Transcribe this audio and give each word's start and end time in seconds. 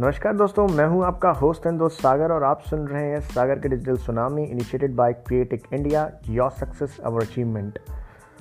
नमस्कार 0.00 0.32
दोस्तों, 0.36 0.66
मैं 0.68 0.86
हूँ 0.86 1.04
आपका 1.04 1.30
होस्ट 1.30 1.66
एंड 1.66 1.78
दोस्त 1.78 2.00
सागर 2.02 2.32
और 2.32 2.42
आप 2.44 2.62
सुन 2.62 2.80
रहे 2.88 3.04
हैं 3.04 3.20
सागर 3.20 3.58
के 3.58 3.68
digital 3.68 3.96
tsunami 3.96 4.42
initiated 4.44 4.94
by 4.94 5.12
Creatic 5.12 5.62
India 5.72 6.10
your 6.28 6.50
success 6.50 6.98
our 7.04 7.22
achievement 7.22 7.78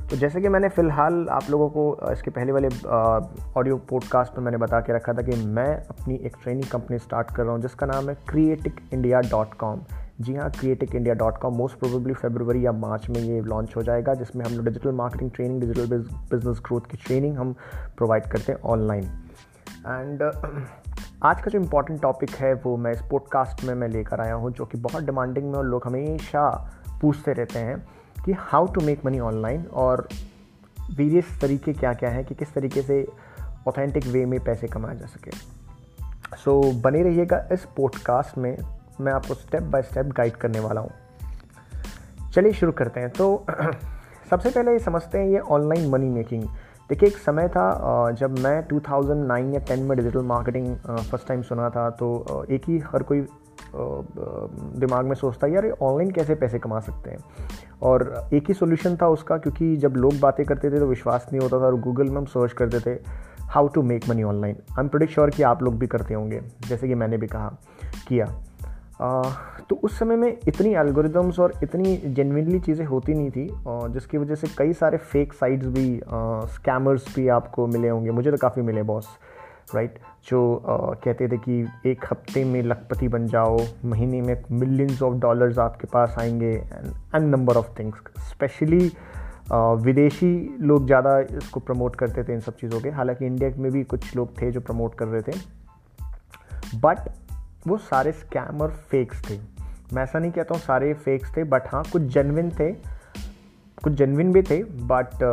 तो 0.09 0.15
जैसे 0.15 0.41
कि 0.41 0.49
मैंने 0.49 0.69
फ़िलहाल 0.69 1.27
आप 1.31 1.49
लोगों 1.49 1.69
को 1.69 2.11
इसके 2.11 2.31
पहले 2.31 2.51
वाले 2.51 2.67
ऑडियो 3.59 3.77
पॉडकास्ट 3.89 4.37
में 4.37 4.43
मैंने 4.45 4.57
बता 4.57 4.79
के 4.79 4.95
रखा 4.95 5.13
था 5.13 5.21
कि 5.21 5.35
मैं 5.45 5.67
अपनी 5.67 6.15
एक 6.15 6.35
ट्रेनिंग 6.43 6.65
कंपनी 6.71 6.97
स्टार्ट 6.97 7.35
कर 7.35 7.43
रहा 7.43 7.53
हूँ, 7.53 7.61
जिसका 7.61 7.85
नाम 7.85 8.09
है 8.09 8.15
क्रिएटिक 8.29 8.81
इंडिया 8.93 9.19
डॉट 9.19 9.53
कॉम 9.53 9.81
जी 10.21 10.35
हाँ 10.35 10.49
Creatic 10.51 10.95
India 10.95 11.15
dot 11.15 11.37
com 11.37 11.53
most 11.53 11.79
probably 11.79 12.13
February 12.13 12.65
या 12.65 12.71
मार्च 12.71 13.09
में 13.09 13.19
ये 13.19 13.41
लॉन्च 13.41 13.75
हो 13.75 13.83
जाएगा, 13.83 14.13
जिसमें 14.13 14.45
हम 14.45 14.53
लोग 14.53 14.65
digital 14.65 14.91
marketing 14.91 15.31
training 15.31 15.61
digital 15.61 15.87
business 16.31 16.61
growth 16.67 16.91
की 16.91 16.97
ट्रेनिंग 16.97 17.37
हम 17.37 17.53
प्रोवाइड 17.97 18.23
करते 18.23 18.51
हैं 18.51 18.59
ऑनलाइन 18.61 19.03
एंड 19.87 20.31
आज 21.23 21.41
का 21.41 21.51
जो 21.51 21.59
इम्पोर्टेंट 21.59 22.01
टॉपिक 22.01 22.29
है 22.29 22.53
वो 22.53 22.77
मैं 22.77 22.91
इस 22.91 23.01
पॉडकास्ट 23.01 23.63
में 23.63 23.75
मैं 23.75 23.87
लेकर 23.87 24.21
आया 24.21 24.33
हूँ 24.33 24.51
जो 24.51 24.65
कि 24.65 24.77
बहुत 24.77 25.03
डिमांडिंग 25.03 25.45
में 25.45 25.59
और 25.59 25.65
लोग 25.65 25.81
हमेशा 25.85 26.71
पूछते 27.01 27.33
रहते 27.33 27.59
हैं 27.59 27.87
कि 28.25 28.33
how 28.39 28.67
to 28.67 28.81
make 28.81 29.05
money 29.05 29.19
online 29.19 29.65
और 29.73 30.07
वेरियस 30.95 31.41
तरीके 31.41 31.73
क्या 31.73 31.93
क्या 31.93 32.09
हैं 32.09 32.25
कि 32.25 32.35
किस 32.35 32.53
तरीके 32.53 32.81
से 32.81 33.07
ऑथेंटिक 33.67 34.05
वे 34.07 34.25
में 34.25 34.43
पैसे 34.43 34.67
कमाए 34.67 34.95
जा 34.97 35.05
सके। 35.05 35.31
सो 36.37 36.63
so, 36.63 36.81
बने 36.81 37.03
रहिएगा 37.03 37.47
इस 37.51 37.65
पॉडकास्ट 37.65 38.37
में 38.37 38.57
मैं 39.01 39.13
आपको 39.13 39.33
स्टेप 39.33 39.63
बाय 39.63 39.81
स्टेप 39.81 40.05
गाइड 40.05 40.33
करने 40.33 40.59
वाला 40.59 40.81
हूँ। 40.81 40.91
चलिए 42.31 42.51
शुरू 42.51 42.71
करते 42.71 42.99
हैं। 42.99 43.09
तो 43.09 43.45
सबसे 44.29 44.49
पहले 44.49 44.71
ये 44.71 44.79
समझते 44.79 45.17
हैं 45.17 45.27
ये 45.27 45.39
ऑनलाइन 45.39 45.89
मनी 45.89 46.09
मेकिंग 46.09 46.43
देखिए, 46.89 47.09
एक 47.09 47.17
समय 47.17 47.47
था 47.47 48.11
जब 48.13 48.37
मैं 48.39 48.61
2009 48.67 49.53
या 49.53 49.59
10 49.65 49.79
में 49.79 49.97
डिजिटल 49.97 50.23
मार्केटिंग 50.25 50.75
फ़र्स्ट 50.77 51.27
टाइम 51.27 51.41
सुना 51.43 51.69
था 51.69 51.89
तो 51.91 52.45
एक 52.49 52.69
ही 52.69 52.77
हर 52.85 53.03
कोई 53.03 53.25
दिमाग 54.79 55.05
में 55.05 55.15
सोचता 55.15 55.47
यार 55.47 55.69
ऑनलाइन 55.71 56.11
कैसे 56.11 56.35
पैसे 56.35 56.59
कमा 56.59 56.79
सकते 56.79 57.09
हैं? 57.09 57.17
और 57.81 58.29
एक 58.33 58.47
ही 58.47 58.53
सोल्यूशन 58.53 58.95
था 59.01 59.07
उसका, 59.09 59.37
क्योंकि 59.37 59.75
जब 59.77 59.95
लोग 59.95 60.19
बातें 60.19 60.45
करते 60.45 60.71
थे 60.71 60.79
तो 60.79 60.85
विश्वास 60.87 61.27
नहीं 61.31 61.41
होता 61.41 61.59
था, 61.59 61.65
और 61.65 61.79
गूगल 61.81 62.09
में 62.09 62.17
हम 62.17 62.25
सर्च 62.27 62.53
करते 62.53 62.79
थे 62.81 62.99
how 63.45 63.67
to 63.67 63.81
make 63.83 64.09
money 64.09 64.23
online 64.23 64.55
I 64.71 64.83
am 64.83 64.87
pretty 64.87 65.09
sure 65.09 65.29
कि 65.29 65.43
आप 65.43 65.63
लोग 65.63 65.77
भी 65.79 65.87
करते 65.87 66.13
होंगे, 66.13 66.41
जैसे 66.67 66.87
कि 66.87 66.95
मैंने 66.95 67.17
भी 67.17 67.27
कहा, 67.27 67.47
किया। 68.07 68.25
तो 68.99 69.75
उस 69.75 69.97
समय 69.99 70.15
में 70.15 70.37
इतनी 70.47 70.73
एल्गोरिदम्स 70.75 71.39
और 71.39 71.53
इतनी 71.63 71.95
जेनविनली 72.07 72.59
चीज़ें 72.59 72.85
होती 72.85 73.13
नहीं 73.13 73.29
थी 73.31 73.47
जिसकी 73.93 74.17
वजह 74.17 74.35
से 74.35 74.47
कई 74.57 74.73
सारे 74.73 74.97
फेक 74.97 75.33
साइट्स 75.33 75.67
भी 75.67 75.99
स्कैमर्स 76.53 77.15
भी 77.15 77.27
आपको 77.29 77.67
मिले 77.67 77.89
होंगे। 77.89 78.11
मुझे 78.11 78.31
तो 78.31 78.37
काफ़ी 78.37 78.61
मिले 78.61 78.83
बॉस 78.83 79.07
राइट 79.75 79.97
जो 80.27 80.61
कहते 80.67 81.27
थे 81.27 81.37
कि 81.39 81.59
एक 81.85 82.05
हफ़्ते 82.11 82.43
में 82.45 82.61
लखपति 82.63 83.07
बन 83.07 83.27
जाओ, 83.27 83.57
महीने 83.85 84.21
में 84.21 84.43
मिलियंस 84.51 85.01
ऑफ़ 85.03 85.13
डॉलर्स 85.19 85.59
आपके 85.59 85.87
पास 85.87 86.15
आएँगे 86.19 86.51
and 86.51 86.91
an 87.15 87.29
number 87.29 87.57
of 87.57 87.69
things 87.79 88.29
specially 88.29 88.91
विदेशी 89.51 90.57
लोग 90.61 90.85
ज़्यादा 90.85 91.19
इसको 91.37 91.59
प्रमोट 91.59 91.95
करते 91.95 92.23
थे 92.23 92.33
इन 92.33 92.39
सब 92.39 92.55
चीज़ों 92.57 92.79
के। 92.81 92.89
हालाँकि 92.91 93.25
इंडिया 93.25 93.51
में 93.57 93.71
भी 93.71 93.83
कुछ 93.85 94.15
लोग 94.15 94.41
थे 94.41 94.51
जो 94.51 94.61
प्रमोट 94.61 94.95
कर 94.95 95.07
रहे 95.07 95.21
थे। 95.21 95.37
बट 96.77 97.09
वो 97.67 97.77
सारे 97.79 98.11
स्कैम 98.11 98.61
और 98.61 98.71
फेक्स 98.89 99.29
थे। 99.29 99.39
मैं 99.93 100.03
ऐसा 100.03 100.19
नहीं 100.19 100.31
कहता 100.31 100.53
हूँ 100.55 100.61
सारे 100.61 100.93
फेक्स 100.95 101.35
थे 101.37 101.43
बट 101.43 101.67
हाँ 101.67 101.83
कुछ 101.91 102.01
जेनविन 102.03 102.49
थे, 102.51 102.71
कुछ 103.83 103.93
जेनविन 103.93 104.31
भी 104.33 104.41
थे 104.41 104.63
बट 104.63 105.23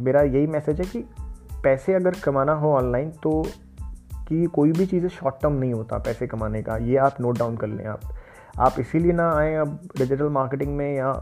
मेरा 0.00 0.22
यही 0.22 0.46
मैसेज 0.46 0.80
है 0.80 0.86
कि 0.86 1.04
पैसे 1.64 1.94
अगर 1.94 2.14
कमाना 2.14 2.52
हो 2.52 2.72
ऑनलाइन 2.74 3.10
तो 3.22 3.42
कि 4.28 4.44
कोई 4.46 4.72
भी 4.72 4.86
चीज़ें 4.86 5.08
शॉर्ट 5.08 5.40
टर्म 5.42 5.52
नहीं 5.52 5.72
होता 5.72 5.98
पैसे 5.98 6.26
कमाने 6.26 6.62
का। 6.62 6.76
ये 6.76 6.96
आप 6.96 7.20
नोट 7.20 7.38
डाउन 7.38 7.56
कर 7.56 7.66
लें 7.66 7.84
आप। 7.86 8.00
आप 8.60 8.80
इसीलिए 8.80 9.12
ना 9.12 9.30
आए 9.32 9.54
अब 9.54 9.78
डिजिटल 9.98 10.28
मार्केटिंग 10.30 10.76
में 10.76 10.94
या 10.96 11.12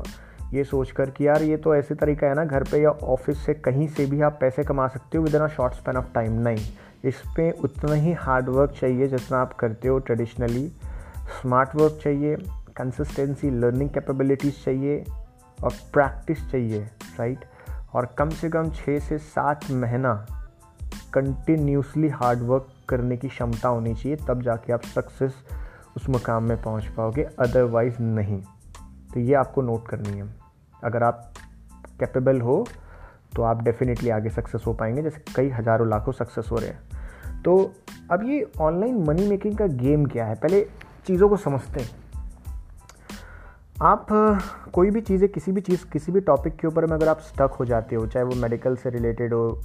ये 0.52 0.64
सोच 0.64 0.90
कर 0.90 1.10
कि 1.10 1.26
यार 1.26 1.42
ये 1.42 1.56
तो 1.56 1.74
ऐसे 1.74 1.94
तरीका 1.94 2.26
है 2.26 2.34
ना 2.34 2.44
घर 2.44 2.62
पे 2.62 2.82
या 2.82 2.90
ऑफ़िस 2.90 3.44
से 3.46 3.54
कहीं 3.54 3.88
से 3.88 4.06
भी 4.06 4.20
आप 4.20 4.38
पैसे 4.40 4.64
कमा 4.64 4.88
सकते 4.88 5.18
हो 5.18 5.24
within 5.34 5.40
a 5.40 5.48
short 5.48 5.74
span 5.74 5.96
of 5.96 6.12
time 6.14 6.32
नहीं, 6.32 6.64
इस 7.04 7.22
पर 7.28 7.50
उतना 7.64 7.94
ही 7.94 8.12
हार्ड 8.12 8.48
वर्क 8.48 8.70
चाहिए 8.70 9.08
जितना 9.08 9.38
आप 9.38 9.52
करते 9.52 9.88
हो 9.88 9.98
ट्रेडिशनली 9.98 10.66
स्मार्ट 11.40 11.74
वर्क 11.74 12.00
चाहिए 12.02 12.36
कंसिस्टेंसी 12.76 13.50
लर्निंग 13.50 13.90
कैपेबिलिटीज़ 13.90 14.64
चाहिए 14.64 15.04
और 15.64 15.72
प्रैक्टिस 15.92 16.50
चाहिए 16.50 16.80
राइट 17.18 17.44
और 17.94 18.14
कम 18.18 18.30
से 18.30 18.48
कम 18.48 18.70
छः 18.70 18.98
से 18.98 19.18
सात 19.18 19.70
महीना 19.70 20.14
कंटिन्यूसली 21.14 22.08
हार्ड 22.08 22.42
वर्क 22.42 22.68
करने 22.88 23.16
की 23.16 23.28
क्षमता 23.28 23.68
होनी 23.68 23.94
चाहिए, 23.94 24.16
तब 24.28 24.42
जाके 24.42 24.72
आप 24.72 24.82
सक्सेस 24.84 25.34
उस 25.96 26.08
मुकाम 26.08 26.44
में 26.44 26.62
पहुँच 26.62 26.86
पाओगे 26.86 27.22
अदरवाइज़ 27.38 28.02
नहीं। 28.02 28.42
तो 29.14 29.20
ये 29.20 29.34
आपको 29.34 29.62
नोट 29.62 29.88
करनी 29.88 30.18
है। 30.18 30.39
अगर 30.84 31.02
आप 31.02 31.32
कैपेबल 32.00 32.41
हो 32.41 32.66
तो 33.36 33.42
आप 33.42 33.62
डेफिनेटली 33.62 34.10
आगे 34.10 34.30
सक्सेस 34.30 34.62
हो 34.66 34.72
पाएँगे 34.72 35.02
जैसे 35.02 35.22
कई 35.36 35.48
हज़ारों 35.48 35.88
लाखों 35.88 36.12
सक्सेस 36.12 36.48
हो 36.50 36.56
रहे 36.56 36.68
हैं। 36.68 37.42
तो 37.42 37.72
अब 38.10 38.22
ये 38.22 38.50
ऑनलाइन 38.60 39.04
मनी 39.04 39.26
मेकिंग 39.28 39.56
का 39.58 39.66
गेम 39.66 40.06
क्या 40.06 40.24
है? 40.24 40.34
पहले 40.34 40.60
चीज़ों 41.06 41.28
को 41.28 41.36
समझते 41.36 41.80
हैं। 41.80 41.91
आप 43.82 44.06
कोई 44.72 44.91
भी 44.91 45.00
चीज़ें 45.00 45.28
किसी 45.28 45.52
भी 45.52 45.60
चीज़ 45.60 45.84
किसी 45.92 46.12
भी 46.12 46.20
टॉपिक 46.20 46.56
के 46.56 46.66
ऊपर 46.68 46.86
में 46.86 46.92
अगर 46.92 47.08
आप 47.08 47.20
स्टक 47.20 47.56
हो 47.60 47.64
जाते 47.64 47.97
हो 47.97 48.06
चाहे 48.06 48.24
वो 48.26 48.34
मेडिकल 48.34 48.76
से 48.76 48.91
रिलेटेड 48.91 49.34
हो 49.34 49.62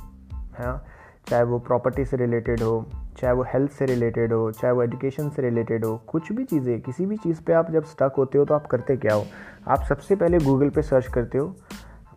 है 0.60 0.66
हाँ, 0.66 0.86
चाहे 1.28 1.44
वो 1.44 1.60
प्रॉपर्टी 1.60 2.06
से 2.06 2.18
रिलेटेड 2.18 2.62
हो, 2.62 2.86
चाहे 3.18 3.34
वो 3.34 3.44
हेल्थ 3.44 3.72
से 3.72 3.86
रिलेटेड 3.86 4.34
हो, 4.34 4.52
चाहे 4.52 4.74
वो 4.74 4.84
एजुकेशन 4.84 5.30
से 5.30 5.42
रिलेटेड 5.42 5.86
हो, 5.86 5.96
कुछ 6.08 6.32
भी 6.32 6.44
चीज़ें, 6.44 6.80
किसी 6.82 7.06
भी 7.06 7.18
चीज़ 7.18 7.42
पे 7.42 7.54
आप 7.54 7.72
जब 7.72 7.84
स्टक 7.84 8.14
होते 8.18 8.38
हो 8.38 8.46
तो 8.46 8.54
आप 8.54 8.68
करते 8.68 8.98
क्या 8.98 9.16
हो? 9.16 9.26
आप 9.68 9.84
सबसे 9.84 10.16
पहले 10.16 10.40
गूगल 10.40 10.70
पे 10.70 10.82
सर्च 10.82 11.08
करते 11.08 11.38
हो, 11.38 11.56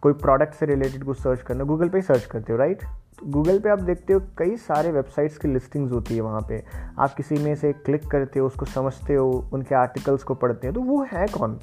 कोई 0.03 0.13
प्रोडक्ट 0.13 0.55
से 0.55 0.67
रिलेटेड 0.67 1.05
कुछ 1.05 1.19
सर्च 1.19 1.43
करना 1.43 1.65
गूगल 1.65 1.89
पे 1.89 1.99
ही 1.99 2.03
सर्च 2.03 2.25
करते 2.25 2.53
हो 2.53 2.59
राइट 2.59 2.83
तो 3.19 3.27
गूगल 3.27 3.59
पे 3.59 3.69
आप 3.69 3.81
देखते 3.81 4.13
हो 4.13 4.21
कई 4.39 4.57
सारे 4.57 4.91
वेबसाइट्स 4.93 5.39
की 5.39 5.49
लिस्टिंग्स 5.49 5.93
होती 5.93 6.15
है 6.17 6.21
वहाँ 6.21 6.41
पे। 6.49 6.63
आप 6.99 7.15
किसी 7.15 7.35
में 7.35 7.55
से 7.55 7.73
क्लिक 7.73 8.07
करते 8.07 8.41
हो, 8.41 8.47
उसको 8.47 8.67
समझते 8.67 9.15
हो, 9.15 9.31
उनके 9.53 9.75
आर्टिकल्स 9.75 10.23
को 10.23 10.35
पढ़ते 10.35 10.67
हो 10.67 10.73
तो 10.73 10.81
वो 10.81 11.03
है 11.13 11.27
कौन? 11.29 11.59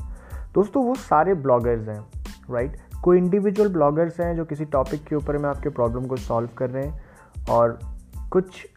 दोस्तों, 0.53 0.84
वो 0.85 0.95
सारे 0.95 1.34
ब्लॉगर्स 1.34 1.88
हैं 1.88 2.01
राइट 2.51 2.78
कोई 3.03 3.17
इंडिविजुअल 3.17 3.69
ब्लॉगर्स 3.69 4.19
हैं 4.19 4.35
जो 4.35 4.45
किसी 4.45 4.66
टॉपिक 4.66 5.03
के 5.03 5.16
ऊपर 5.16 5.38
में 5.38 5.50
आपके 5.50 5.69
प्रॉब्लम 5.69 6.05
को 6.05 6.16
सॉल्व 6.17 6.50
कर 6.57 6.69
रहे 6.69 6.84
हैं 6.84 7.04
और 7.50 7.79
कुछ 8.31 8.67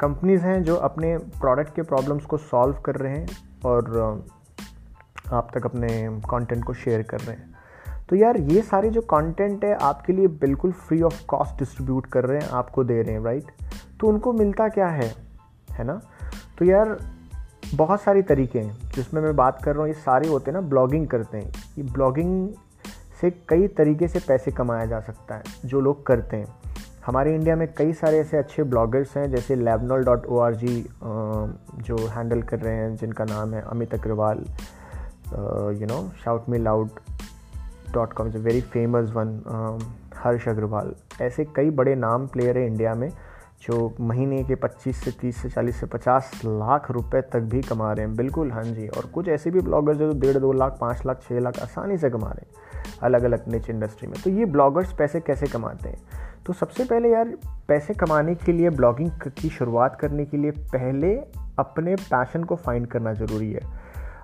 कंपनीज़ 0.00 0.42
हैं 0.42 0.62
जो 0.62 0.76
अपने 0.76 1.18
प्रोडक्ट 1.18 1.74
के 1.74 1.82
प्रॉब्लम्स 1.82 2.24
को 2.24 2.36
सॉल्व 2.36 2.76
कर 2.76 2.94
रहे 2.94 3.16
हैं 3.16 3.28
और 3.66 4.24
आप 5.32 5.48
तक 5.54 5.64
अपने 5.64 6.08
कंटेंट 6.30 6.64
को 6.64 6.74
शेयर 6.74 7.02
कर 7.02 7.20
रहे 7.20 7.36
हैं। 7.36 7.54
तो 8.08 8.16
यार, 8.16 8.36
ये 8.36 8.62
सारे 8.62 8.90
जो 8.90 9.00
कंटेंट 9.00 9.64
है, 9.64 9.74
आपके 9.74 10.12
लिए 10.12 10.26
बिल्कुल 10.26 10.72
फ्री 10.72 11.02
ऑफ़ 11.02 11.26
कॉस्ट 11.26 11.58
डिस्ट्रीब्यूट 11.58 12.06
कर 12.06 12.24
रहे 12.24 12.40
हैं, 12.40 12.48
आपको 12.48 12.84
दे 12.84 13.02
रहे 13.02 13.14
हैं 13.14 13.24
राइट 13.24 13.44
तो 14.00 14.06
उनको 14.06 14.32
मिलता 14.32 14.68
क्या 14.68 14.86
है? 14.86 15.14
है 15.70 15.84
ना? 15.84 16.00
तो 16.58 16.64
यार, 16.64 16.98
बहुत 17.74 18.00
सारे 18.00 18.22
तरीके 18.22 18.60
हैं, 18.60 18.90
जिसमें 18.94 19.22
मैं 19.22 19.36
बात 19.36 19.62
कर 19.62 19.72
रहा 19.72 19.80
हूँ। 19.80 19.88
ये 19.88 19.94
सारे 19.94 20.28
होते 20.28 20.50
हैं 20.50 20.60
ना 20.60 20.68
ब्लॉगिंग 20.68 21.08
करते 21.08 21.38
हैं। 21.38 21.52
ये 21.78 21.82
ब्लॉगिंग 21.82 22.50
से 23.20 23.30
कई 23.30 23.68
तरीके 23.68 24.08
से 24.08 24.18
पैसे 24.18 24.50
कमाया 24.50 24.86
जा 24.86 25.00
सकता 25.00 25.34
है, 25.34 25.42
जो 25.64 25.80
लोग 25.80 26.06
करते 26.06 26.36
हैं। 26.36 26.63
हमारे 27.06 27.34
इंडिया 27.34 27.54
में 27.56 27.66
कई 27.76 27.92
सारे 27.92 28.18
ऐसे 28.18 28.36
अच्छे 28.36 28.62
ब्लॉगर्स 28.64 29.16
हैं, 29.16 29.30
जैसे 29.30 29.54
लेबनॉल 29.56 30.04
डॉट 30.04 30.26
ओ 30.26 30.38
आर 30.40 30.54
जी 30.54 30.76
जो 31.78 31.96
हैंडल 32.10 32.42
कर 32.42 32.58
रहे 32.58 32.74
हैं, 32.74 32.94
जिनका 32.96 33.24
नाम 33.24 33.52
है 33.54 33.60
Amit 33.62 33.94
Agarwal 33.94 34.38
you 35.80 35.86
know 35.86 36.00
shout 36.24 36.48
me 36.48 36.58
loud 36.58 36.88
dot 37.92 38.12
com 38.12 38.28
is 38.28 38.36
a 38.36 38.40
very 38.40 38.60
famous 38.60 39.10
one 39.16 39.90
Harsh 40.16 40.48
Agarwal. 40.48 40.94
ऐसे 41.22 41.44
कई 41.56 41.70
बड़े 41.72 41.94
नाम 41.96 42.26
प्लेयर 42.26 42.58
हैं 42.58 42.66
इंडिया 42.66 42.94
में, 42.94 43.08
जो 43.62 43.94
महीने 44.00 44.42
के 44.44 44.54
25 44.56 45.04
से 45.04 45.10
30 45.20 45.42
से 45.42 45.48
40 45.50 45.80
से 45.80 45.86
50 45.88 46.30
लाख 46.46 46.90
रुपए 46.90 47.20
तक 47.32 47.40
भी 47.52 47.60
कमा 47.62 47.92
रहे 47.92 48.06
हैं। 48.06 48.16
बिल्कुल 48.16 48.50
हाँ 48.52 48.64
जी, 48.64 48.88
और 48.88 49.06
कुछ 49.14 49.28
ऐसे 49.28 49.50
भी 49.50 49.60
ब्लॉगर्स 49.60 50.00
हैं 50.00 50.10
जो 50.10 50.18
डेढ़, 50.20 50.38
दो 50.38 50.52
लाख, 50.52 50.76
पाँच 50.80 51.06
लाख 51.06 51.22
छः 51.28 51.40
लाख 51.40 51.62
आसानी 51.62 51.98
से 51.98 52.10
कमा 52.10 52.30
रहे 52.30 52.46
हैं 52.46 52.98
अलग 53.02 53.22
अलग 53.24 53.48
निच 53.48 53.70
इंडस्ट्री 53.70 54.08
में। 54.08 54.22
तो 54.24 54.30
ये 54.30 54.44
ब्लॉगर्स 54.46 54.92
पैसे 54.92 55.20
कैसे 55.20 55.46
कमाते 55.46 55.88
हैं? 55.88 56.22
तो 56.46 56.52
सबसे 56.52 56.84
पहले 56.84 57.12
यार, 57.12 57.32
पैसे 57.68 57.94
कमाने 57.94 58.34
के 58.34 58.52
लिए 58.52 58.70
ब्लॉगिंग 58.70 59.10
की 59.10 59.48
शुरुआत 59.48 59.96
करने 59.96 60.24
के 60.24 60.36
लिए 60.36 60.50
पहले 60.50 61.16
अपने 61.58 61.94
पैशन 61.94 62.44
को 62.44 62.56
फाइंड 62.56 62.86
करना 62.86 63.12
ज़रूरी 63.12 63.52
है। 63.52 63.60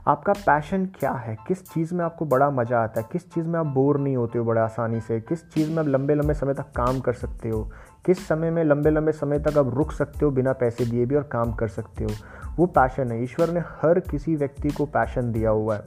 आपका 0.07 0.33
पैशन 0.33 0.87
क्या 0.87 1.13
है? 1.13 1.37
किस 1.49 1.65
चीज़ 1.65 1.95
में 1.95 2.05
आपको 2.05 2.25
बड़ा 2.25 2.51
मज़ा 2.51 2.81
आता 2.81 3.01
है? 3.01 3.07
किस 3.13 3.33
चीज़ 3.33 3.47
में 3.47 3.61
आप 3.61 3.67
बोर 3.67 3.99
नहीं 3.99 4.17
होते 4.17 4.39
हो 4.39 4.45
बड़ा 4.45 4.65
आसानी 4.65 5.01
से? 5.01 5.21
किस 5.21 5.51
चीज़ 5.51 5.71
में 5.71 5.79
आप 5.79 5.89
लंबे 5.89 6.15
लंबे 6.15 6.35
समय 6.35 6.55
तक 6.55 6.67
काम 6.77 7.01
कर 7.01 7.13
सकते 7.13 7.49
हो? 7.49 7.71
किस 8.07 8.29
समय 8.29 8.51
में 8.51 8.65
लंबे 8.65 8.91
लंबे 8.91 9.13
समय 9.13 9.39
तक 9.39 9.59
आप 9.59 9.75
रुक 9.75 9.93
सकते 9.93 10.25
हो 10.25 10.31
बिना 10.31 10.53
पैसे 10.53 10.85
दिए 10.85 11.07
भी 11.07 11.15
और 11.15 11.23
काम 11.23 11.53
कर 11.53 11.69
सकते 11.69 12.05
हो? 12.05 12.11
वो 12.57 12.67
पैशन 12.67 13.13
है। 13.13 13.23
ईश्वर 13.23 13.51
ने 13.51 13.61
हर 13.61 14.01
किसी 14.01 14.37
व्यक्ति 14.37 14.69
को 14.69 14.87
पैशन 14.87 15.33
दिया 15.33 15.51
हुआ 15.51 15.75
है। 15.75 15.83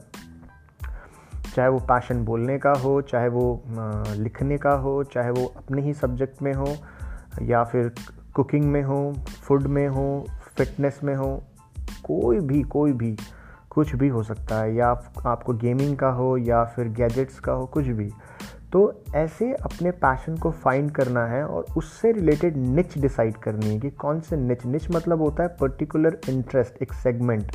चाहे 1.54 1.68
वो 1.68 1.78
पैशन 1.78 2.24
बोलने 2.24 2.58
का 2.58 2.72
हो, 2.72 3.00
चाहे 3.02 3.28
वो 3.28 3.62
लिखने 4.16 4.58
का 4.58 4.70
हो, 4.70 5.04
चाहे 5.04 5.30
वो 5.30 5.46
अपने 5.56 5.82
ही 5.82 5.94
सब्जेक्ट 5.94 6.42
में 6.42 6.52
हो, 6.54 6.76
या 7.42 7.64
फिर 7.64 7.92
कुकिंग 8.34 8.64
में 8.64 8.82
हो 8.82 9.14
फ़ूड 9.28 9.62
में 9.62 9.88
हो 9.88 10.26
फिटनेस 10.56 11.00
में 11.04 11.14
हो, 11.14 11.42
कोई 12.04 12.40
भी 12.40 12.62
कोई 12.62 12.92
भी, 12.92 13.16
कुछ 13.70 13.94
भी 13.94 14.08
हो 14.08 14.22
सकता 14.22 14.60
है, 14.60 14.74
या 14.74 14.88
आपको 15.26 15.52
गेमिंग 15.52 15.96
का 15.96 16.08
हो, 16.08 16.36
या 16.36 16.64
फिर 16.64 16.88
गैजेट्स 16.88 17.40
का 17.40 17.52
हो, 17.52 17.66
कुछ 17.66 17.84
भी। 17.84 18.10
तो 18.72 19.02
ऐसे 19.14 19.52
अपने 19.54 19.90
पैशन 19.90 20.36
को 20.36 20.50
फाइंड 20.50 20.90
करना 20.90 21.26
है 21.26 21.44
और 21.46 21.66
उससे 21.76 22.12
रिलेटेड 22.12 22.56
निच 22.56 22.98
डिसाइड 22.98 23.36
करनी 23.36 23.66
है 23.66 23.78
कि 23.80 23.90
कौन 23.90 24.20
से 24.20 24.36
निच 24.36 24.64
निच 24.66 24.90
मतलब 24.90 25.20
होता 25.20 25.42
है 25.42 25.48
पर्टिकुलर 25.60 26.18
इंटरेस्ट 26.28 26.82
एक 26.82 26.92
सेगमेंट 26.92 27.52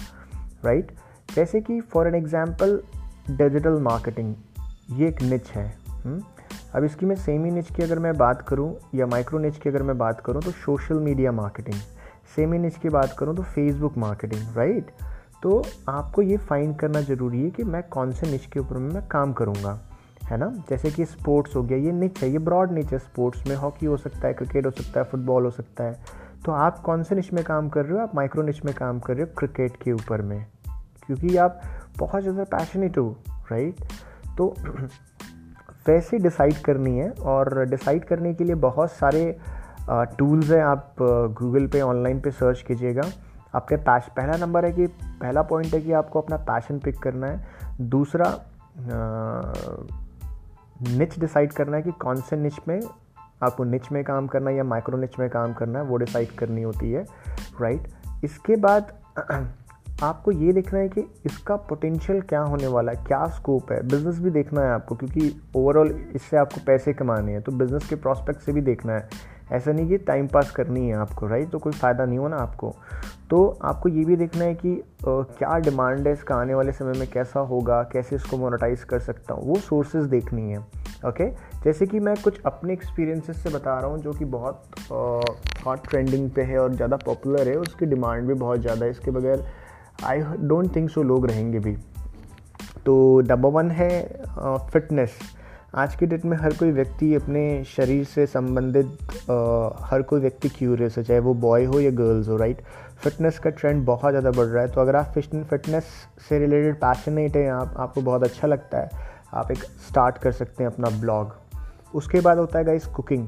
राइट 0.65 0.91
जैसे 1.35 1.61
कि 1.61 1.81
for 1.81 2.07
an 2.07 2.15
example 2.15 2.81
digital 3.29 3.79
marketing 3.81 4.35
ये 4.91 5.07
एक 5.07 5.21
निच 5.21 5.49
है 5.49 5.77
हुँ? 5.89 6.01
हम्म? 6.01 6.23
अब 6.75 6.83
इसकी 6.83 7.05
मैं 7.05 7.15
सेमी 7.15 7.51
निच 7.51 7.71
की 7.71 7.83
अगर 7.83 7.99
मैं 7.99 8.17
बात 8.17 8.41
करूँ 8.41 8.75
या 8.95 9.05
माइक्रो 9.05 9.39
निच 9.39 9.57
की 9.57 9.69
अगर 9.69 9.83
मैं 9.83 9.97
बात 9.97 10.19
करूँ 10.19 10.41
तो 10.41 10.51
social 10.51 10.95
media 10.95 11.31
marketing 11.31 11.75
semi 12.35 12.57
niche 12.57 12.77
की 12.77 12.89
बात 12.89 13.15
करूँ 13.19 13.35
तो 13.35 13.43
फेसबुक 13.43 13.97
मार्केटिंग 13.97 14.55
राइट 14.57 14.91
तो 15.43 15.63
आपको 15.89 16.21
ये 16.21 16.37
फाइंड 16.37 16.75
करना 16.75 17.01
ज़रूरी 17.01 17.43
है 17.43 17.49
कि 17.49 17.63
मैं 17.63 17.83
कौन 17.83 18.11
से 18.11 18.31
निच 18.31 18.45
के 18.45 18.59
ऊपर 18.59 18.77
में 18.77 18.93
मैं 18.93 19.07
काम 19.07 19.33
करूँगा, 19.33 19.79
है 20.23 20.37
ना 20.37 20.49
जैसे 20.69 20.91
कि 20.91 21.05
स्पोर्ट्स 21.05 21.55
हो 21.55 21.63
गया, 21.63 21.77
ये 21.77 21.91
निच 21.91 22.23
है, 22.23 22.29
ये 22.29 22.39
ब्रॉड 22.39 22.71
निच 22.71 22.91
है 22.93 22.99
स्पोर्ट्स 22.99 23.47
में 23.47 23.55
हॉकी 23.55 23.85
हो 23.85 23.97
सकता 23.97 24.27
है 24.27 24.33
क्रिकेट 24.33 24.65
हो 24.65 24.71
सकता 24.71 24.99
है 24.99 25.05
फुटबॉल 25.05 25.43
हो 25.43 25.51
सकता 25.51 25.83
है 25.83 25.99
तो 26.45 26.51
आप 26.51 26.79
कौन 26.79 27.03
से 27.03 27.15
निच 27.15 27.33
में 27.33 27.43
काम 27.43 27.69
कर 27.69 27.85
रहे 27.85 27.93
हो 27.93 27.99
आप 27.99 28.15
माइक्रो 28.15 28.43
निच 28.43 28.65
में 28.65 28.73
काम 28.75 28.99
कर 28.99 29.13
रहे 29.13 29.23
हो 29.23 29.33
क्रिकेट 29.37 29.75
के 29.83 29.91
ऊपर 29.91 30.21
में, 30.21 30.45
क्योंकि 31.05 31.37
आप 31.37 31.61
बहुत 31.99 32.21
ज़्यादा 32.23 32.43
पैशनेट 32.51 32.97
हो 32.97 33.09
राइट 33.51 33.83
तो 34.37 34.53
वैसे 35.87 36.17
डिसाइड 36.19 36.57
करनी 36.63 36.97
है 36.97 37.09
और 37.27 37.65
डिसाइड 37.65 38.03
करने 38.05 38.33
के 38.33 38.43
लिए 38.43 38.55
बहुत 38.63 38.91
सारे 38.91 39.23
टूल्स 40.17 40.49
हैं 40.51 40.61
आप 40.63 40.95
गूगल 41.39 41.67
पे 41.67 41.81
ऑनलाइन 41.81 42.19
पे 42.19 42.31
सर्च 42.31 42.61
कीजिएगा। 42.61 43.01
आपके 43.55 43.75
पैश 43.77 44.07
पहला 44.17 44.35
नंबर 44.37 44.65
है 44.65 44.71
कि, 44.71 44.87
पहला 44.87 45.41
पॉइंट 45.41 45.73
है 45.73 45.81
कि 45.81 45.91
आपको 45.93 46.21
अपना 46.21 46.37
पैशन 46.49 46.79
पिक 46.79 46.97
करना 46.99 47.27
है। 47.27 47.87
दूसरा 47.89 48.25
निच 50.89 51.19
डिसाइड 51.19 51.53
करना 51.53 51.77
है 51.77 51.83
कि 51.83 51.91
कौन 52.01 52.21
से 52.21 52.35
निच 52.35 52.59
में 52.67 52.79
आपको 53.43 53.63
निच 53.63 53.91
में 53.91 54.03
काम 54.03 54.27
करना 54.27 54.49
है 54.49 54.55
या 54.57 54.63
माइक्रो 54.63 54.97
निच 54.97 55.19
में 55.19 55.29
काम 55.29 55.53
करना 55.53 55.79
है, 55.79 55.85
वो 55.85 55.97
डिसाइड 55.97 56.31
करनी 56.37 56.61
होती 56.61 56.91
है 56.91 57.05
राइट 57.61 57.87
इसके 58.23 58.55
बाद 58.57 58.91
आपको 60.03 60.31
ये 60.31 60.51
देखना 60.53 60.79
है 60.79 60.89
कि 60.89 61.01
इसका 61.25 61.55
पोटेंशियल 61.69 62.19
क्या 62.21 62.41
होने 62.41 62.67
वाला 62.67 62.91
है 62.91 63.03
क्या 63.07 63.25
स्कोप 63.29 63.71
है? 63.71 63.81
बिज़नेस 63.87 64.19
भी 64.19 64.29
देखना 64.31 64.61
है 64.61 64.69
आपको 64.71 64.95
क्योंकि 64.95 65.31
ओवरऑल 65.55 65.89
इससे 66.15 66.37
आपको 66.37 66.61
पैसे 66.67 66.93
कमाने 66.93 67.31
हैं 67.31 67.41
तो 67.41 67.51
बिज़नेस 67.53 67.87
के 67.89 67.95
प्रॉस्पेक्ट 67.95 68.41
से 68.41 68.51
भी 68.51 68.61
देखना 68.61 68.93
है। 68.93 69.09
ऐसा 69.51 69.71
नहीं 69.71 69.87
कि 69.89 69.97
टाइम 69.99 70.27
पास 70.27 70.51
करनी 70.51 70.87
है 70.87 70.95
आपको 70.95 71.27
राइट 71.27 71.49
तो 71.51 71.59
कोई 71.59 71.73
फ़ायदा 71.73 72.05
नहीं 72.05 72.17
हो 72.19 72.27
ना 72.27 72.37
आपको। 72.37 72.73
तो 73.29 73.45
आपको 73.63 73.89
ये 73.89 74.05
भी 74.05 74.15
देखना 74.15 74.43
है 74.45 74.55
कि 74.55 74.73
आ, 74.77 75.21
क्या 75.37 75.57
डिमांड 75.59 76.07
है 76.07 76.13
इसका 76.13 76.35
आने 76.35 76.55
वाले 76.55 76.71
समय 76.71 76.99
में 76.99 77.07
कैसा 77.11 77.39
होगा 77.41 77.81
कैसे 77.93 78.15
इसको 78.15 78.37
मोनेटाइज 78.37 78.83
कर 78.83 78.99
सकता 79.01 79.33
हूँ? 79.33 79.43
वो 79.43 79.55
सोर्सेज 79.59 80.03
देखनी 80.07 80.51
है 80.51 80.59
ओके 81.05 81.29
जैसे 81.63 81.85
कि 81.87 81.99
मैं 81.99 82.15
कुछ 82.23 82.41
अपने 82.45 82.73
एक्सपीरियंसेस 82.73 83.43
से 83.43 83.49
बता 83.49 83.79
रहा 83.79 83.89
हूँ 83.91 83.99
जो 83.99 84.13
कि 84.13 84.25
बहुत 84.27 84.63
हॉट 85.65 85.87
ट्रेंडिंग 85.89 86.29
पे 86.31 86.41
है 86.41 86.59
और 86.59 86.73
ज़्यादा 86.75 86.97
पॉपुलर 87.05 87.49
है 87.49 87.55
उसकी 87.57 87.85
डिमांड 87.85 88.27
भी 88.27 88.33
बहुत 88.35 88.59
ज़्यादा 88.59 88.85
है। 88.85 88.91
इसके 88.91 89.11
बगैर 89.11 89.43
आई 90.05 90.19
डोंट 90.39 90.75
थिंक 90.75 90.89
सो 90.89 91.03
लोग 91.03 91.25
रहेंगे 91.27 91.59
भी। 91.59 91.75
तो 92.85 93.21
नंबर 93.21 93.49
वन 93.49 93.71
है 93.71 93.89
फिटनेस 94.71 95.17
आज 95.75 95.95
की 95.95 96.05
डेट 96.05 96.25
में 96.25 96.35
हर 96.37 96.53
कोई 96.53 96.71
व्यक्ति 96.71 97.13
अपने 97.15 97.63
शरीर 97.67 98.03
से 98.05 98.25
संबंधित 98.27 98.97
हर 99.83 100.01
कोई 100.01 100.19
व्यक्ति 100.19 100.49
क्यूरियस 100.49 100.97
है, 100.97 101.03
चाहे 101.03 101.19
वो 101.19 101.33
बॉय 101.35 101.65
हो 101.65 101.79
या 101.79 101.91
गर्ल्स 101.91 102.29
हो 102.29 102.37
राइट 102.37 102.61
फिटनेस 103.03 103.37
का 103.39 103.49
ट्रेंड 103.49 103.85
बहुत 103.85 104.11
ज़्यादा 104.11 104.31
बढ़ 104.31 104.45
रहा 104.45 104.63
है। 104.63 104.71
तो 104.71 104.81
अगर 104.81 104.95
आप 104.95 105.13
फिटनेस 105.15 105.83
से 106.29 106.39
रिलेटेड 106.39 106.75
पैशनेट 106.75 107.35
हैं, 107.35 107.49
आप, 107.51 107.73
आपको 107.77 108.01
बहुत 108.01 108.23
अच्छा 108.23 108.47
लगता 108.47 108.77
है, 108.77 108.89
आप 109.33 109.51
एक 109.51 109.63
स्टार्ट 109.89 110.17
कर 110.17 110.31
सकते 110.31 110.63
हैं 110.63 110.71
अपना 110.71 110.89
ब्लॉग 110.99 111.35
उसके 111.95 112.21
बाद 112.21 112.37
होता 112.37 112.59
है 112.59 112.65
गाइस 112.65 112.85
कुकिंग 112.87 113.27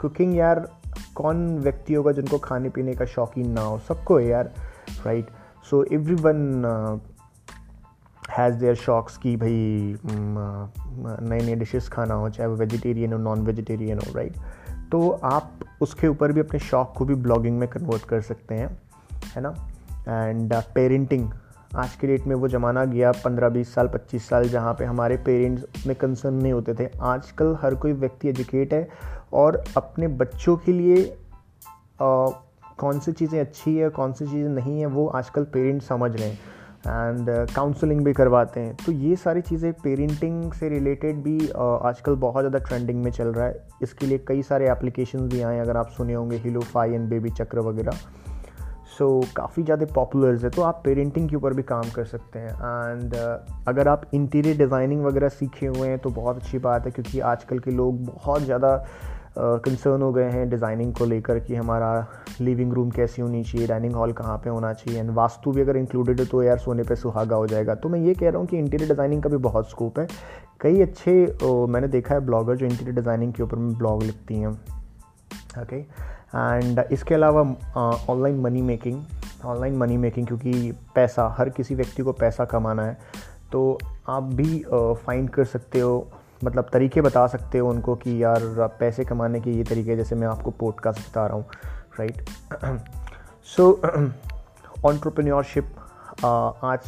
कुकिंग 0.00 0.36
यार, 0.36 0.68
कौन 1.14 1.58
व्यक्ति 1.58 1.94
होगा 1.94 2.12
जिनको 2.12 2.38
खाने 2.38 2.68
पीने 2.68 2.94
का 2.94 3.04
शौकीन 3.06 3.50
ना 3.50 3.60
हो? 3.60 3.78
सबको 3.78 4.20
यार 4.20 4.52
right 5.06 5.26
so 5.70 5.84
everyone 6.14 7.00
has 8.30 8.54
their 8.54 8.74
शौक्स 8.74 9.16
कि 9.16 9.36
भाई 9.36 9.96
नए 11.28 11.40
नए 11.40 11.54
डिशेस 11.54 11.88
खाना 11.88 12.14
हो 12.14 12.30
चाहे 12.30 12.48
वो 12.48 12.56
वेजिटेरियन 12.56 13.12
हो 13.12 13.18
नॉन 13.18 13.40
वेजिटेरियन 13.40 13.98
हो 13.98 14.12
राइट 14.16 14.36
तो 14.92 15.10
आप 15.10 15.52
उसके 15.80 16.08
ऊपर 16.08 16.32
भी 16.32 16.40
अपने 16.40 16.58
शौक 16.58 16.94
को 16.96 17.04
भी 17.04 17.14
ब्लॉगिंग 17.14 17.58
में 17.58 17.68
कन्वर्ट 17.68 18.04
कर 18.04 18.20
सकते 18.20 18.54
हैं 18.54 18.82
है 19.36 19.42
ना? 19.42 19.54
एंड 20.08 20.54
पेरेंटिंग 20.54 21.30
uh, 21.30 21.36
आज 21.76 21.94
के 21.94 22.06
डेट 22.06 22.26
में 22.26 22.36
वो 22.36 22.48
ज़माना 22.48 22.84
गया 22.84 23.12
पंद्रह 23.12 23.48
बीस 23.48 23.74
साल 23.74 23.88
पच्चीस 23.88 24.28
साल 24.28 24.48
जहाँ 24.48 24.74
पे 24.74 24.84
हमारे 24.84 25.16
पेरेंट्स 25.16 25.62
उतने 25.62 25.94
कंसर्न 25.94 26.34
नहीं 26.34 26.52
होते 26.52 26.74
थे। 26.74 26.90
आजकल 27.00 27.56
हर 27.62 27.74
कोई 27.74 27.92
व्यक्ति 27.92 28.28
एजुकेट 28.28 28.74
है 28.74 28.88
और 29.32 29.64
अपने 29.76 30.08
बच्चों 30.08 30.56
के 30.56 30.72
लिए 30.72 31.16
आ, 32.02 32.30
कौन 32.80 32.98
सी 32.98 33.12
चीज़ें 33.12 33.40
अच्छी 33.40 33.76
है 33.76 33.88
कौन 33.90 34.12
सी 34.12 34.26
चीज़ें 34.26 34.48
नहीं 34.50 34.78
है 34.80 34.86
वो 34.88 35.06
आजकल 35.16 35.44
पेरेंट्स 35.52 35.88
समझ 35.88 36.10
रहे 36.16 36.28
हैं 36.28 36.38
एंड 36.78 37.28
काउंसलिंग 37.54 37.98
uh, 37.98 38.04
भी 38.04 38.12
करवाते 38.12 38.60
हैं। 38.60 38.74
तो 38.76 38.92
ये 38.92 39.16
सारी 39.16 39.40
चीज़ें 39.40 39.72
पेरेंटिंग 39.74 40.52
से 40.52 40.68
रिलेटेड 40.68 41.16
भी 41.22 41.38
uh, 41.38 41.78
आजकल 41.86 42.14
बहुत 42.16 42.42
ज़्यादा 42.42 42.58
ट्रेंडिंग 42.58 43.02
में 43.04 43.10
चल 43.10 43.28
रहा 43.28 43.46
है। 43.46 43.66
इसके 43.82 44.06
लिए 44.06 44.18
कई 44.28 44.42
सारे 44.42 44.68
एप्लीकेशन 44.70 45.28
भी 45.28 45.42
आए 45.42 45.54
हैं 45.54 45.62
अगर 45.62 45.76
आप 45.76 45.88
सुने 45.88 46.14
होंगे 46.14 46.36
हिलो 46.36 46.60
फाई 46.68 46.92
एंड 46.92 47.08
बेबी 47.10 47.30
चक्र 47.30 47.60
वगैरह। 47.60 47.98
सो 48.98 49.20
so, 49.22 49.32
काफ़ी 49.32 49.62
ज़्यादा 49.62 49.86
पॉपुलर्स 49.94 50.44
है 50.44 50.50
तो 50.50 50.62
आप 50.62 50.80
पेरेंटिंग 50.84 51.28
के 51.28 51.36
ऊपर 51.36 51.54
भी 51.54 51.62
काम 51.64 51.90
कर 51.96 52.04
सकते 52.06 52.38
हैं। 52.38 52.54
एंड 52.92 53.14
uh, 53.14 53.68
अगर 53.68 53.88
आप 53.88 54.10
इंटीरियर 54.14 54.58
डिज़ाइनिंग 54.58 55.04
वगैरह 55.04 55.28
सीखे 55.34 55.66
हुए 55.66 55.88
हैं 55.88 55.98
तो 55.98 56.10
बहुत 56.12 56.36
अच्छी 56.36 56.58
बात 56.60 56.86
है 56.86 56.92
क्योंकि 56.92 57.20
आजकल 57.26 57.58
के 57.58 57.70
लोग 57.72 58.04
बहुत 58.06 58.42
ज़्यादा 58.42 58.76
कंसर्न 59.36 60.02
हो 60.02 60.12
गए 60.12 60.30
हैं 60.30 60.48
डिज़ाइनिंग 60.50 60.92
को 60.94 61.04
लेकर 61.04 61.38
कि 61.38 61.54
हमारा 61.54 61.90
लिविंग 62.40 62.72
रूम 62.72 62.90
कैसी 62.90 63.22
होनी 63.22 63.42
चाहिए 63.44 63.66
डाइनिंग 63.66 63.94
हॉल 63.94 64.12
कहाँ 64.12 64.36
पे 64.44 64.50
होना 64.50 64.72
चाहिए 64.72 65.00
एंड 65.00 65.10
वास्तु 65.14 65.52
भी 65.52 65.60
अगर 65.60 65.76
इंक्लूडेड 65.76 66.20
है 66.20 66.26
तो 66.26 66.42
यार 66.42 66.58
सोने 66.58 66.82
पे 66.82 66.96
सुहागा 66.96 67.36
हो 67.36 67.46
जाएगा। 67.46 67.74
तो 67.74 67.88
मैं 67.88 68.00
ये 68.00 68.14
कह 68.14 68.30
रहा 68.30 68.38
हूँ 68.38 68.46
कि 68.46 68.58
इंटीरियर 68.58 68.88
डिज़ाइनिंग 68.88 69.22
का 69.22 69.28
भी 69.28 69.36
बहुत 69.38 69.70
स्कोप 69.70 69.98
है। 69.98 70.06
कई 70.60 70.80
अच्छे 70.82 71.26
uh, 71.26 71.68
मैंने 71.68 71.88
देखा 71.88 72.14
है 72.14 72.20
ब्लॉगर 72.20 72.56
जो 72.56 72.66
इंटीरियर 72.66 72.94
डिज़ाइनिंग 72.94 73.32
के 73.32 73.42
ऊपर 73.42 73.56
में 73.56 73.72
ब्लॉग 73.78 74.02
लिखती 74.02 74.34
हैं। 74.34 74.52
ओके 75.62 75.76
एंड 75.76 76.84
इसके 76.92 77.14
अलावा 77.14 77.40
online 78.10 78.40
money 78.40 78.62
making 78.62 79.02
online 79.44 79.76
money 79.76 79.96
making 79.96 80.26
क्योंकि 80.26 80.72
पैसा 80.94 81.26
हर 81.38 81.48
किसी 81.48 81.74
व्यक्ति 81.74 82.02
को 82.02 82.12
पैसा 82.14 82.44
कमाना 82.44 82.82
है। 82.82 82.96
तो 83.52 83.78
आप 84.08 84.22
भी 84.34 84.64
फाइंड 84.70 85.30
कर 85.30 85.44
सकते 85.46 85.80
हो। 85.80 86.06
मतलब 86.44 86.68
तरीके 86.72 87.00
बता 87.00 87.26
सकते 87.26 87.58
हो 87.58 87.70
उनको 87.70 87.94
कि 87.94 88.22
यार 88.22 88.40
पैसे 88.80 89.04
कमाने 89.04 89.40
के 89.40 89.50
ये 89.50 89.64
तरीके, 89.64 89.96
जैसे 89.96 90.14
मैं 90.14 90.26
आपको 90.26 90.50
पॉडकास्ट 90.50 91.10
बता 91.10 91.26
रहा 91.26 91.36
हूँ 91.36 91.44
राइट 92.00 92.28
सो 93.44 93.70
ऑन्ट्रप्रन्योरशिप 94.84 95.74
आज 96.24 96.80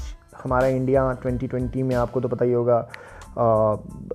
हमारा 0.45 0.67
इंडिया 0.67 1.03
2020 1.23 1.83
में 1.83 1.95
आपको 1.97 2.21
तो 2.21 2.29
पता 2.29 2.45
ही 2.45 2.53
होगा 2.53 2.89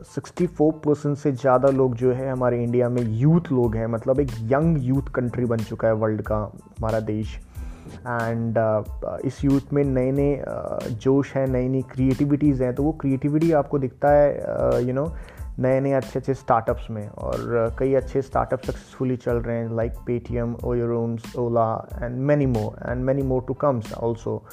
सिक्सटी 0.04 0.48
फोर 0.48 0.74
परसेंट 0.86 1.18
से 1.18 1.32
ज़्यादा 1.32 1.70
लोग 1.70 1.96
जो 1.96 2.12
है 2.13 2.32
हमारे 2.32 2.63
इंडिया 2.63 2.89
में 2.89 3.01
यूथ 3.01 3.51
लोग 3.51 3.75
हैं 3.75 3.88
मतलब 3.88 4.20
एक 4.20 4.32
यंग 4.42 4.77
यूथ 4.84 5.12
कंट्री 5.15 5.46
बन 5.46 5.58
चुका 5.58 5.88
है 5.88 5.94
वर्ल्ड 5.94 6.22
का, 6.22 6.38
हमारा 6.80 7.00
देश। 7.00 7.39
एंड 8.08 8.58
uh, 9.06 9.25
इस 9.25 9.44
यूथ 9.46 9.74
में 9.74 9.84
नए 9.84 10.12
नए 10.12 10.44
uh, 10.48 10.88
जोश 10.88 11.36
हैं 11.36 11.48
नई 11.48 11.68
नई 11.68 11.82
क्रिएटिविटीज़ 11.82 12.63
हैं 12.63 12.75
तो 12.75 12.84
वो 12.84 12.92
क्रिएटिविटी 12.92 13.51
आपको 13.51 13.80
दिखता 13.80 14.10
है 14.10 14.84
यू 14.84 14.94
नो 14.94 15.15
नए 15.60 15.80
नए 15.80 15.92
अच्छे 15.92 16.20
अच्छे 16.20 16.34
स्टार्टअप्स 16.34 16.89
में। 16.89 17.10
और 17.10 17.70
uh, 17.70 17.80
कई 17.80 17.94
अच्छे 17.94 18.22
स्टार्टअप 18.22 18.60
सक्सेसफुली 18.60 19.18
चल 19.18 19.36
रहे 19.36 19.58
हैं 19.58 19.75
like 19.75 19.94
Paytm 20.08 20.56
OYO Rooms 20.63 21.36
Ola 21.36 21.88
and 22.01 22.18
many 22.18 22.46
more 22.46 22.92
and 22.92 23.04
many 23.04 23.22
more 23.22 23.46
to 23.48 23.54
comes 23.54 23.94
also 23.94 24.44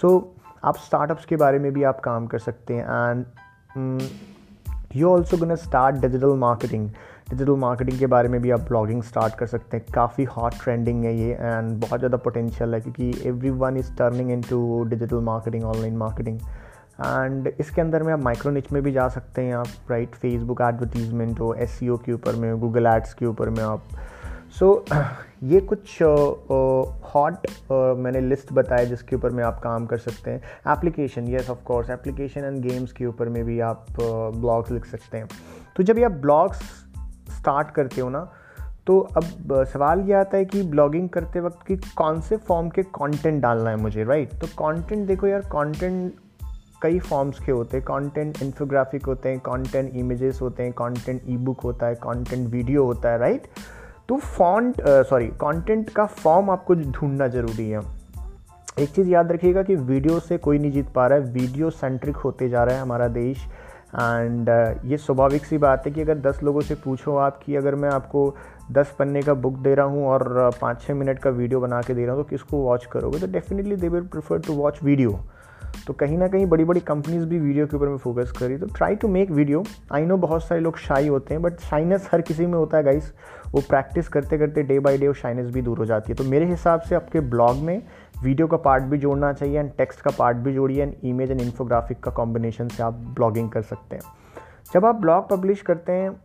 so 0.00 0.34
आप 0.64 0.76
स्टार्टअप्स 0.76 1.24
के 1.24 1.36
बारे 1.36 1.58
में 1.58 1.72
भी 1.72 1.82
आप 1.82 2.00
काम 2.00 2.26
कर 2.26 2.38
सकते 2.38 2.74
हैं 2.74 2.84
and 2.84 3.26
you 4.96 5.08
also 5.08 5.36
can 5.36 5.54
start 5.54 5.96
digital 5.96 6.28
marketing 6.28 6.90
digital 7.30 7.56
marketing 7.60 7.98
के 7.98 8.06
बारे 8.06 8.28
में 8.28 8.40
भी 8.42 8.50
आप 8.50 8.60
ब्लॉगिंग 8.68 9.02
स्टार्ट 9.02 9.34
कर 9.38 9.46
सकते 9.46 9.76
हैं। 9.76 9.86
काफ़ी 9.94 10.24
हॉट 10.26 10.54
ट्रेंडिंग 10.62 11.04
है 11.04 11.14
ये 11.16 11.32
एंड 11.32 11.70
बहुत 11.80 12.00
ज़्यादा 12.00 12.16
पोटेंशियल 12.18 12.74
है 12.74 12.80
क्योंकि 12.80 13.12
everyone 13.62 13.76
is 13.76 13.92
turning 13.96 14.30
into 14.42 14.82
digital 14.84 15.20
marketing 15.24 15.64
online 15.64 15.96
marketing 15.96 16.38
and 17.00 17.52
इसके 17.60 17.80
अंदर 17.80 18.02
में 18.02 18.12
आप 18.12 18.20
माइक्रो 18.20 18.52
निच 18.52 18.72
में 18.72 18.82
भी 18.82 18.92
जा 18.92 19.08
सकते 19.08 19.42
हैं 19.42 19.54
आप 19.54 19.90
राइट 19.90 20.14
फेसबुक 20.14 20.60
एडवर्टीजमेंट 20.62 21.40
हो 21.40 21.52
एस 21.54 21.78
e 21.82 21.98
के 22.04 22.12
ऊपर 22.12 22.36
में 22.36 22.58
गूगल 22.60 22.86
एड्स 22.86 23.14
के 23.14 23.26
ऊपर 23.26 23.50
में 23.50 23.62
आप। 23.64 23.82
सो 24.50 24.84
so, 24.88 25.04
ये 25.44 25.60
कुछ 25.72 26.02
हॉट 27.14 27.46
मैंने 27.98 28.20
लिस्ट 28.20 28.52
बताया 28.52 28.84
जिसके 28.84 29.16
ऊपर 29.16 29.30
में 29.30 29.44
आप 29.44 29.60
काम 29.64 29.86
कर 29.86 29.98
सकते 29.98 30.30
हैं। 30.30 30.72
Application 30.72 31.28
yes 31.28 31.50
of 31.50 31.62
course 31.64 31.90
application 31.90 32.44
and 32.44 32.60
games 32.62 32.92
के 32.92 33.06
ऊपर 33.06 33.28
में 33.28 33.44
भी 33.44 33.60
आप 33.60 33.86
ब्लॉग्स 34.00 34.70
लिख 34.70 34.84
सकते 34.86 35.18
हैं। 35.18 35.28
तो 35.76 35.82
जब 35.82 35.98
ये 35.98 36.04
आप 36.04 36.12
ब्लॉग्स 36.22 36.60
स्टार्ट 37.28 37.70
करते 37.70 38.00
हो 38.00 38.08
ना 38.08 38.20
तो 38.86 38.98
अब 39.16 39.64
सवाल 39.64 40.00
ये 40.00 40.12
आता 40.14 40.36
है 40.36 40.44
कि 40.44 40.62
ब्लॉगिंग 40.62 41.08
करते 41.08 41.40
वक्त 41.40 41.66
कि 41.66 41.76
कौन 41.96 42.20
से 42.20 42.36
फॉर्म 42.38 42.68
के 42.68 42.82
कंटेंट 42.82 43.40
डालना 43.42 43.70
है 43.70 43.76
मुझे 43.76 44.04
राइट 44.04 44.32
तो 44.34 44.46
कंटेंट 44.58 45.06
देखो 45.06 45.26
यार 45.26 45.40
कंटेंट 45.52 46.12
कई 46.82 46.98
फॉर्म्स 46.98 47.38
के 47.44 47.52
होते 47.52 47.76
हैं। 47.76 47.84
कंटेंट 47.86 48.42
इन्फोग्राफिक 48.42 49.06
होते 49.06 49.28
हैं 49.28 49.38
कंटेंट 49.40 49.94
इमेजेस 49.94 50.38
होते 50.42 50.62
हैं 50.62 50.72
कंटेंट 50.72 51.22
ई 51.28 51.36
बुक 51.36 51.60
होता 51.60 51.86
है 51.86 51.94
कंटेंट 51.94 52.48
वीडियो 52.48 52.84
होता 52.84 53.10
है 53.10 53.18
राइट 53.18 53.46
तो 54.08 54.16
फॉन्ट 54.16 54.80
सॉरी 54.86 55.26
कंटेंट 55.40 55.90
का 55.90 56.06
फॉर्म 56.06 56.50
आपको 56.50 56.74
ढूंढना 56.74 57.26
ज़रूरी 57.28 57.68
है। 57.70 57.80
एक 58.78 58.88
चीज़ 58.88 59.08
याद 59.08 59.32
रखिएगा 59.32 59.62
कि 59.62 59.74
वीडियो 59.76 60.18
से 60.20 60.38
कोई 60.38 60.58
नहीं 60.58 60.70
जीत 60.72 60.88
पा 60.88 61.06
रहा 61.06 61.18
है। 61.18 61.32
वीडियो 61.32 61.70
सेंट्रिक 61.70 62.16
होते 62.16 62.48
जा 62.48 62.64
रहा 62.64 62.74
है 62.76 62.82
हमारा 62.82 63.08
देश। 63.08 63.46
एंड 63.94 64.48
uh, 64.48 64.84
ये 64.84 64.96
स्वाभाविक 64.96 65.44
सी 65.44 65.58
बात 65.58 65.86
है 65.86 65.92
कि 65.92 66.00
अगर 66.00 66.18
10 66.20 66.42
लोगों 66.42 66.60
से 66.60 66.74
पूछो 66.74 67.16
आप 67.16 67.40
कि 67.42 67.56
अगर 67.56 67.74
मैं 67.74 67.90
आपको 67.90 68.34
10 68.72 68.86
पन्ने 68.98 69.22
का 69.22 69.34
बुक 69.34 69.54
दे 69.54 69.74
रहा 69.74 69.86
हूँ 69.86 70.06
और 70.06 70.50
uh, 70.52 70.60
पाँच 70.60 70.82
छः 70.82 70.94
मिनट 70.94 71.18
का 71.18 71.30
वीडियो 71.30 71.60
बना 71.60 71.80
के 71.82 71.94
दे 71.94 72.06
रहा 72.06 72.14
हूँ 72.14 72.22
तो 72.22 72.28
किसको 72.28 72.56
वॉच 72.56 72.86
करोगे? 72.86 73.18
तो 73.18 73.26
definitely 73.26 73.76
they 73.76 73.88
will 73.88 74.02
prefer 74.02 74.38
to 74.38 74.52
watch 74.52 74.82
video 74.82 75.20
तो 75.86 75.92
कहीं 75.92 76.18
ना 76.18 76.28
कहीं 76.28 76.46
बड़ी 76.46 76.64
बड़ी 76.64 76.80
कंपनीज़ 76.80 77.24
भी 77.24 77.38
वीडियो 77.38 77.66
के 77.66 77.76
ऊपर 77.76 77.88
में 77.88 77.96
फोकस 77.96 78.32
करी 78.38 78.56
तो 78.58 78.66
try 78.66 78.94
to 78.94 79.08
make 79.08 79.30
video 79.30 79.64
I 79.92 80.06
know 80.06 80.16
बहुत 80.16 80.44
सारे 80.44 80.60
लोग 80.60 80.78
शाई 80.78 81.08
होते 81.08 81.34
हैं 81.34 81.42
बट 81.42 81.58
शाइनेस 81.60 82.08
हर 82.12 82.20
किसी 82.20 82.46
में 82.46 82.54
होता 82.54 82.76
है 82.76 82.84
गाइस 82.84 83.12
वो 83.52 83.60
प्रैक्टिस 83.60 84.08
करते 84.08 84.38
करते 84.38 84.62
डे 84.62 84.78
बाई 84.78 84.98
डे 84.98 85.08
वो 85.08 85.14
शाइनेस 85.14 85.50
भी 85.50 85.62
दूर 85.62 85.78
हो 85.78 85.84
जाती 85.84 86.12
है। 86.12 86.16
तो 86.16 86.24
मेरे 86.24 86.46
हिसाब 86.46 86.80
से 86.80 86.94
आपके 86.94 87.20
ब्लॉग 87.20 87.56
में 87.56 87.82
वीडियो 88.22 88.46
का 88.46 88.56
पार्ट 88.56 88.84
भी 88.84 88.98
जोड़ना 88.98 89.32
चाहिए 89.32 89.58
एंड 89.58 89.70
टेक्स्ट 89.78 90.00
का 90.00 90.10
पार्ट 90.18 90.36
भी 90.36 90.52
जोड़िए 90.54 90.82
एंड 90.82 90.94
इमेज 91.04 91.30
एंड 91.30 91.40
इन्फोग्राफिक 91.40 92.00
का 92.00 92.10
कॉम्बिनेशन 92.10 92.68
से 92.68 92.82
आप 92.82 92.94
ब्लॉगिंग 93.16 93.50
कर 93.50 93.62
सकते 93.64 93.96
हैं। 93.96 94.02
जब 94.72 94.86
आप 94.86 94.94
ब्लॉग 94.94 95.28
पब्लिश 95.28 95.62
करते 95.62 95.92
हैं 95.92 96.16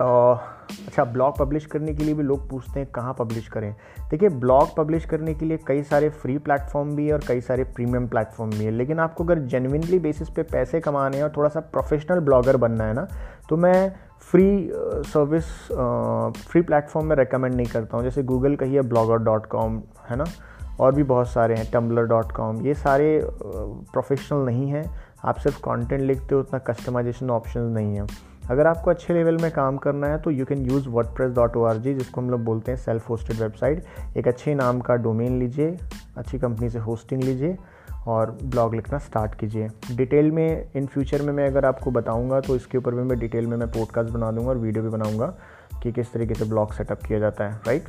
अच्छा 0.00 1.04
ब्लॉग 1.04 1.36
पब्लिश 1.38 1.66
करने 1.66 1.92
के 1.94 2.04
लिए 2.04 2.14
भी 2.14 2.22
लोग 2.22 2.48
पूछते 2.50 2.80
हैं, 2.80 2.88
कहाँ 2.90 3.14
पब्लिश 3.18 3.46
करें? 3.48 3.74
देखिए 4.10 4.28
ब्लॉग 4.30 4.74
पब्लिश 4.76 5.04
करने 5.04 5.34
के 5.34 5.44
लिए 5.46 5.58
कई 5.66 5.82
सारे 5.82 6.08
फ्री 6.08 6.36
प्लेटफॉर्म 6.38 6.94
भी 6.96 7.06
है 7.06 7.12
और 7.12 7.20
कई 7.28 7.40
सारे 7.40 7.64
प्रीमियम 7.66 8.08
प्लेटफॉर्म 8.08 8.50
भी 8.50 8.64
है। 8.64 8.70
लेकिन 8.70 8.98
आपको 9.00 9.24
अगर 9.24 9.38
जेनविनली 9.44 9.98
बेसिस 9.98 10.28
पे 10.28 10.42
पैसे 10.42 10.80
कमाने 10.80 11.16
हैं 11.16 11.24
और 11.24 11.32
थोड़ा 11.36 11.48
सा 11.48 11.60
प्रोफेशनल 11.72 12.20
ब्लॉगर 12.20 12.56
बनना 12.56 12.84
है 12.84 12.94
ना 12.94 13.06
तो 13.48 13.56
मैं 13.56 13.92
फ्री 14.22 14.48
सर्विस 15.06 15.44
फ्री 16.42 16.62
प्लेटफॉर्म 16.62 17.06
में 17.06 17.16
रिकमेंड 17.16 17.54
नहीं 17.54 17.66
करता 17.66 17.96
हूँ। 17.96 18.04
जैसे 18.04 18.22
गूगल 18.24 18.56
कहिए 18.56 18.82
ब्लॉगर 18.82 19.18
डॉट 19.24 19.46
कॉम 19.46 19.82
है 20.08 20.16
ना? 20.16 20.24
और 20.80 20.94
भी 20.94 21.02
बहुत 21.04 21.28
सारे 21.28 21.54
हैं 21.54 21.70
टम्बलर 21.72 22.06
डॉट 22.06 22.32
कॉम 22.32 22.60
ये 22.66 22.74
सारे 22.74 23.20
प्रोफेशनल 23.24 24.44
नहीं 24.46 24.68
हैं। 24.70 24.84
आप 25.24 25.38
सिर्फ़ 25.38 25.58
कंटेंट 25.60 26.00
लिखते 26.02 26.34
हो, 26.34 26.40
उतना 26.40 26.58
कस्टमाइजेशन 26.66 27.30
ऑप्शन 27.30 27.60
नहीं 27.60 27.96
है। 27.96 28.06
अगर 28.50 28.66
आपको 28.66 28.90
अच्छे 28.90 29.14
लेवल 29.14 29.36
में 29.42 29.50
काम 29.50 29.76
करना 29.78 30.06
है 30.06 30.18
तो 30.22 30.30
you 30.30 30.44
can 30.44 30.64
use 30.66 30.88
WordPress 31.16 31.32
dot 31.34 31.56
O 31.56 31.62
R 31.64 31.76
G 31.76 31.94
जिसको 31.94 32.20
हम 32.20 32.30
लोग 32.30 32.44
बोलते 32.44 32.72
हैं 32.72 32.78
सेल्फ 32.78 33.08
होस्टेड 33.10 33.40
वेबसाइट 33.40 34.16
एक 34.16 34.28
अच्छे 34.28 34.54
नाम 34.54 34.80
का 34.80 34.96
डोमेन 34.96 35.38
लीजिए, 35.38 35.76
अच्छी 36.16 36.38
कंपनी 36.38 36.70
से 36.70 36.78
होस्टिंग 36.78 37.22
लीजिए, 37.22 37.56
और 38.06 38.30
ब्लॉग 38.44 38.74
लिखना 38.74 38.98
स्टार्ट 38.98 39.34
कीजिए। 39.34 39.68
डिटेल 39.92 40.30
में 40.30 40.70
इन 40.76 40.86
फ्यूचर 40.86 41.22
में 41.22 41.32
मैं 41.32 41.46
अगर 41.46 41.64
आपको 41.66 41.90
बताऊँगा 41.90 42.40
तो 42.40 42.56
इसके 42.56 42.78
ऊपर 42.78 42.94
भी 42.94 43.02
मैं 43.02 43.18
डिटेल 43.18 43.46
में 43.46 43.56
मैं 43.56 43.70
पॉडकास्ट 43.72 44.10
बना 44.10 44.30
दूँगा 44.32 44.48
और 44.48 44.58
वीडियो 44.58 44.84
भी 44.84 44.90
बनाऊँगा, 44.90 45.34
कि 45.82 45.92
किस 45.92 46.12
तरीके 46.12 46.34
से 46.34 46.44
ब्लॉग 46.44 46.72
सेटअप 46.72 47.02
किया 47.02 47.18
जाता 47.18 47.44
है 47.44 47.60
राइट 47.66 47.88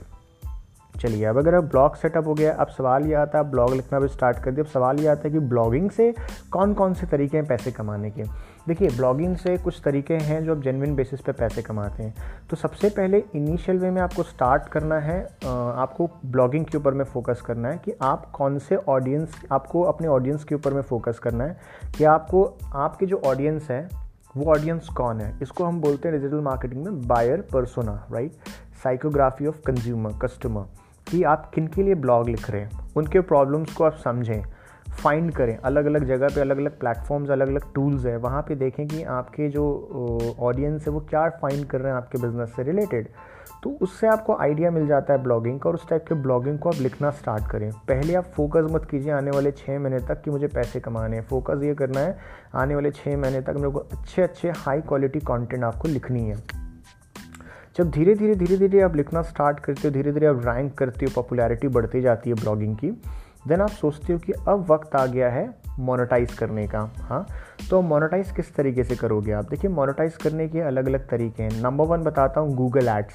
चलिए, 0.97 1.23
अब 1.25 1.37
अगर 1.37 1.53
अब 1.53 1.67
ब्लॉग 1.69 1.95
सेटअप 1.95 2.27
हो 2.27 2.33
गया, 2.33 2.53
अब 2.53 2.67
सवाल 2.67 3.05
ये 3.05 3.13
आता 3.13 3.37
है 3.37 3.49
ब्लॉग 3.51 3.73
लिखना 3.73 3.99
भी 3.99 4.07
स्टार्ट 4.07 4.37
कर 4.37 4.51
दिया, 4.51 4.63
अब 4.63 4.69
सवाल 4.71 4.99
ये 4.99 5.07
आता 5.07 5.27
है 5.27 5.31
कि 5.31 5.39
ब्लॉगिंग 5.39 5.89
से 5.91 6.13
कौन 6.51 6.73
कौन 6.73 6.93
से 6.93 7.07
तरीके 7.07 7.37
हैं 7.37 7.45
पैसे 7.47 7.71
कमाने 7.71 8.09
के? 8.11 8.23
देखिए, 8.67 8.89
ब्लॉगिंग 8.89 9.35
से 9.37 9.57
कुछ 9.57 9.81
तरीके 9.85 10.13
हैं 10.13 10.43
जो 10.45 10.55
आप 10.55 10.61
जेनविन 10.61 10.95
बेसिस 10.95 11.21
पे 11.21 11.31
पैसे 11.31 11.61
कमाते 11.61 12.03
हैं। 12.03 12.13
तो 12.49 12.55
सबसे 12.55 12.89
पहले 12.89 13.23
इनिशियल 13.35 13.77
वे 13.79 13.91
में 13.91 14.01
आपको 14.01 14.23
स्टार्ट 14.23 14.67
करना 14.69 14.99
है 14.99 15.21
आपको 15.45 16.09
ब्लॉगिंग 16.25 16.65
के 16.65 16.77
ऊपर 16.77 16.93
में 16.93 17.03
फोकस 17.05 17.41
करना 17.41 17.69
है 17.69 17.77
कि 17.77 17.93
आप 18.01 18.25
कौन 18.31 18.57
से 18.59 18.75
ऑडियंस 18.75 19.35
आपको 19.51 19.81
अपने 19.83 20.07
ऑडियंस 20.07 20.43
के 20.43 20.55
ऊपर 20.55 20.73
में 20.73 20.81
फोकस 20.81 21.19
करना 21.19 21.43
है 21.43 21.57
कि 21.97 22.03
आपको, 22.05 22.43
आपके 22.75 23.05
जो 23.05 23.21
ऑडियंस 23.25 23.69
है, 23.71 23.87
वो 24.37 24.51
ऑडियंस 24.51 24.87
कौन 24.97 25.21
है? 25.21 25.37
इसको 25.41 25.63
हम 25.63 25.79
बोलते 25.81 26.09
हैं 26.09 26.17
डिजिटल 26.17 26.41
मार्केटिंग 26.41 26.83
में 26.85 27.07
buyer 27.07 27.41
persona 27.53 27.93
right 28.11 28.49
psychography 28.83 29.47
of 29.47 29.61
consumer 29.67 30.19
customer 30.21 30.65
कि 31.09 31.23
आप 31.25 31.49
किन 31.53 31.67
के 31.67 31.83
लिए 31.83 31.95
ब्लॉग 31.95 32.29
लिख 32.29 32.49
रहे 32.49 32.61
हैं, 32.61 32.69
उनके 32.95 33.19
प्रॉब्लम्स 33.21 33.73
को 33.73 33.83
आप 33.83 33.95
समझें 33.95 34.43
फाइंड 34.93 35.31
करें। 35.31 35.55
अलग 35.57 35.85
अलग 35.85 36.03
जगह 36.05 36.27
पे 36.27 36.41
अलग 36.41 36.57
अलग 36.57 36.77
प्लेटफॉर्म्स 36.79 37.29
अलग 37.29 37.47
अलग 37.47 37.73
टूल्स 37.73 38.05
है, 38.05 38.15
वहाँ 38.17 38.41
पे 38.41 38.55
देखें 38.55 38.87
कि 38.87 39.03
आपके 39.05 39.49
जो 39.49 40.35
ऑडियंस 40.39 40.87
है, 40.87 40.93
वो 40.93 40.99
क्या 40.99 41.27
फाइंड 41.41 41.65
कर 41.65 41.81
रहे 41.81 41.91
हैं 41.91 41.97
आपके 41.97 42.17
बिज़नेस 42.17 42.55
से 42.55 42.63
रिलेटेड 42.63 43.09
तो 43.63 43.69
उससे 43.81 44.07
आपको 44.07 44.35
आइडिया 44.35 44.69
मिल 44.71 44.87
जाता 44.87 45.13
है 45.13 45.21
ब्लॉगिंग 45.23 45.59
का 45.59 45.69
और 45.69 45.75
उस 45.75 45.87
टाइप 45.89 46.05
के 46.07 46.15
ब्लॉगिंग 46.15 46.57
को 46.59 46.69
आप 46.69 46.75
लिखना 46.75 47.09
स्टार्ट 47.11 47.49
करें। 47.51 47.71
पहले 47.87 48.15
आप 48.15 48.25
फोकस 48.35 48.67
मत 48.71 48.85
कीजिए 48.85 49.11
आने 49.11 49.31
वाले 49.31 49.51
छः 49.51 49.79
महीने 49.79 49.99
तक 49.99 50.21
कि 50.21 50.31
मुझे 50.31 50.47
पैसे 50.47 50.79
कमाने 50.79 51.17
हैं। 51.17 51.23
फोकस 51.23 51.63
ये 51.63 51.73
करना 51.75 51.99
है, 51.99 52.17
आने 52.55 52.75
वाले 52.75 52.91
छः 52.91 53.17
महीने 53.17 53.41
तक 53.41 53.55
मेरे 53.55 53.69
को 53.69 53.79
अच्छे 53.79 54.21
अच्छे 54.21 54.51
हाई 54.57 54.81
क्वालिटी 54.81 55.19
कॉन्टेंट 55.21 55.63
आपको 55.63 55.87
लिखनी 55.87 56.23
है। 56.23 56.35
जब 57.77 57.89
धीरे 57.91 58.13
धीरे 58.15 58.35
धीरे 58.35 58.57
धीरे 58.57 58.81
आप 58.81 58.95
लिखना 58.95 59.21
स्टार्ट 59.21 59.59
करते 59.59 59.87
हो, 59.87 59.93
धीरे 59.93 60.11
धीरे 60.11 60.27
आप 60.27 60.41
रैंक 60.45 60.73
करते 60.77 61.05
हो 61.05 61.11
पॉपुलैरिटी 61.15 61.67
बढ़ती 61.67 62.01
जाती 62.01 62.29
है 62.29 62.35
ब्लॉगिंग 62.35 62.75
की 62.75 62.89
देन 63.47 63.61
आप 63.61 63.69
सोचते 63.69 64.13
हो 64.13 64.19
कि 64.19 64.33
अब 64.47 64.65
वक्त 64.71 64.95
आ 64.95 65.05
गया 65.05 65.29
है 65.29 65.47
मोनेटाइज 65.79 66.33
करने 66.33 66.67
का 66.67 66.79
हाँ? 66.97 67.25
तो 67.69 67.81
मोनेटाइज 67.81 68.31
किस 68.31 68.55
तरीके 68.55 68.83
से 68.83 68.95
करोगे 68.95 69.31
आप? 69.31 69.49
देखिए 69.49 69.71
मोनेटाइज 69.71 70.17
करने 70.17 70.47
के 70.47 70.61
अलग 70.61 70.87
अलग 70.87 71.07
तरीके 71.09 71.43
हैं। 71.43 71.61
नंबर 71.63 71.85
वन 71.85 72.03
बताता 72.03 72.41
हूँ 72.41 72.55
गूगल 72.55 72.87
एड्स 72.87 73.13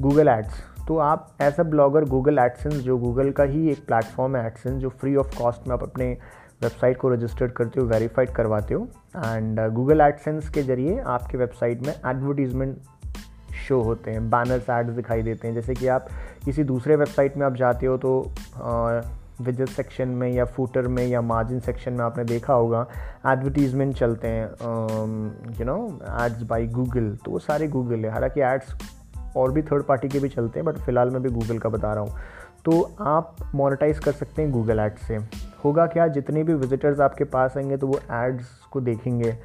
गूगल 0.00 0.28
एड्स 0.28 0.62
तो 0.88 0.98
आप 0.98 1.28
as 1.42 1.60
a 1.60 1.62
blogger 1.62 2.04
Google 2.04 2.38
AdSense 2.38 2.74
जो 2.74 2.98
गूगल 2.98 3.30
का 3.30 3.44
ही 3.44 3.68
एक 3.70 3.86
प्लेटफॉर्म 3.86 4.36
है 4.36 4.46
एडसेंस 4.46 4.80
जो 4.80 4.88
फ्री 4.88 5.16
ऑफ़ 5.16 5.38
कॉस्ट 5.38 5.68
में 5.68 5.74
आप 5.74 5.82
अपने 5.82 6.12
वेबसाइट 6.62 6.96
को 6.96 7.08
रजिस्टर्ड 7.08 7.52
करते 7.52 7.80
हो 7.80 7.86
वेरीफाइड 7.86 8.30
करवाते 8.30 8.74
हो 8.74 8.88
एंड 9.16 9.60
गूगल 9.72 10.00
एडसेंस 10.00 10.48
के 10.48 10.62
ज़रिए 10.62 10.98
आपके 11.06 11.38
वेबसाइट 11.38 11.82
में 11.82 11.92
एडवर्टीजमेंट 11.92 12.76
शो 13.58 13.80
होते 13.82 14.10
हैं 14.10 14.28
बैनर्स 14.30 14.70
एड्स 14.70 14.92
दिखाई 14.92 15.22
देते 15.22 15.48
हैं। 15.48 15.54
जैसे 15.54 15.74
कि 15.74 15.86
आप 15.88 16.08
किसी 16.44 16.64
दूसरे 16.64 16.96
वेबसाइट 16.96 17.36
में 17.36 17.46
आप 17.46 17.56
जाते 17.56 17.86
हो 17.86 17.96
तो 17.98 18.18
विज़िट 19.40 19.68
सेक्शन 19.68 20.08
में 20.10 20.28
या 20.32 20.44
फूटर 20.46 20.86
में 20.88 21.06
या 21.06 21.20
मार्जिन 21.22 21.60
सेक्शन 21.60 21.92
में 21.92 22.04
आपने 22.04 22.24
देखा 22.24 22.52
होगा 22.52 22.86
एडवर्टीजमेंट 23.26 23.94
चलते 23.96 24.28
हैं 24.28 24.44
you 25.58 25.64
know 25.64 25.76
ads 26.24 26.42
by 26.42 26.66
Google 26.68 27.10
तो 27.24 27.30
वो 27.30 27.38
सारे 27.38 27.68
गूगल 27.68 28.04
है। 28.04 28.10
हालाँकि 28.12 28.40
एड्स 28.42 28.74
और 29.36 29.52
भी 29.52 29.62
थर्ड 29.62 29.84
पार्टी 29.84 30.08
के 30.08 30.18
भी 30.18 30.28
चलते 30.28 30.60
हैं 30.60 30.66
बट 30.66 30.78
फ़िलहाल 30.78 31.10
मैं 31.10 31.22
भी 31.22 31.30
गूगल 31.30 31.58
का 31.58 31.68
बता 31.68 31.92
रहा 31.92 32.02
हूँ। 32.02 32.18
तो 32.64 32.80
आप 33.00 33.36
मोनेटाइज 33.54 33.98
कर 33.98 34.12
सकते 34.12 34.42
हैं 34.42 34.50
गूगल 34.52 34.78
एड्स 34.80 35.06
से। 35.06 35.16
होगा 35.64 35.86
क्या? 35.86 36.06
जितने 36.08 36.42
भी 36.42 36.54
विजिटर्स 36.54 37.00
आपके 37.00 37.24
पास 37.26 37.56
आएँगे 37.56 37.76
तो 37.76 37.86
वो 37.86 38.00
एड्स 38.14 38.48
को 38.72 38.80
देखेंगे। 38.80 39.36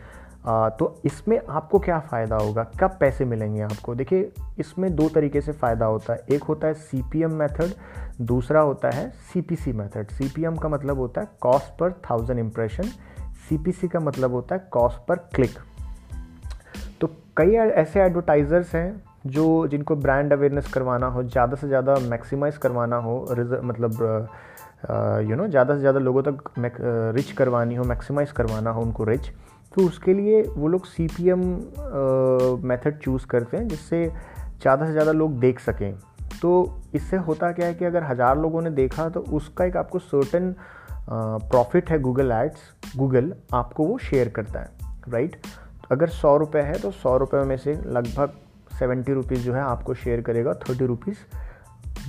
आ, 0.46 0.70
तो 0.70 1.02
इसमें 1.06 1.40
आपको 1.40 1.80
क्या 1.80 2.00
फ़ायदा 2.02 2.36
होगा? 2.36 2.64
कब 2.80 2.96
पैसे 3.00 3.26
मिलेंगे 3.26 3.62
आपको? 3.62 3.96
देखिए 3.96 4.32
इसमें 4.60 4.96
दो 4.96 5.08
तरीके 5.10 5.42
से 5.42 5.52
फ़ायदा 5.52 5.86
होता 5.86 6.14
है। 6.14 6.26
एक 6.36 6.44
होता 6.44 6.68
है 6.68 6.74
सी 6.74 7.02
पी 7.12 7.22
एम 7.24 7.34
मैथड 7.34 7.74
दूसरा 8.24 8.62
होता 8.62 8.90
है 8.90 9.10
C 9.34 9.42
P 9.42 9.56
C 9.56 9.74
method 9.74 10.10
C 10.10 10.28
P 10.36 10.44
M 10.46 10.56
का 10.56 10.70
मतलब 10.70 11.00
होता 11.00 11.22
है 11.22 11.28
cost 11.42 11.78
per 11.80 11.92
thousand 12.10 12.40
impression 12.40 12.90
C 13.50 13.58
P 13.58 13.72
C 13.72 13.88
का 13.88 14.00
मतलब 14.00 14.32
होता 14.32 14.56
है 14.56 14.68
कॉस्ट 14.72 15.06
पर 15.08 15.16
क्लिक 15.36 15.58
तो 17.02 17.08
कई 17.38 17.54
ऐसे 17.54 18.02
एडवर्टाइज़र्स 18.02 18.76
हैं 18.76 19.04
जो 19.28 19.46
जिनको 19.68 19.96
ब्रांड 19.96 20.34
अवेयरनेस 20.34 20.68
करवाना 20.74 21.08
हो 21.08 21.24
ज़्यादा 21.24 21.56
से 21.56 21.68
ज़्यादा 21.68 21.96
मैक्सिमाइज 22.10 22.58
करवाना 22.58 22.96
हो 22.98 23.16
मतलब 23.64 24.28
यू 25.30 25.36
नो 25.36 25.48
ज़्यादा 25.48 25.74
से 25.74 25.80
ज़्यादा 25.80 26.00
लोगों 26.00 26.24
तक 26.24 26.44
रिच 27.16 27.32
करवानी 27.32 27.76
हो 27.76 27.84
मैक्सिमाइज 27.84 28.32
करवाना 28.32 28.70
हो 28.70 28.82
उनको 28.82 29.04
रिच 29.04 29.32
तो 29.72 29.86
उसके 29.88 30.14
लिए 30.14 30.42
वो 30.48 30.68
लोग 30.68 30.86
C 30.86 31.08
P 31.08 31.30
M 31.30 31.42
method 32.68 33.00
choose 33.00 33.26
करते 33.28 33.58
हैं, 33.58 33.68
जिससे 33.68 34.06
ज़्यादा 34.62 34.86
से 34.86 34.92
ज़्यादा 34.92 35.12
लोग 35.12 35.40
देख 35.40 35.60
सकें। 35.60 35.94
तो 36.42 36.52
इससे 36.96 37.18
होता 37.20 37.52
क्या 37.52 37.68
है 37.68 37.74
कि 37.74 37.86
अगर 37.86 38.04
हज़ार 38.04 38.38
लोगों 38.38 38.62
ने 38.62 38.70
देखा 38.72 39.08
तो 39.10 39.20
उसका 39.32 39.66
एक 39.66 39.78
आपको 39.78 40.00
सर्टन 40.00 40.54
प्रॉफिट 41.10 41.90
है 41.90 42.00
गूगल 42.00 42.32
एड्स 42.32 42.96
गूगल 42.98 43.34
आपको 43.54 43.86
वो 43.86 43.98
शेयर 44.00 44.30
करता 44.30 44.60
है 44.60 44.72
राइट 45.10 45.36
अगर 45.92 46.10
सौ 46.10 46.36
रुपये 46.38 46.62
है 46.64 46.80
तो 46.80 46.92
सौ 46.94 47.16
रुपये 47.18 47.44
में 47.44 47.56
से 47.58 47.74
लगभग 47.74 48.34
सेवेंटी 48.80 49.14
रुपीज़ 49.14 49.42
जो 49.42 49.54
है 49.54 49.62
आपको 49.62 49.94
शेयर 49.96 50.22
करेगा, 50.22 50.54
थर्टी 50.62 50.86
रुपीज़ 50.86 51.18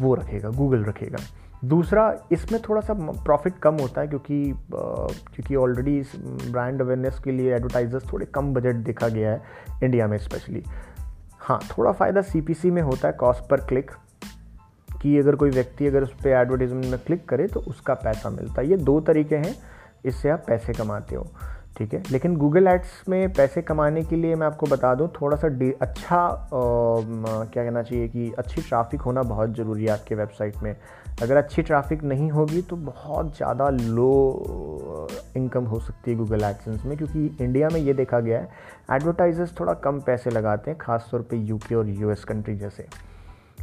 वो 0.00 0.14
रखेगा 0.14 0.50
गूगल 0.50 0.84
रखेगा। 0.84 1.18
दूसरा, 1.64 2.14
इसमें 2.32 2.60
थोड़ा 2.68 2.80
सा 2.80 2.94
प्रॉफिट 3.24 3.58
कम 3.58 3.74
होता 3.74 4.00
है 4.00 4.06
क्योंकि 4.08 4.52
क्योंकि 4.74 5.56
ऑलरेडी 5.56 5.98
इस 5.98 6.12
ब्रांड 6.50 6.80
अवेयरनेस 6.80 7.18
के 7.24 7.32
लिए 7.32 7.54
एडवर्टाइजर्स 7.54 8.12
थोड़े 8.12 8.26
कम 8.26 8.54
बजट 8.54 8.74
देखा 8.74 9.08
गया 9.08 9.30
है 9.30 9.42
इंडिया 9.82 10.06
में 10.06 10.18
स्पेशली 10.18 10.64
हाँ 11.40 11.60
थोड़ा 11.78 11.92
फ़ायदा 11.92 12.20
CPC 12.20 12.64
में 12.64 12.82
होता 12.82 13.08
है 13.08 13.14
कॉस्ट 13.14 13.48
पर 13.48 13.56
क्लिक 13.56 13.90
कि 15.02 15.18
अगर 15.18 15.36
कोई 15.36 15.50
व्यक्ति 15.50 15.86
अगर 15.86 16.02
उस 16.02 16.12
पर 16.14 16.28
एडवर्टीजमेंट 16.28 16.84
में 16.84 16.98
क्लिक 16.98 17.28
करे 17.28 17.46
तो 17.46 17.60
उसका 17.60 17.94
पैसा 17.94 18.30
मिलता 18.30 18.60
है। 18.60 18.68
ये 18.68 18.76
दो 18.76 19.00
तरीके 19.00 19.36
हैं, 19.36 19.54
इससे 20.04 20.30
आप 20.30 20.44
पैसे 20.46 20.72
कमाते 20.72 21.16
हो। 21.16 21.26
ठीक 21.76 21.94
है? 21.94 22.02
लेकिन 22.12 22.36
गूगल 22.36 22.66
एड्स 22.68 23.02
में 23.08 23.32
पैसे 23.32 23.62
कमाने 23.62 24.02
के 24.02 24.16
लिए 24.16 24.34
मैं 24.34 24.46
आपको 24.46 24.66
बता 24.66 24.94
दूँ 24.94 25.08
थोड़ा 25.20 25.36
सा 25.36 25.48
अच्छा 25.80 26.16
आ, 26.16 26.48
क्या 27.44 27.64
कहना 27.64 27.82
चाहिए 27.82 28.08
कि 28.08 28.30
अच्छी 28.38 28.62
ट्रैफ़िक 28.62 29.00
होना 29.00 29.22
बहुत 29.22 29.54
ज़रूरी 29.56 29.84
है 29.84 29.90
आपके 29.90 30.14
वेबसाइट 30.14 30.56
में। 30.62 30.76
अगर 31.22 31.36
अच्छी 31.36 31.62
ट्रैफ़िक 31.62 32.02
नहीं 32.04 32.30
होगी 32.30 32.60
तो 32.62 32.76
बहुत 32.76 33.36
ज़्यादा 33.36 33.68
लो 33.70 35.08
इनकम 35.36 35.64
हो 35.64 35.78
सकती 35.80 36.10
है 36.10 36.16
गूगल 36.16 36.44
एडसेंस 36.44 36.84
में 36.84 36.96
क्योंकि 36.98 37.36
इंडिया 37.40 37.68
में 37.68 37.80
ये 37.80 37.94
देखा 37.94 38.20
गया 38.20 38.38
है 38.38 38.48
एडवर्टाइजर्स 38.92 39.58
थोड़ा 39.60 39.74
कम 39.84 40.00
पैसे 40.00 40.30
लगाते 40.30 40.70
हैं 40.70 40.78
ख़ासतौर 40.78 41.22
पे 41.22 41.36
यूके 41.36 41.74
और 41.74 41.88
यूएस 41.88 42.24
कंट्री 42.24 42.56
जैसे। 42.56 42.86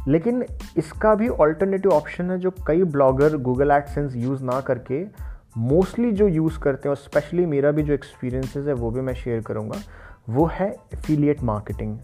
लेकिन 0.08 0.44
इसका 0.76 1.14
भी 1.14 1.28
ऑल्टरनेटिव 1.28 1.92
ऑप्शन 1.92 2.30
है 2.30 2.38
जो 2.38 2.50
कई 2.66 2.84
ब्लॉगर 2.84 3.36
गूगल 3.38 3.70
एडसेंस 3.70 4.16
यूज़ 4.16 4.44
ना 4.44 4.60
करके 4.60 5.04
मोस्टली 5.54 6.12
जो 6.12 6.28
यूज़ 6.28 6.58
करते 6.58 6.88
हैं 6.88 6.90
और 6.90 6.96
स्पेशली 6.96 7.44
मेरा 7.46 7.70
भी 7.70 7.82
जो 7.82 7.92
एक्सपीरियंसेस 7.92 8.66
है, 8.66 8.72
वो 8.72 8.90
भी 8.90 9.00
मैं 9.00 9.14
शेयर 9.14 9.40
करूँगा, 9.42 9.80
वो 10.28 10.46
है 10.46 10.70
एफिलिएट 10.94 11.42
मार्केटिंग 11.42 11.98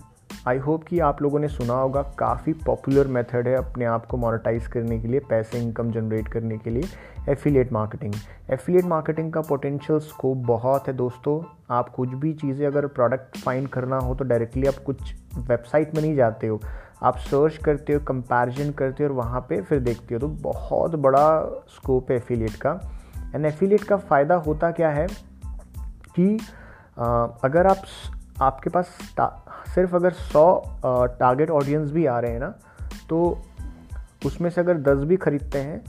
आई 0.49 0.59
होप 0.59 0.85
कि 0.85 0.99
आप 1.01 1.21
लोगों 1.23 1.39
ने 1.39 1.49
सुना 1.49 1.75
होगा, 1.75 2.03
काफ़ी 2.19 2.53
पॉपुलर 2.65 3.07
मेथड 3.07 3.49
है 3.49 3.55
अपने 3.55 3.85
आप 3.85 4.07
को 4.07 4.17
मोनेटाइज 4.17 4.67
करने 4.67 4.99
के 5.01 5.09
लिए, 5.09 5.21
पैसे 5.21 5.59
इनकम 5.59 5.91
जनरेट 5.93 6.29
करने 6.29 6.59
के 6.59 6.71
लिए 6.71 6.83
एफिलिएट 7.29 7.73
मार्केटिंग 7.73 8.15
एफिलिएट 8.51 8.85
मार्केटिंग 8.85 9.33
का 9.33 9.41
पोटेंशियल 9.41 9.99
स्कोप 10.01 10.37
बहुत 10.47 10.89
है 10.89 10.95
दोस्तों। 10.95 11.41
आप 11.71 11.89
कुछ 11.89 12.09
भी 12.11 12.33
चीज़ें 12.35 12.67
अगर 12.67 12.87
प्रोडक्ट 12.89 13.39
फाइंड 13.39 13.69
करना 13.69 13.99
हो 13.99 14.15
तो 14.15 14.25
डायरेक्टली 14.25 14.67
आप 14.67 14.83
कुछ 14.87 15.15
वेबसाइट 15.39 15.95
में 15.95 16.03
नहीं 16.03 16.15
जाते 16.17 16.47
हो। 16.47 16.61
आप 17.03 17.17
सर्च 17.19 17.57
करते 17.57 17.93
हो 17.93 18.01
कंपैरिजन 18.01 18.71
करते 18.73 19.05
हो 19.05 19.11
और 19.11 19.17
वहाँ 19.17 19.41
पे 19.49 19.61
फिर 19.61 19.81
देखते 19.81 20.15
हो। 20.15 20.21
तो 20.21 20.29
बहुत 20.29 20.95
बड़ा 20.97 21.41
स्कोप 21.69 22.11
है 22.11 22.17
एफिलिएट 22.17 22.55
का। 22.57 22.81
एंड 23.37 23.47
एफिलिएट 23.47 23.85
का 23.85 23.97
फ़ायदा 23.97 24.35
होता 24.35 24.71
क्या 24.71 24.91
है 24.91 25.07
कि 26.17 26.37
अगर 27.45 27.67
आप 27.67 27.83
आपके 28.43 28.71
पास 28.71 28.99
सिर्फ़ 29.75 29.95
अगर 29.97 30.13
100 30.13 30.45
टारगेट 31.19 31.51
ऑडियंस 31.51 31.91
भी 31.91 32.07
आ 32.07 32.19
रहे 32.19 32.33
हैं 32.33 32.41
ना 32.41 32.49
तो 33.11 33.19
उसमें 34.27 34.51
से 34.51 34.61
अगर 34.61 34.81
10 34.85 35.05
भी 35.05 35.17
खरीदते 35.17 35.59
हैं 35.59 35.83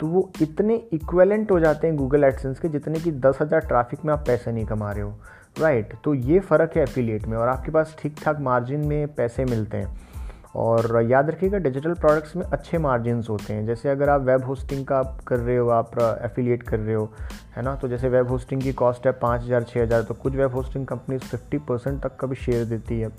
तो 0.00 0.06
वो 0.06 0.30
इतने 0.42 0.74
इक्वेलेंट 0.92 1.50
हो 1.50 1.60
जाते 1.60 1.86
हैं 1.86 1.96
गूगल 1.96 2.24
एडसेंस 2.24 2.60
के 2.60 2.68
जितने 2.68 3.00
कि 3.00 3.12
दस 3.12 3.38
हज़ार 3.42 3.60
ट्रैफ़िक 3.60 4.04
में 4.04 4.12
आप 4.12 4.24
पैसे 4.26 4.52
नहीं 4.52 4.64
कमा 4.66 4.92
रहे 4.92 5.02
हो। 5.02 5.14
राइट 5.60 5.86
right, 5.86 6.04
तो 6.04 6.14
ये 6.14 6.40
फ़र्क 6.40 6.76
है 6.76 6.82
एफिलिएट 6.82 7.26
में 7.26 7.36
और 7.38 7.48
आपके 7.48 7.70
पास 7.70 7.96
ठीक 7.98 8.16
ठाक 8.22 8.40
मार्जिन 8.40 8.86
में 8.86 9.14
पैसे 9.14 9.44
मिलते 9.44 9.76
हैं। 9.76 10.07
और 10.54 11.02
याद 11.02 11.30
रखिएगा 11.30 11.58
डिजिटल 11.58 11.94
प्रोडक्ट्स 11.94 12.36
में 12.36 12.44
अच्छे 12.44 12.78
मार्जिनस 12.78 13.28
होते 13.30 13.52
हैं। 13.52 13.64
जैसे 13.66 13.88
अगर 13.88 14.08
आप 14.08 14.20
वेब 14.22 14.44
होस्टिंग 14.44 14.84
का 14.86 14.98
आप 14.98 15.18
कर 15.26 15.38
रहे 15.38 15.56
हो, 15.56 15.68
आप 15.70 15.98
एफिलिएट 16.24 16.62
कर 16.62 16.78
रहे 16.78 16.94
हो, 16.94 17.08
है 17.56 17.62
ना? 17.62 17.74
तो 17.74 17.88
जैसे 17.88 18.08
वेब 18.08 18.28
होस्टिंग 18.28 18.62
की 18.62 18.72
कॉस्ट 18.74 19.06
है 19.06 19.12
पाँच 19.20 19.42
हज़ार 19.42 19.62
छः 19.64 19.82
हज़ार 19.82 20.02
तो 20.02 20.14
कुछ 20.14 20.36
web 20.36 20.54
hosting 20.54 20.86
companies 20.86 21.22
fifty 21.22 21.58
percent 21.68 22.02
तक 22.02 22.16
का 22.16 22.26
भी 22.26 22.36
शेयर 22.36 22.64
देती 22.66 23.00
है 23.00 23.10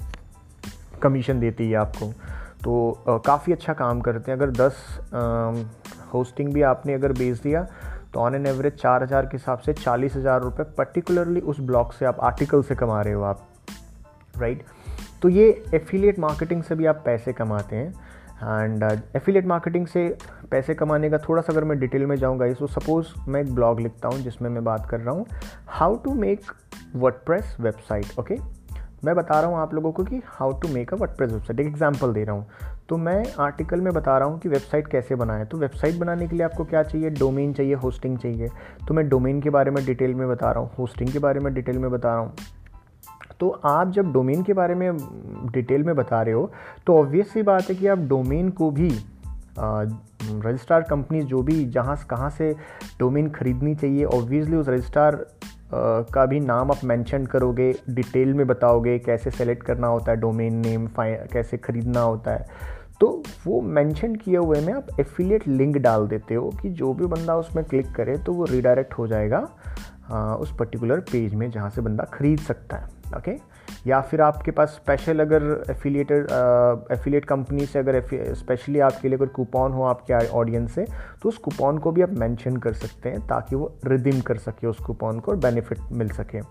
कमीशन 1.01 1.39
देती 1.39 1.69
है 1.69 1.77
आपको। 1.77 2.11
तो 2.63 3.21
काफ़ी 3.25 3.53
अच्छा 3.53 3.73
काम 3.75 4.01
करते 4.01 4.31
हैं। 4.31 4.37
अगर 4.37 4.51
दस 4.53 4.75
होस्टिंग 6.13 6.53
भी 6.53 6.61
आपने 6.63 6.93
अगर 6.93 7.11
बेच 7.13 7.41
दिया 7.41 7.63
तो 8.13 8.19
ऑन 8.19 8.35
एन 8.35 8.45
एवरेज 8.47 8.73
चार 8.75 9.03
हज़ार 9.03 9.25
के 9.25 9.37
हिसाब 9.37 9.59
से 9.59 9.73
चालीस 9.75 10.15
हज़ार 10.15 10.41
रुपये 10.41 10.65
पर्टिकुलरली 10.77 11.39
उस 11.41 11.59
ब्लॉक 11.61 11.93
से 11.93 12.05
आप 12.05 12.19
आर्टिकल 12.23 12.63
से 12.63 12.75
कमा 12.75 13.01
रहे 13.01 13.13
हो 13.13 13.23
आप 13.23 13.47
राइट 14.37 14.57
right? 14.57 14.78
तो 15.21 15.29
ये 15.29 15.49
एफिलिएट 15.73 16.19
मार्केटिंग 16.19 16.63
से 16.63 16.75
भी 16.75 16.85
आप 16.85 17.01
पैसे 17.05 17.33
कमाते 17.33 17.75
हैं। 17.75 17.93
एंड 18.41 18.83
एफिलिएट 19.15 19.45
मार्केटिंग 19.45 19.87
से 19.87 20.07
पैसे 20.51 20.73
कमाने 20.73 21.09
का 21.09 21.17
थोड़ा 21.17 21.41
सा 21.41 21.53
अगर 21.53 21.63
मैं 21.63 21.79
डिटेल 21.79 22.05
में 22.05 22.15
जाऊँगा 22.15 22.45
इस 22.45 22.57
सपोज़ 22.73 23.07
मैं 23.27 23.41
एक 23.41 23.53
ब्लॉग 23.55 23.79
लिखता 23.79 24.07
हूँ 24.07 24.19
जिसमें 24.19 24.49
मैं 24.49 24.63
बात 24.63 24.87
कर 24.89 24.99
रहा 24.99 25.15
हूँ। 25.15 25.25
How 25.69 25.95
to 25.95 26.13
make 26.13 26.51
WordPress 26.95 27.55
website 27.59 28.19
okay 28.19 28.37
मैं 29.05 29.15
बता 29.15 29.39
रहा 29.41 29.49
हूँ 29.49 29.57
आप 29.57 29.73
लोगों 29.73 29.91
को 29.91 30.03
कि 30.03 30.21
how 30.27 30.51
to 30.61 30.67
make 30.67 30.93
a 30.93 30.97
WordPress 30.97 31.31
website 31.31 31.59
एक 31.59 31.67
एग्ज़ाम्पल 31.67 32.13
दे 32.13 32.23
रहा 32.23 32.35
हूँ। 32.35 32.47
तो 32.89 32.97
मैं 32.97 33.23
आर्टिकल 33.39 33.81
में 33.81 33.91
बता 33.93 34.17
रहा 34.17 34.27
हूँ 34.27 34.39
कि 34.39 34.49
वेबसाइट 34.49 34.87
कैसे 34.87 35.15
बनाए। 35.15 35.45
तो 35.45 35.57
वेबसाइट 35.57 35.95
बनाने 35.95 36.27
के 36.27 36.35
लिए 36.35 36.45
आपको 36.45 36.63
क्या 36.65 36.83
चाहिए? 36.83 37.09
डोमेन 37.09 37.53
चाहिए 37.53 37.73
होस्टिंग 37.73 38.17
चाहिए। 38.17 38.49
तो 38.87 38.93
मैं 38.93 39.07
डोमेन 39.09 39.41
के 39.41 39.49
बारे 39.49 39.71
में 39.71 39.85
डिटेल 39.85 40.13
में 40.15 40.27
बता 40.29 40.51
रहा 40.51 40.59
हूँ 40.59 40.71
होस्टिंग 40.79 41.11
के 41.11 41.19
बारे 41.19 41.39
में 41.39 41.53
डिटेल 41.53 41.77
में 41.77 41.89
बता 41.91 42.13
रहा 42.13 42.19
हूँ। 42.19 42.33
तो 43.39 43.49
आप 43.65 43.91
जब 43.91 44.11
डोमेन 44.13 44.43
के 44.43 44.53
बारे 44.53 44.75
में 44.75 44.97
डिटेल 45.51 45.83
में 45.83 45.95
बता 45.95 46.21
रहे 46.21 46.33
हो 46.33 46.51
तो 46.87 46.97
ऑब्वियस 46.97 47.33
सी 47.33 47.41
बात 47.41 47.69
है 47.69 47.75
कि 47.75 47.87
आप 47.87 47.99
डोमेन 47.99 48.49
को 48.49 48.71
भी 48.71 48.89
रजिस्ट्रार 49.59 50.81
कंपनी 50.81 51.21
जो 51.21 51.41
भी 51.41 51.65
जहाँ 51.65 51.95
कहाँ 52.09 52.29
से 52.29 52.55
डोमेन 52.99 53.29
ख़रीदनी 53.29 53.75
चाहिए 53.75 54.03
ऑब्वियसली 54.05 54.55
उस 54.55 54.69
रजिस्ट्रार 54.69 55.15
का 56.13 56.25
भी 56.25 56.39
नाम 56.39 56.71
आप 56.71 56.83
मेंशन 56.83 57.25
करोगे 57.25 57.71
डिटेल 57.89 58.33
में 58.33 58.45
बताओगे 58.47 58.97
कैसे 58.99 59.31
सेलेक्ट 59.31 59.63
करना 59.63 59.87
होता 59.87 60.11
है 60.11 60.17
डोमेन 60.17 60.55
नेम 60.55 60.87
कैसे 60.99 61.57
ख़रीदना 61.57 62.01
होता 62.01 62.31
है। 62.31 62.45
तो 63.01 63.23
वो 63.47 63.61
मेंशन 63.61 64.15
किए 64.15 64.37
हुए 64.37 64.61
में 64.61 64.73
आप 64.73 64.87
एफिलिएट 64.99 65.47
लिंक 65.47 65.77
डाल 65.77 66.07
देते 66.07 66.35
हो 66.35 66.49
कि 66.61 66.69
जो 66.69 66.93
भी 66.93 67.05
बंदा 67.05 67.35
उसमें 67.35 67.63
क्लिक 67.65 67.91
करे 67.95 68.17
तो 68.17 68.33
वो 68.33 68.45
रिडायरेक्ट 68.45 68.93
हो 68.93 69.07
जाएगा 69.07 69.47
आ, 70.11 70.35
उस 70.35 70.55
पर्टिकुलर 70.55 70.99
पेज 70.99 71.33
में 71.33 71.49
जहाँ 71.51 71.69
से 71.69 71.81
बंदा 71.81 72.03
ख़रीद 72.03 72.39
सकता 72.39 72.77
है। 72.77 72.98
ओके 73.17 73.31
या 73.87 73.99
फिर 74.01 74.21
आपके 74.21 74.51
पास 74.51 74.69
स्पेशल 74.69 75.19
अगर 75.19 75.43
एफिलिएटेड 75.69 76.27
एफिलिएट 76.91 77.25
कंपनी 77.25 77.65
से 77.65 77.79
अगर 77.79 78.01
स्पेशली 78.33 78.79
आपके 78.79 79.09
लिए 79.09 79.17
कोई 79.17 79.27
कूपन 79.27 79.71
हो 79.71 79.83
आपके 79.83 80.27
ऑडियंस 80.29 80.75
से 80.75 80.85
तो 81.23 81.29
उस 81.29 81.37
कूपन 81.37 81.77
को 81.77 81.91
भी 81.91 82.01
आप 82.01 82.13
मेंशन 82.19 82.57
कर 82.57 82.73
सकते 82.73 83.09
हैं 83.09 83.27
ताकि 83.27 83.55
वो 83.55 83.71
रिडीम 83.85 84.21
कर 84.21 84.37
सके 84.37 84.67
उस 84.67 84.79
कूपन 84.79 85.19
को 85.19 85.31
और 85.31 85.37
बेनिफिट 85.37 85.79
मिल 85.91 86.09
सके। 86.09 86.41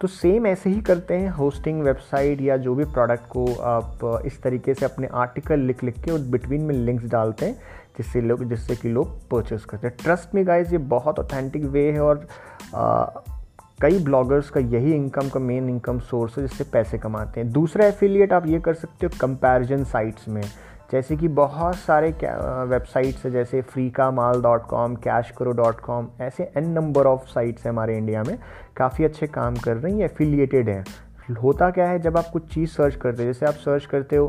तो 0.00 0.08
सेम 0.08 0.46
ऐसे 0.46 0.70
ही 0.70 0.80
करते 0.80 1.14
हैं 1.14 1.28
होस्टिंग 1.30 1.82
वेबसाइट 1.82 2.40
या 2.40 2.56
जो 2.56 2.74
भी 2.74 2.84
प्रोडक्ट 2.84 3.26
को 3.26 3.44
आप, 3.54 4.22
इस 4.26 4.40
तरीके 4.42 4.74
से 4.74 4.84
अपने 4.84 5.08
आर्टिकल 5.14 5.60
लिख 5.60 5.84
लिख 5.84 6.00
के 6.04 6.10
और 6.10 6.18
बिटवीन 6.30 6.62
में 6.62 6.74
लिंक्स 6.74 7.04
डालते 7.04 7.46
हैं, 7.46 7.54
जिससे 7.98 8.20
लोग, 8.20 8.44
जिससे 8.44 8.76
कि 8.76 8.88
लोग 8.88 9.18
परचेस 9.28 9.64
करते 9.64 9.86
हैं। 9.86 9.96
ट्रस्ट 10.02 10.34
में 10.34 10.46
गाइज़ 10.46 10.72
ये 10.72 10.78
बहुत 10.78 11.18
ऑथेंटिक 11.18 11.64
वे 11.64 11.90
है 11.92 12.00
और 12.00 12.26
कई 13.82 13.98
ब्लॉगर्स 13.98 14.50
का 14.50 14.60
यही 14.60 14.92
इनकम 14.94 15.28
का 15.28 15.40
मेन 15.40 15.68
इनकम 15.68 15.98
सोर्स 16.00 16.36
है 16.38 16.46
जिससे 16.46 16.64
पैसे 16.72 16.98
कमाते 16.98 17.40
हैं। 17.40 17.50
दूसरा 17.52 17.86
एफिलिएट 17.86 18.32
आप 18.32 18.46
ये 18.46 18.60
कर 18.60 18.74
सकते 18.74 19.06
हो 19.06 19.18
कंपैरिजन 19.20 19.84
साइट्स 19.84 20.28
में। 20.28 20.42
जैसे 20.92 21.16
कि 21.16 21.28
बहुत 21.30 21.76
सारे 21.76 22.10
वेबसाइट्स 22.68 23.24
हैं, 23.24 23.32
जैसे 23.32 23.60
फ्री 23.62 23.88
का 23.90 24.10
माल 24.10 24.42
डॉट 24.42 24.66
कॉम 24.66 24.94
कैश 24.98 25.30
करो 25.38 25.52
डॉट 25.52 25.80
कॉम 25.80 26.08
ऐसे 26.20 26.50
एन 26.56 26.68
नंबर 26.70 27.06
ऑफ़ 27.06 27.26
साइट्स 27.28 27.64
हैं 27.64 27.72
हमारे 27.72 27.96
इंडिया 27.98 28.22
में। 28.22 28.36
काफ़ी 28.76 29.04
अच्छे 29.04 29.26
काम 29.28 29.56
कर 29.56 29.76
रही 29.76 29.92
हैं 29.92 30.04
एफिलिएटेड 30.04 30.68
हैं। 30.68 30.84
होता 31.34 31.70
क्या 31.70 31.88
है, 31.88 31.98
जब 31.98 32.16
आप 32.18 32.28
कुछ 32.32 32.52
चीज़ 32.54 32.70
सर्च 32.70 32.94
करते 32.96 33.22
हो, 33.22 33.26
जैसे 33.26 33.46
आप 33.46 33.54
सर्च 33.54 33.86
करते 33.86 34.16
हो 34.16 34.28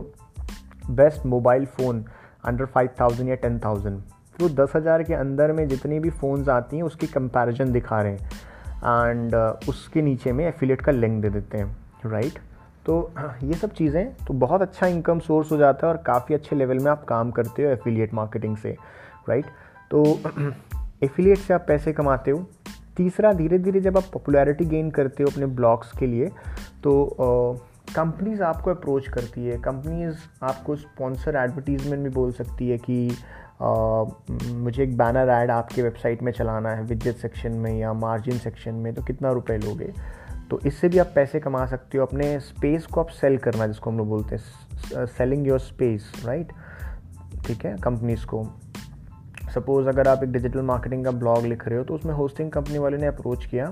best 0.89 1.25
mobile 1.25 1.65
phone 1.67 2.03
under 2.45 2.65
five 2.65 2.89
thousand 2.99 3.29
या 3.29 3.35
टेन 3.35 3.59
थाउज़ेंड 3.59 4.01
तो 4.35 4.49
दस 4.55 4.71
हज़ार 4.75 5.03
के 5.03 5.13
अंदर 5.13 5.51
में 5.51 5.67
जितनी 5.67 5.99
भी 5.99 6.09
फ़ोन्स 6.11 6.49
आती 6.49 6.75
हैं, 6.75 6.83
उसकी 6.83 7.07
कंपैरिजन 7.07 7.71
दिखा 7.71 8.01
रहे 8.01 8.11
हैं। 8.11 8.51
एंड 8.85 9.35
uh, 9.35 9.69
उसके 9.69 10.01
नीचे 10.01 10.31
में 10.31 10.45
एफिलेट 10.45 10.81
का 10.81 10.91
लिंक 10.91 11.21
दे 11.21 11.29
देते 11.29 11.57
हैं 11.57 11.75
राइट 12.05 12.39
तो 12.85 13.11
ये 13.43 13.53
सब 13.53 13.73
चीज़ें 13.73 14.13
तो 14.27 14.33
बहुत 14.33 14.61
अच्छा 14.61 14.87
इनकम 14.87 15.19
सोर्स 15.19 15.51
हो 15.51 15.57
जाता 15.57 15.87
है 15.87 15.93
और 15.93 16.01
काफ़ी 16.05 16.35
अच्छे 16.35 16.55
लेवल 16.55 16.79
में 16.79 16.91
आप 16.91 17.03
काम 17.05 17.31
करते 17.31 17.63
हो 17.63 17.69
एफिलिएट 17.69 18.13
मार्केटिंग 18.13 18.57
से 18.57 18.75
राइट 19.29 19.45
तो 19.91 20.03
एफिलिएट 21.03 21.37
से 21.37 21.53
आप 21.53 21.65
पैसे 21.67 21.93
कमाते 21.93 22.31
हो। 22.31 22.45
तीसरा 22.97 23.31
धीरे 23.33 23.59
धीरे 23.59 23.79
जब 23.81 23.97
आप 23.97 24.03
पॉपुलैरिटी 24.13 24.65
गेन 24.65 24.89
करते 24.91 25.23
हो 25.23 25.29
अपने 25.29 25.45
ब्लॉग्स 25.45 25.91
के 25.97 26.07
लिए 26.07 26.27
तो 26.83 26.93
कंपनीज़ 27.95 28.41
आपको 28.43 28.71
अप्रोच 28.71 29.07
करती 29.07 29.45
है। 29.45 29.57
कंपनीज़ 29.61 30.17
आपको 30.43 30.75
स्पॉन्सर 30.75 31.35
एडवर्टीजमेंट 31.35 32.03
भी 32.03 32.09
बोल 32.09 32.31
सकती 32.31 32.69
है 32.69 32.77
कि 32.77 33.09
मुझे 33.63 34.83
एक 34.83 34.97
बैनर 34.97 35.29
ऐड 35.31 35.51
आपके 35.51 35.81
वेबसाइट 35.81 36.23
में 36.23 36.31
चलाना 36.31 36.69
है 36.69 36.83
विज़िट 36.83 37.15
सेक्शन 37.17 37.51
में 37.53 37.71
या 37.79 37.93
मार्जिन 37.95 38.37
सेक्शन 38.39 38.75
में 38.75 38.93
तो 38.93 39.03
कितना 39.03 39.31
रुपए 39.31 39.57
लोगे? 39.57 39.91
तो 40.49 40.59
इससे 40.67 40.89
भी 40.89 40.97
आप 40.99 41.11
पैसे 41.15 41.39
कमा 41.39 41.65
सकते 41.65 41.97
हो। 41.97 42.05
अपने 42.05 42.39
स्पेस 42.41 42.85
को 42.85 43.01
आप 43.01 43.09
सेल 43.11 43.37
करना, 43.37 43.67
जिसको 43.67 43.89
हम 43.89 43.97
लोग 43.97 44.07
बोलते 44.09 44.35
हैं 44.35 45.05
सेलिंग 45.07 45.47
योर 45.47 45.59
स्पेस 45.59 46.11
राइट 46.25 46.51
ठीक 47.45 47.65
है 47.65 47.75
कंपनीज़ 47.77 48.25
को। 48.25 48.43
सपोज़ 49.53 49.87
अगर 49.89 50.07
आप 50.07 50.23
एक 50.23 50.31
डिजिटल 50.31 50.61
मार्केटिंग 50.63 51.05
का 51.05 51.11
ब्लॉग 51.13 51.45
लिख 51.45 51.67
रहे 51.67 51.77
हो 51.77 51.83
तो 51.83 51.95
उसमें 51.95 52.13
होस्टिंग 52.13 52.51
कंपनी 52.51 52.77
वाले 52.77 52.97
ने 52.97 53.07
अप्रोच 53.07 53.45
किया 53.45 53.65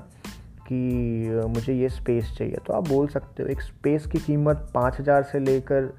कि, 0.68 1.44
मुझे 1.50 1.74
ये 1.74 1.90
स्पेस 1.90 2.34
चाहिए। 2.38 2.58
तो 2.68 2.74
आप 2.74 2.88
बोल 2.88 3.08
सकते 3.08 3.44
हो, 3.44 3.50
एक 3.50 3.62
स्पेस 3.62 4.06
की 4.06 4.20
कीमत 4.20 4.70
पाँच 4.74 5.00
हज़ार 5.00 5.24
से 5.24 5.40
लेकर 5.40 5.94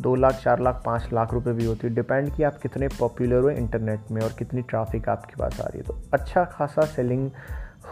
दो 0.00 0.14
लाख, 0.14 0.34
चार 0.34 0.60
लाख, 0.60 0.82
पाँच 0.86 1.08
लाख 1.12 1.34
रुपए 1.34 1.52
भी 1.52 1.64
होती 1.64 1.86
है। 1.86 1.94
डिपेंड 1.94 2.34
कि 2.34 2.42
आप 2.42 2.56
कितने 2.56 2.88
पॉपुलर 2.88 3.42
हो 3.42 3.50
इंटरनेट 3.50 4.00
में 4.10 4.22
और 4.22 4.32
कितनी 4.38 4.62
ट्रैफ़िक 4.62 5.08
आपके 5.08 5.34
पास 5.38 5.60
आ 5.60 5.64
रही 5.64 5.78
है। 5.78 5.84
तो 5.84 5.98
अच्छा 6.12 6.44
खासा 6.44 6.82
सेलिंग 6.82 7.30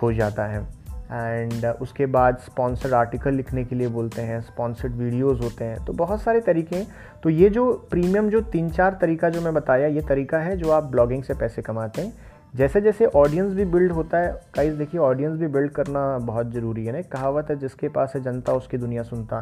हो 0.02 0.12
जाता 0.12 0.44
है। 0.44 0.82
एंड 1.12 1.66
उसके 1.66 2.06
बाद 2.06 2.38
स्पॉन्सर्ड 2.38 2.92
आर्टिकल 2.92 3.34
लिखने 3.34 3.64
के 3.64 3.76
लिए 3.76 3.88
बोलते 3.88 4.22
हैं 4.22 4.40
स्पॉन्सर्ड 4.40 4.92
वीडियोस 4.92 5.40
होते 5.40 5.64
हैं। 5.64 5.84
तो 5.84 5.92
बहुत 5.92 6.22
सारे 6.22 6.40
तरीके 6.40 6.76
हैं। 6.76 6.86
तो 7.22 7.30
ये 7.30 7.50
जो 7.50 7.72
प्रीमियम 7.90 8.30
जो 8.30 8.40
तीन 8.40 8.70
चार 8.70 8.98
तरीका 9.00 9.28
जो 9.28 9.40
मैं 9.40 9.54
बताया, 9.54 9.86
ये 9.86 10.00
तरीका 10.00 10.38
है 10.38 10.56
जो 10.56 10.70
आप 10.70 10.84
ब्लॉगिंग 10.84 11.22
से 11.22 11.34
पैसे 11.34 11.62
कमाते 11.62 12.02
हैं। 12.02 12.31
जैसे 12.54 12.80
जैसे 12.80 13.06
ऑडियंस 13.06 13.52
भी 13.54 13.64
बिल्ड 13.64 13.92
होता 13.92 14.18
है 14.18 14.32
गाइस 14.56 14.74
देखिए 14.74 15.00
ऑडियंस 15.00 15.38
भी 15.38 15.46
बिल्ड 15.46 15.70
करना 15.70 16.00
बहुत 16.18 16.50
ज़रूरी 16.52 16.84
है 16.86 16.92
ना। 16.92 17.00
कहावत 17.12 17.50
है, 17.50 17.56
जिसके 17.58 17.88
पास 17.88 18.12
है 18.16 18.22
जनता, 18.22 18.52
उसकी 18.52 18.78
दुनिया 18.78 19.02
सुनता। 19.02 19.40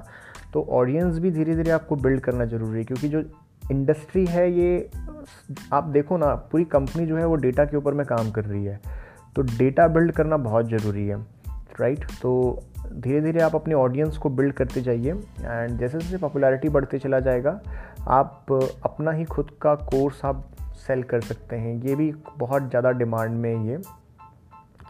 तो 0.53 0.67
ऑडियंस 0.71 1.19
भी 1.19 1.31
धीरे 1.31 1.57
धीरे 1.57 1.71
आपको 1.71 1.97
बिल्ड 1.97 2.21
करना 2.21 2.45
ज़रूरी 2.45 2.79
है, 2.79 2.85
क्योंकि 2.85 3.09
जो 3.09 3.23
इंडस्ट्री 3.71 4.25
है, 4.27 4.51
ये 4.53 4.91
आप 5.73 5.85
देखो 5.85 6.17
ना, 6.17 6.35
पूरी 6.53 6.65
कंपनी 6.67 7.07
जो 7.07 7.17
है, 7.17 7.25
वो 7.27 7.37
डेटा 7.37 7.65
के 7.65 7.77
ऊपर 7.77 7.95
में 7.95 8.07
काम 8.07 8.31
कर 8.31 8.45
रही 8.45 8.65
है। 8.65 8.81
तो 9.37 9.43
डेटा 9.43 9.87
बिल्ड 9.89 10.13
करना 10.13 10.37
बहुत 10.37 10.69
ज़रूरी 10.69 11.07
है 11.09 11.17
राइट 11.81 12.05
तो 12.23 12.63
धीरे 12.93 13.21
धीरे 13.21 13.41
आप 13.41 13.55
अपने 13.55 13.75
ऑडियंस 13.75 14.17
को 14.19 14.29
बिल्ड 14.29 14.53
करते 14.53 14.81
जाइए 14.81 15.11
एंड 15.11 15.79
जैसे 15.79 15.99
जैसे 15.99 16.17
पॉपुलैरिटी 16.17 16.69
बढ़ते 16.69 16.99
चला 16.99 17.21
जाएगा 17.21 17.61
आप 18.09 18.53
अपना 18.85 19.11
ही 19.11 19.25
खुद 19.25 19.51
का 19.63 19.75
कोर्स 19.75 20.25
आप 20.25 20.45
सेल 20.87 21.03
कर 21.03 21.21
सकते 21.21 21.57
हैं। 21.57 21.75
ये 21.83 21.95
भी 21.95 22.13
बहुत 22.39 22.69
ज़्यादा 22.71 22.91
डिमांड 22.93 23.35
में 23.37 23.67
ये, 23.67 23.77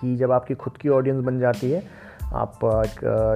कि 0.01 0.15
जब 0.17 0.33
आपकी 0.33 0.55
खुद 0.55 0.77
की 0.77 0.89
ऑडियंस 0.89 1.25
बन 1.25 1.39
जाती 1.41 1.71
है, 1.71 1.83
आप 2.35 2.59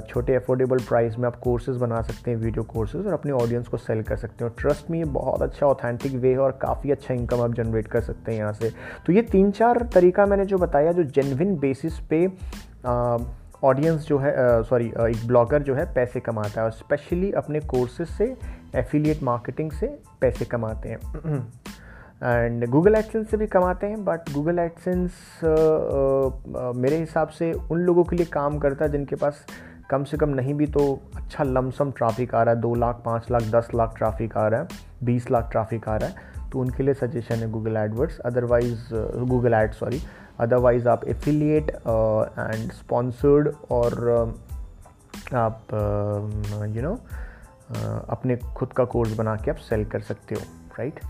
छोटे 0.09 0.35
अफोर्डेबल 0.35 0.79
प्राइस 0.79 1.19
में 1.19 1.27
आप 1.27 1.37
कोर्सेज 1.37 1.77
बना 1.77 2.01
सकते 2.03 2.31
हैं 2.31 2.39
वीडियो 2.39 2.63
कोर्सेज 2.65 3.07
और 3.07 3.13
अपने 3.13 3.33
ऑडियंस 3.33 3.69
को 3.69 3.77
सेल 3.77 4.03
कर 4.03 4.17
सकते 4.17 4.45
हैं। 4.45 4.53
ट्रस्ट 4.59 4.91
में 4.91 4.99
ये 4.99 5.05
बहुत 5.05 5.43
अच्छा 5.43 5.67
ऑथेंटिक 5.67 6.13
वे 6.15 6.33
है 6.33 6.39
और 6.39 6.53
काफ़ी 6.63 6.91
अच्छा 6.91 7.15
इनकम 7.15 7.41
आप 7.41 7.55
जनरेट 7.55 7.87
कर 7.87 8.01
सकते 8.01 8.33
हैं 8.33 8.39
यहाँ 8.39 8.53
से। 8.53 8.71
तो 9.07 9.13
ये 9.13 9.23
तीन 9.23 9.51
चार 9.51 9.83
तरीका 9.95 10.27
मैंने 10.27 10.45
जो 10.45 10.59
बताया, 10.59 10.93
जो 10.93 11.03
जेनविन 11.05 11.57
बेसिस 11.59 11.99
पे 12.11 12.27
ऑडियंस 13.65 14.07
जो 14.07 14.19
है 14.19 14.63
सॉरी 14.63 14.87
एक 14.87 15.27
ब्लॉगर 15.27 15.63
जो 15.63 15.75
है, 15.75 15.85
पैसे 15.95 16.21
कमाता 16.21 16.61
है। 16.61 16.65
और 16.65 16.73
स्पेशली 16.73 17.33
अपने 17.33 17.61
कोर्सेज 17.63 18.09
से 18.09 18.35
एफिलिएट 18.75 19.23
मार्केटिंग 19.23 19.71
से 19.71 19.87
पैसे 20.21 20.45
कमाते 20.45 20.89
हैं। 20.89 20.99
एंड 22.23 22.67
गूगल 22.67 22.95
एडसेंस 22.95 23.31
से 23.31 23.37
भी 23.37 23.47
कमाते 23.47 23.87
हैं 23.87 24.05
बट 24.05 24.33
गूगल 24.33 24.59
एडसेंस 24.59 25.11
मेरे 26.77 26.97
हिसाब 26.97 27.29
से 27.29 27.53
उन 27.53 27.79
लोगों 27.79 28.05
के 28.05 28.17
लिए 28.17 28.27
काम 28.27 28.59
करता 28.59 28.85
है 28.85 28.91
जिनके 28.91 29.17
पास 29.17 29.47
कम 29.91 30.05
से 30.05 30.17
कम 30.17 30.29
नहीं 30.29 30.55
भी 30.55 30.67
तो 30.67 31.01
अच्छा 31.17 31.45
लमसम 31.45 31.91
ट्रैफ़िक 31.91 32.35
आ 32.35 32.43
रहा 32.43 32.55
है 32.55 32.61
दो 32.61 32.75
लाख 32.75 33.03
पाँच 33.05 33.27
लाख 33.31 33.43
दस 33.43 33.69
लाख 33.75 33.95
ट्रैफ़िक 33.99 34.37
आ 34.37 34.49
रहा 34.49 34.61
है 34.61 34.69
बीस 35.05 35.31
लाख 35.31 35.49
ट्रैफ़िक 35.53 35.89
आ 35.89 35.97
रहा 35.97 36.09
है 36.09 36.51
तो 36.51 36.61
उनके 36.61 36.83
लिए 36.83 36.95
सजेशन 36.95 37.35
है 37.35 37.51
Google 37.51 37.77
AdWords 37.77 38.19
otherwise 38.19 38.95
Google 39.25 39.55
ad 39.55 39.73
sorry 39.73 40.01
otherwise 40.41 40.89
आप 40.89 41.05
एफिलिएट 41.05 41.71
एंड 41.71 42.73
स्पॉन्सर्ड 42.73 43.53
और 43.71 43.91
uh, 45.29 45.35
आप 45.35 45.63
यू 45.73 46.83
uh, 46.83 46.89
नो 46.89 46.95
uh, 46.95 47.24
अपने 48.11 48.37
खुद 48.37 48.73
का 48.73 48.85
कोर्स 48.85 49.17
बना 49.17 49.37
के 49.37 49.51
आप 49.51 49.57
सेल 49.57 49.85
कर 49.85 50.01
सकते 50.01 50.35
हो 50.35 50.41
राइट 50.79 51.01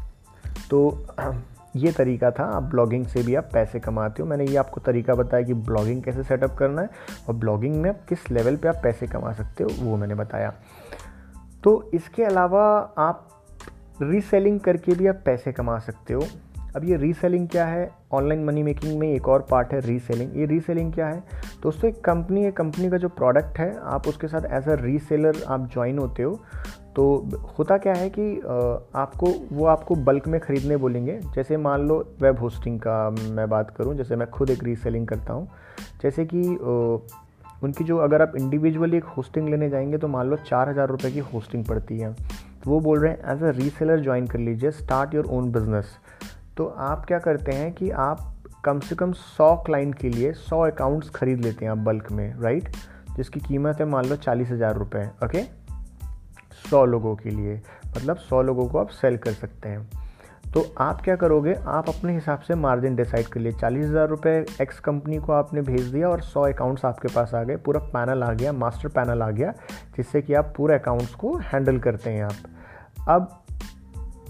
तो 0.71 1.07
ये 1.77 1.93
तरीका 1.93 2.31
था, 2.31 2.45
आप 2.45 2.63
ब्लॉगिंग 2.63 3.07
से 3.07 3.23
भी 3.23 3.35
आप 3.35 3.49
पैसे 3.53 3.81
कमाते 3.81 4.23
हो। 4.23 4.29
मैंने 4.29 4.45
ये 4.45 4.57
आपको 4.57 4.81
तरीका 4.81 5.15
बताया 5.15 5.43
कि 5.43 5.55
ब्लॉगिंग 5.55 6.03
कैसे 6.03 6.23
सेटअप 6.23 6.55
करना 6.55 6.83
है 6.83 6.89
और 7.29 7.35
ब्लॉगिंग 7.35 7.75
में 7.83 7.91
आप 7.91 8.01
किस 8.09 8.31
लेवल 8.31 8.57
पे 8.57 8.69
आप 8.69 8.77
पैसे 8.83 9.07
कमा 9.07 9.33
सकते 9.33 9.65
हो, 9.65 9.71
वो 9.85 9.97
मैंने 9.97 10.15
बताया। 10.15 10.55
तो 11.65 11.91
इसके 11.95 12.25
अलावा 12.25 12.95
आप 12.99 13.29
रीसेलिंग 14.03 14.61
करके 14.61 14.95
भी 14.95 15.07
आप 15.07 15.23
पैसे 15.25 15.53
कमा 15.53 15.79
सकते 15.79 16.15
हो। 16.15 16.27
अब 16.77 16.85
ये 16.85 16.97
रीसेलिंग 16.97 17.49
क्या 17.49 17.65
है? 17.67 17.91
ऑनलाइन 18.13 18.45
मनी 18.45 18.63
मेकिंग 18.63 18.99
में 18.99 19.09
एक 19.09 19.29
और 19.29 19.47
पार्ट 19.51 19.73
है 19.73 19.81
रीसेलिंग 19.81 20.37
ये 20.37 20.47
रीसेलिंग 20.47 20.93
क्या 20.93 21.07
है? 21.07 21.23
दोस्तों, 21.63 21.91
एक 21.91 22.01
कंपनी 22.05 22.43
है 22.45 22.51
कंपनी 22.53 22.89
का 22.91 22.97
जो 22.97 23.09
प्रोडक्ट 23.11 23.59
है, 23.59 23.77
आप 23.79 24.09
उसके 24.09 24.29
साथ 24.29 24.51
एज 24.53 24.69
अ 24.69 24.75
रीसेलर 24.81 25.43
आप 25.49 25.69
ज्वाइन 25.73 25.99
होते 25.99 26.23
हो। 26.23 26.41
तो 26.97 27.05
होता 27.59 27.77
क्या 27.79 27.93
है 27.95 28.09
कि 28.11 28.37
आपको, 28.41 29.27
वो 29.53 29.65
आपको 29.67 29.95
बल्क 29.97 30.27
में 30.29 30.39
ख़रीदने 30.41 30.77
बोलेंगे। 30.77 31.19
जैसे 31.35 31.57
मान 31.59 31.87
लो 31.89 31.99
वेब 32.23 32.39
होस्टिंग 32.39 32.79
का 32.81 33.11
मैं 33.11 33.49
बात 33.51 33.71
करूँ, 33.77 33.95
जैसे 33.97 34.17
मैं 34.17 34.31
खुद 34.31 34.51
एक 34.51 34.65
रीसेलिंग 34.65 35.07
करता 35.09 35.33
हूँ। 35.33 35.49
जैसे 36.03 36.25
कि 36.25 36.43
उनकी 37.63 37.85
जो 37.85 37.97
अगर 37.99 38.23
आप 38.23 38.33
इंडिविजुअली 38.37 38.97
एक 38.97 39.05
होस्टिंग 39.17 39.49
लेने 39.49 39.69
जाएँगे 39.71 39.99
तो 39.99 40.09
मान 40.09 40.27
लो 40.27 40.37
चार 40.39 40.69
हज़ार 40.69 40.89
रुपये 40.89 41.11
की 41.11 41.19
होस्टिंग 41.33 41.65
पड़ती 41.65 41.99
है। 41.99 42.15
वो 42.67 42.81
बोल 42.81 42.99
रहे 43.01 43.13
हैं 43.13 43.33
एज 43.33 43.43
अ 43.45 43.51
रीसेलर 43.57 44.01
ज्वाइन 44.01 44.27
कर 44.27 44.39
लीजिए। 44.39 44.71
स्टार्ट 44.73 45.15
योर 45.15 45.27
ओन 45.29 45.51
बिज़नेस 45.53 45.97
तो 46.57 46.67
आप 46.67 47.05
क्या 47.07 47.19
करते 47.19 47.53
हैं 47.53 47.73
कि 47.73 47.91
आप 47.91 48.31
कम 48.65 48.81
से 48.81 48.95
कम 48.95 49.13
सौ 49.13 49.55
क्लाइंट 49.57 49.95
के 49.95 50.09
लिए 50.09 50.33
सौ 50.33 50.61
अकाउंट्स 50.61 51.11
खरीद 51.11 51.45
लेते 51.45 51.65
हैं 51.65 51.73
आप 51.73 51.79
बल्क 51.79 52.11
में 52.13 52.41
राइट 52.41 52.69
जिसकी 53.17 53.41
कीमत 53.41 53.81
है 53.81 53.87
मान 53.87 54.05
लो 54.05 54.17
चालीस 54.17 54.51
हज़ार 54.51 54.77
रुपये 54.77 55.07
ओके 55.25 55.43
सौ 56.71 56.85
लोगों 56.85 57.15
के 57.17 57.31
लिए 57.31 57.61
मतलब 57.97 58.17
सौ 58.19 58.43
लोगों 58.43 58.67
को 58.69 58.79
आप 58.79 58.89
सेल 58.91 59.17
कर 59.17 59.33
सकते 59.33 59.69
हैं। 59.69 60.03
तो 60.53 60.65
आप 60.79 61.01
क्या 61.01 61.15
करोगे, 61.17 61.55
आप 61.55 61.89
अपने 61.89 62.13
हिसाब 62.15 62.41
से 62.41 62.55
मार्जिन 62.55 62.97
डिसाइड 62.97 63.27
कर 63.27 63.41
लिए। 63.41 63.53
चालीस 63.53 63.85
हज़ार 63.85 64.09
रुपये 64.09 64.45
एक्स 64.63 64.79
कंपनी 64.81 65.19
को 65.19 65.33
आपने 65.33 65.63
भेज 65.63 65.87
दिया 65.87 66.09
और 66.09 66.21
सौ 66.23 66.43
अकाउंट्स 66.43 66.85
आपके 66.85 67.09
पास 67.09 67.35
आ 67.35 67.43
गए। 67.43 67.57
पूरा 67.57 67.81
पैनल 67.89 68.23
आ 68.23 68.33
गया 68.33 68.53
मास्टर 68.53 68.89
पैनल 68.89 69.23
आ 69.23 69.31
गया, 69.31 69.53
जिससे 69.97 70.23
कि 70.23 70.35
आप 70.35 70.53
पूरे 70.57 70.75
अकाउंट्स 70.75 71.15
को 71.15 71.37
हैंडल 71.45 71.79
करते 71.79 72.11
हैं 72.11 72.25
आप। 72.25 73.09
अब 73.09 73.44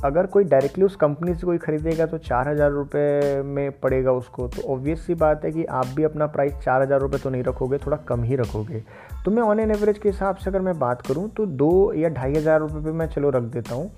अगर 0.05 0.27
कोई 0.27 0.45
डायरेक्टली 0.45 0.85
उस 0.85 0.97
कंपनी 0.97 1.35
से 1.35 1.47
कोई 1.47 1.59
ख़रीदेगा 1.59 2.07
तो 2.07 2.19
चार 2.21 2.49
हज़ार 2.49 2.71
रुपये 2.71 3.43
में 3.45 3.71
पड़ेगा 3.81 4.13
उसको। 4.13 4.47
तो 4.49 4.63
ऑब्वियस 4.73 5.07
सी 5.07 5.15
बात 5.17 5.45
है 5.45 5.51
कि 5.53 5.65
आप 5.65 5.87
भी 5.97 6.03
अपना 6.05 6.27
प्राइस 6.29 6.55
चार 6.55 6.83
हज़ार 6.83 7.01
रुपये 7.01 7.19
तो 7.19 7.31
नहीं 7.31 7.43
रखोगे, 7.43 7.79
थोड़ा 7.79 7.97
कम 8.09 8.23
ही 8.23 8.37
रखोगे। 8.37 8.83
तो 9.25 9.31
मैं 9.31 9.43
ऑन 9.43 9.61
एन 9.61 9.71
एवरेज 9.71 9.99
के 9.99 10.09
हिसाब 10.09 10.37
से 10.37 10.51
अगर 10.51 10.61
मैं 10.61 10.79
बात 10.79 11.03
करूँ 11.03 11.29
तो 11.31 11.47
दो 11.47 11.93
या 11.93 12.09
ढाई 12.11 12.35
हज़ार 12.35 12.61
रुपये 12.61 12.83
पर 12.83 12.93
मैं 12.93 13.07
चलो 13.09 13.31
रख 13.31 13.43
देता 13.53 13.75
हूँ। 13.75 13.91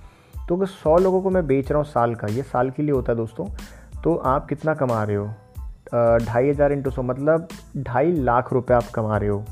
तो 0.48 0.56
अगर 0.56 0.66
सौ 0.66 0.96
लोगों 0.98 1.20
को 1.22 1.30
मैं 1.30 1.46
बेच 1.46 1.70
रहा 1.70 1.78
हूँ 1.78 1.86
साल 1.86 2.14
का, 2.14 2.26
ये 2.26 2.42
साल 2.44 2.70
के 2.70 2.82
लिए 2.82 2.92
होता 2.92 3.12
है 3.12 3.16
दोस्तों 3.18 3.46
तो 4.04 4.14
आप 4.26 4.46
कितना 4.48 4.74
कमा 4.76 5.02
रहे 5.04 5.16
हो? 5.16 5.26
ढाई 6.24 6.48
हज़ार 6.48 6.72
इंटू 6.72 6.90
सौ 6.90 7.02
मतलब 7.04 7.48
ढाई 7.78 8.12
लाख 8.12 8.52
रुपये 8.52 8.76
आप 8.76 8.90
कमा 8.94 9.16
रहे 9.16 9.28
हो। 9.28 9.44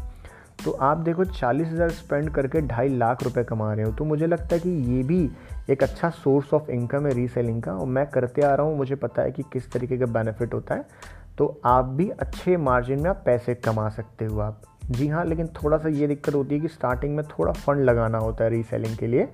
तो 0.64 0.70
आप 0.72 0.98
देखो 0.98 1.24
चालीस 1.24 1.68
हज़ार 1.68 1.90
स्पेंड 1.92 2.30
करके 2.30 2.60
ढाई 2.66 2.88
लाख 2.90 3.22
रुपए 3.22 3.42
कमा 3.44 3.72
रहे 3.72 3.84
हो। 3.84 3.92
तो 3.92 4.04
मुझे 4.04 4.26
लगता 4.26 4.54
है 4.54 4.60
कि 4.60 4.70
ये 4.92 5.02
भी 5.02 5.28
एक 5.70 5.82
अच्छा 5.82 6.10
सोर्स 6.12 6.52
ऑफ़ 6.54 6.70
इनकम 6.70 7.06
है 7.06 7.12
रीसेलिंग 7.14 7.62
का 7.62 7.72
और 7.72 7.86
मैं 7.86 8.06
करते 8.06 8.42
आ 8.42 8.54
रहा 8.54 8.66
हूँ, 8.66 8.76
मुझे 8.76 8.94
पता 8.96 9.22
है 9.22 9.32
कि 9.32 9.42
किस 9.52 9.70
तरीके 9.72 9.98
का 9.98 10.06
बेनिफिट 10.08 10.54
होता 10.54 10.74
है। 10.74 10.86
तो 11.38 11.60
आप 11.64 11.84
भी 11.84 12.08
अच्छे 12.10 12.56
मार्जिन 12.56 13.00
में 13.00 13.08
आप 13.10 13.22
पैसे 13.26 13.54
कमा 13.56 13.88
सकते 13.88 14.24
हो 14.24 14.40
आप। 14.40 14.62
जी 14.86 15.08
हाँ 15.08 15.24
लेकिन 15.24 15.46
थोड़ा 15.56 15.78
सा 15.78 15.88
ये 15.88 16.06
दिक्कत 16.06 16.34
होती 16.34 16.54
है 16.54 16.60
कि 16.60 16.68
स्टार्टिंग 16.68 17.16
में 17.16 17.24
थोड़ा 17.28 17.52
फंड 17.52 17.84
लगाना 17.84 18.18
होता 18.18 18.44
है 18.44 18.50
रीसेलिंग 18.50 18.96
के 18.96 19.06
लिए, 19.06 19.28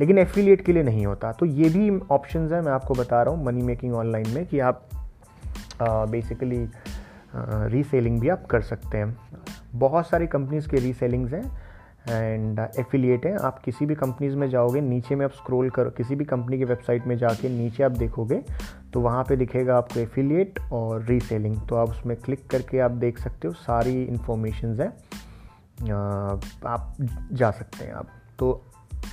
लेकिन 0.00 0.18
एफिलिएट 0.18 0.64
के 0.66 0.72
लिए 0.72 0.82
नहीं 0.82 1.06
होता। 1.06 1.32
तो 1.32 1.46
ये 1.46 1.68
भी 1.68 1.98
ऑप्शन 2.10 2.52
है, 2.52 2.60
मैं 2.62 2.72
आपको 2.72 2.94
बता 2.94 3.22
रहा 3.22 3.34
हूँ 3.34 3.44
मनी 3.44 3.62
मेकिंग 3.62 3.94
ऑनलाइन 3.94 4.28
में 4.28 4.46
कि 4.46 4.58
आप 4.60 4.88
बेसिकली 5.82 6.66
रीसेलिंग 7.34 8.20
भी 8.20 8.28
आप 8.28 8.46
कर 8.46 8.60
सकते 8.62 8.98
हैं। 8.98 9.16
बहुत 9.74 10.08
सारी 10.08 10.26
कंपनीज़ 10.26 10.68
के 10.68 10.76
रीसेलिंग्स 10.76 11.32
हैं 11.32 11.61
एंड 12.08 12.60
एफिलिएट 12.78 13.26
हैं। 13.26 13.36
आप 13.38 13.58
किसी 13.58 13.86
भी 13.86 13.94
कंपनीज़ 13.94 14.36
में 14.36 14.48
जाओगे, 14.50 14.80
नीचे 14.80 15.14
में 15.14 15.24
आप 15.26 15.32
स्क्रॉल 15.32 15.70
करो, 15.70 15.90
किसी 15.90 16.14
भी 16.14 16.24
कंपनी 16.24 16.58
की 16.58 16.64
वेबसाइट 16.64 17.06
में 17.06 17.16
जाके 17.18 17.48
नीचे 17.48 17.82
आप 17.82 17.92
देखोगे 17.92 18.42
तो 18.92 19.00
वहाँ 19.00 19.22
पे 19.24 19.36
दिखेगा 19.36 19.76
आपको 19.76 20.00
एफिलिएट 20.00 20.58
और 20.72 21.04
रीसेलिंग। 21.04 21.56
तो 21.68 21.76
आप 21.76 21.90
उसमें 21.90 22.16
क्लिक 22.16 22.46
करके 22.50 22.78
आप 22.78 22.90
देख 22.90 23.18
सकते 23.18 23.48
हो, 23.48 23.54
सारी 23.54 24.02
इन्फॉर्मेशन 24.02 24.80
हैं। 24.80 24.88
आप 26.66 26.96
जा 27.32 27.50
सकते 27.50 27.84
हैं 27.84 27.92
आप। 27.92 28.08
तो 28.38 28.50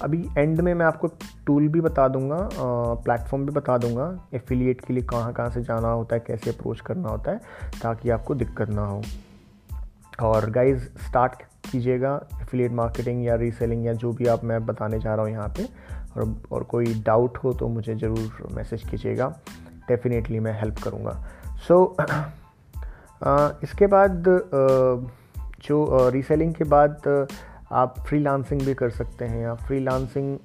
अभी 0.01 0.17
एंड 0.37 0.59
में 0.61 0.73
मैं 0.73 0.85
आपको 0.85 1.07
टूल 1.45 1.67
भी 1.67 1.81
बता 1.81 2.07
दूँगा 2.07 2.37
प्लेटफॉर्म 3.03 3.45
भी 3.45 3.51
बता 3.51 3.77
दूँगा, 3.77 4.11
एफिलिएट 4.33 4.81
के 4.81 4.93
लिए 4.93 5.03
कहाँ 5.03 5.33
कहाँ 5.33 5.49
से 5.49 5.61
जाना 5.61 5.87
होता 5.89 6.15
है, 6.15 6.23
कैसे 6.27 6.49
अप्रोच 6.49 6.81
करना 6.81 7.09
होता 7.09 7.31
है, 7.31 7.41
ताकि 7.81 8.09
आपको 8.09 8.35
दिक्कत 8.35 8.69
ना 8.69 8.85
हो। 8.85 9.01
और 10.21 10.49
गाइज़ 10.51 10.83
स्टार्ट 10.99 11.43
कीजिएगा 11.65 12.13
एफिलेट 12.41 12.71
मार्केटिंग 12.71 13.25
या 13.25 13.35
रीसेलिंग 13.35 13.85
या 13.85 13.93
जो 13.93 14.11
भी 14.13 14.27
आप 14.27 14.43
मैं 14.43 14.65
बताने 14.65 14.99
जा 14.99 15.15
रहा 15.15 15.25
हूँ 15.25 15.31
यहाँ 15.31 15.53
पे। 15.57 15.63
और 16.17 16.35
और 16.51 16.63
कोई 16.63 16.93
डाउट 17.05 17.37
हो 17.37 17.53
तो 17.53 17.67
मुझे 17.67 17.95
ज़रूर 17.95 18.47
मैसेज 18.51 18.83
कीजिएगा। 18.89 19.27
डेफिनेटली 19.87 20.39
मैं 20.39 20.59
हेल्प 20.59 20.77
करूँगा। 20.83 21.11
सो 21.67 21.95
so, 21.99 22.09
इसके 23.63 23.87
बाद 23.87 24.23
जो 25.63 26.09
रीसेलिंग 26.09 26.53
के 26.53 26.63
बाद 26.63 27.27
आप 27.71 27.99
फ्रीलांसिंग 27.99 28.61
भी 28.61 28.73
कर 28.73 28.89
सकते 28.89 29.25
हैं 29.25 29.41
या 29.41 29.53
फ्रीलांसिंग 29.55 30.37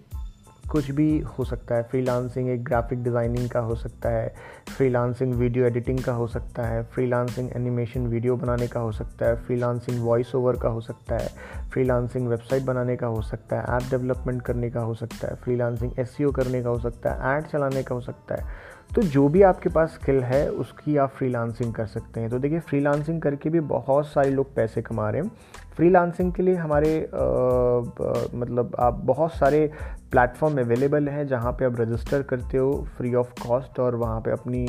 कुछ 0.75 0.91
भी 0.91 1.19
हो 1.19 1.45
सकता 1.45 1.75
है। 1.75 1.83
फ्रीलांसिंग 1.83 2.49
एक 2.51 2.63
ग्राफिक 2.65 3.03
डिज़ाइनिंग 3.03 3.49
का 3.49 3.61
हो 3.61 3.75
सकता 3.75 4.11
है। 4.11 4.35
फ्रीलांसिंग 4.77 5.35
वीडियो 5.35 5.67
एडिटिंग 5.67 5.99
का 5.99 6.13
हो 6.13 6.27
सकता 6.27 6.63
है। 6.63 6.83
फ्रीलांसिंग 6.85 7.51
एनिमेशन 7.57 8.07
वीडियो 8.07 8.37
बनाने 8.37 8.67
का 8.67 8.81
हो 8.81 8.91
सकता 8.93 9.27
है। 9.27 9.37
फ्रीलांसिंग 9.37 10.03
वॉइस 10.05 10.35
ओवर 10.35 10.57
का 10.57 10.69
हो 10.69 10.81
सकता 10.81 11.19
है। 11.19 11.29
फ्रीलांसिंग 11.73 12.29
वेबसाइट 12.29 12.63
बनाने 12.63 12.97
का 12.97 13.07
हो 13.07 13.23
सकता 13.23 13.57
है। 13.57 13.77
ऐप 13.77 13.91
डेवलपमेंट 13.91 14.43
करने 14.43 14.71
का 14.71 14.81
हो 14.81 14.95
सकता 14.95 15.29
है। 15.29 15.35
फ्रीलांसिंग 15.35 15.99
एस 15.99 16.17
करने 16.37 16.63
का 16.63 16.71
हो 16.71 16.79
सकता 16.79 17.11
है। 17.11 17.37
ऐड 17.37 17.47
चलाने 17.47 17.83
का 17.83 17.95
हो 17.95 18.01
सकता 18.01 18.35
है। 18.35 18.73
तो 18.95 19.03
जो 19.03 19.29
भी 19.29 19.43
आपके 19.43 19.69
पास 19.69 19.91
स्किल 19.91 20.23
है, 20.23 20.49
उसकी 20.49 20.97
आप 20.97 21.11
फ्रीलांसिंग 21.11 21.73
कर 21.75 21.87
सकते 21.87 22.21
हैं। 22.21 22.31
तो 22.31 22.39
देखिए 22.39 22.61
फ्रीलांसिंग 22.61 23.21
करके 23.23 23.51
भी 23.51 23.61
बहुत 23.61 24.07
सारे 24.07 24.31
लोग 24.31 24.55
पैसे 24.55 24.83
कमा 24.83 25.09
रहे 25.11 25.23
हैं। 25.23 25.31
फ्रीलांसिंग 25.77 26.33
के 26.33 26.43
लिए 26.43 26.55
हमारे 26.55 27.11
आ, 27.15 27.19
आ, 27.19 28.13
मतलब 28.35 28.77
आप 28.79 29.01
बहुत 29.05 29.33
सारे 29.35 29.71
प्लेटफॉर्म 30.11 30.59
अवेलेबल 30.61 31.09
हैं 31.09 31.27
जहाँ 31.27 31.53
पे 31.53 31.65
आप 31.65 31.81
रजिस्टर 31.81 32.23
करते 32.23 32.59
हो 32.59 32.71
फ्री 32.97 33.15
ऑफ़ 33.15 33.33
कॉस्ट 33.49 33.81
और 33.81 33.95
वहाँ 33.95 34.21
पे 34.21 34.31
अपनी 34.31 34.67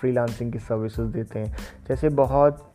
फ्रीलांसिंग 0.00 0.52
की 0.52 0.58
सर्विसेज़ 0.58 1.08
देते 1.08 1.38
हैं। 1.38 1.56
जैसे 1.88 2.08
बहुत 2.08 2.72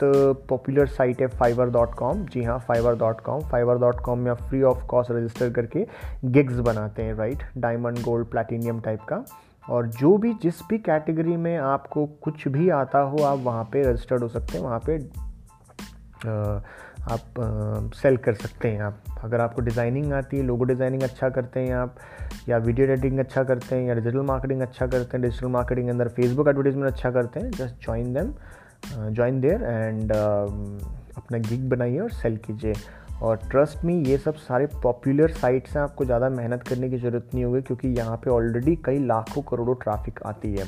पॉपुलर 0.50 0.88
साइट 0.88 1.22
है 1.22 1.28
फाइवर 1.28 1.70
डॉट 1.70 1.94
कॉम 1.96 2.26
जी 2.26 2.44
हाँ 2.44 2.58
Fiverr 2.60 2.96
dot 2.96 3.22
com 3.22 3.42
Fiverr 3.42 3.78
dot 3.78 4.00
com 4.00 4.20
में 4.20 4.32
आप 4.32 4.42
फ्री 4.42 4.62
ऑफ़ 4.62 4.86
कॉस्ट 4.86 5.12
रजिस्टर 5.12 5.50
करके 5.50 5.86
गिग्स 6.26 6.60
बनाते 6.60 7.04
हैं 7.04 7.16
right 7.16 7.44
diamond 7.58 8.02
gold 8.02 8.28
platinum 8.28 8.80
type 8.80 9.00
का। 9.10 9.24
और 9.70 9.88
जो 9.88 10.18
भी 10.18 10.34
जिस 10.34 10.62
भी 10.70 10.78
कैटेगरी 10.78 11.36
में 11.38 11.58
आपको 11.58 12.06
कुछ 12.06 12.48
भी 12.48 12.70
आता 12.70 13.00
हो 13.00 13.24
आप 13.24 13.40
वहाँ 13.40 13.64
पे 13.64 13.82
रजिस्टर्ड 13.82 14.22
हो 14.22 14.28
सकते 14.28 14.58
हैं। 14.58 14.66
वहाँ 14.66 14.80
पे 14.90 14.98
आप 17.08 17.92
सेल 17.96 18.18
कर 18.18 18.34
सकते 18.36 18.68
हैं 18.68 18.82
आप। 18.82 19.04
अगर 19.24 19.42
आपको 19.42 19.62
डिज़ाइनिंग 19.62 20.14
आती 20.14 20.38
है 20.38 20.44
लोगो 20.44 20.64
डिज़ाइनिंग 20.64 21.04
अच्छा 21.04 21.30
करते 21.30 21.60
हैं 21.60 21.74
आप, 21.76 21.96
या 22.50 22.58
वीडियो 22.58 22.88
एडिटिंग 22.88 23.20
अच्छा 23.20 23.44
करते 23.44 23.76
हैं, 23.76 23.88
या 23.88 23.94
डिजिटल 23.94 24.22
मार्केटिंग 24.22 24.62
अच्छा 24.62 24.88
करते 24.88 25.18
हैं 25.18 25.22
डिजिटल 25.22 25.48
मार्केटिंग 25.48 25.88
के 25.88 25.92
अंदर 25.92 26.08
फेसबुक 26.10 26.48
एडवर्टीजमेंट 26.48 26.88
अच्छा 26.88 27.12
करते 27.12 27.40
हैं 27.40 27.52
just 27.52 27.84
join 27.86 28.14
them 28.14 28.34
join 29.14 29.40
there 29.42 29.64
and 29.64 30.12
अपना 30.12 31.38
गिग 31.40 31.70
बनाइए 31.70 32.00
और 32.00 32.10
सेल 32.12 32.38
कीजिए। 32.38 32.74
और 33.22 33.38
ट्रस्ट 33.52 33.84
में 33.86 33.94
ये 33.96 34.18
सब 34.18 34.36
सारे 34.38 34.66
पॉपुलर 34.84 35.32
साइट्स 35.32 35.76
हैं, 35.76 35.82
आपको 35.84 36.06
ज़्यादा 36.06 36.30
मेहनत 36.30 36.62
करने 36.64 36.90
की 36.90 36.98
ज़रूरत 36.98 37.30
नहीं 37.34 37.44
होगी, 37.46 37.62
क्योंकि 37.62 37.88
यहाँ 37.90 38.16
पे 38.18 38.30
ऑलरेडी 38.30 38.76
कई 38.86 39.00
लाखों 39.06 39.42
करोड़ों 39.42 39.76
ट्रैफ़िक 39.76 40.20
आती 40.26 40.54
है। 40.56 40.66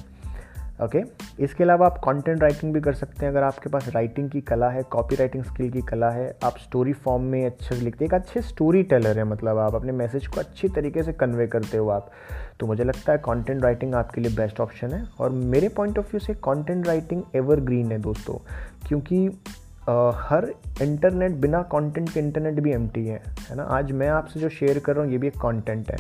ओके? 0.84 1.02
इसके 1.44 1.64
अलावा 1.64 1.86
आप 1.86 1.98
कंटेंट 1.98 2.42
राइटिंग 2.42 2.74
भी 2.74 2.82
कर 2.82 2.94
सकते 2.94 3.26
हैं। 3.26 3.32
अगर 3.32 3.44
आपके 3.44 3.70
पास 3.70 3.90
राइटिंग 3.90 4.30
की 4.30 4.42
कला 4.42 4.70
है 4.70 4.84
कॉपी 4.84 5.16
राइटिंग 5.16 5.44
स्किल 5.44 5.70
की 5.72 5.82
कला 5.82 6.10
है 6.10 6.38
आप 6.44 6.58
स्टोरी 6.58 6.94
फॉर्म 6.94 7.24
में 7.24 7.46
अच्छे 7.46 7.76
से 7.76 7.82
लिखते 7.82 8.06
हैं। 8.06 8.10
एक 8.10 8.14
अच्छे 8.14 8.42
स्टोरी 8.42 8.84
टेलर 8.84 9.18
है 9.18 9.24
मतलब 9.24 9.58
आप 9.58 9.76
अपने 9.76 9.92
मैसेज 9.92 10.28
को 10.28 10.40
अच्छी 10.40 10.68
तरीके 10.68 11.04
से 11.04 11.14
कन्वे 11.14 11.48
करते 11.48 11.78
हो 11.78 11.90
आप। 11.90 12.12
तो 12.60 12.68
मुझे 12.68 12.84
लगता 12.84 13.12
है 13.12 13.18
कंटेंट 13.18 13.64
राइटिंग 13.64 13.96
आपके 13.96 14.22
लिए 14.22 14.36
बेस्ट 14.36 14.60
ऑप्शन 14.60 14.94
है। 14.94 15.08
और 15.20 15.30
मेरे 15.30 15.70
पॉइंट 15.70 16.00
ऑफ़ 16.00 16.06
व्यू 16.06 16.20
से 16.20 16.34
कंटेंट 16.34 16.88
राइटिंग 16.88 17.24
एवरग्रीन 17.36 17.92
है 17.92 18.00
दोस्तों। 18.00 18.36
क्योंकि 18.88 19.40
आ, 19.90 20.12
हर 20.16 20.46
इंटरनेट 20.82 21.32
बिना 21.32 21.62
कंटेंट 21.62 22.10
के 22.10 22.20
इंटरनेट 22.20 22.54
भी 22.54 22.72
एम 22.72 22.90
है 22.98 23.22
है 23.50 23.56
ना? 23.56 23.64
आज 23.64 23.92
मैं 23.92 24.08
आपसे 24.08 24.40
जो 24.40 24.50
शेयर 24.50 24.80
कर 24.80 24.96
रहा 24.96 25.04
हूँ 25.04 25.12
ये 25.12 25.18
भी 25.18 25.28
एक 25.28 25.34
कंटेंट 25.34 25.92
है। 25.92 25.98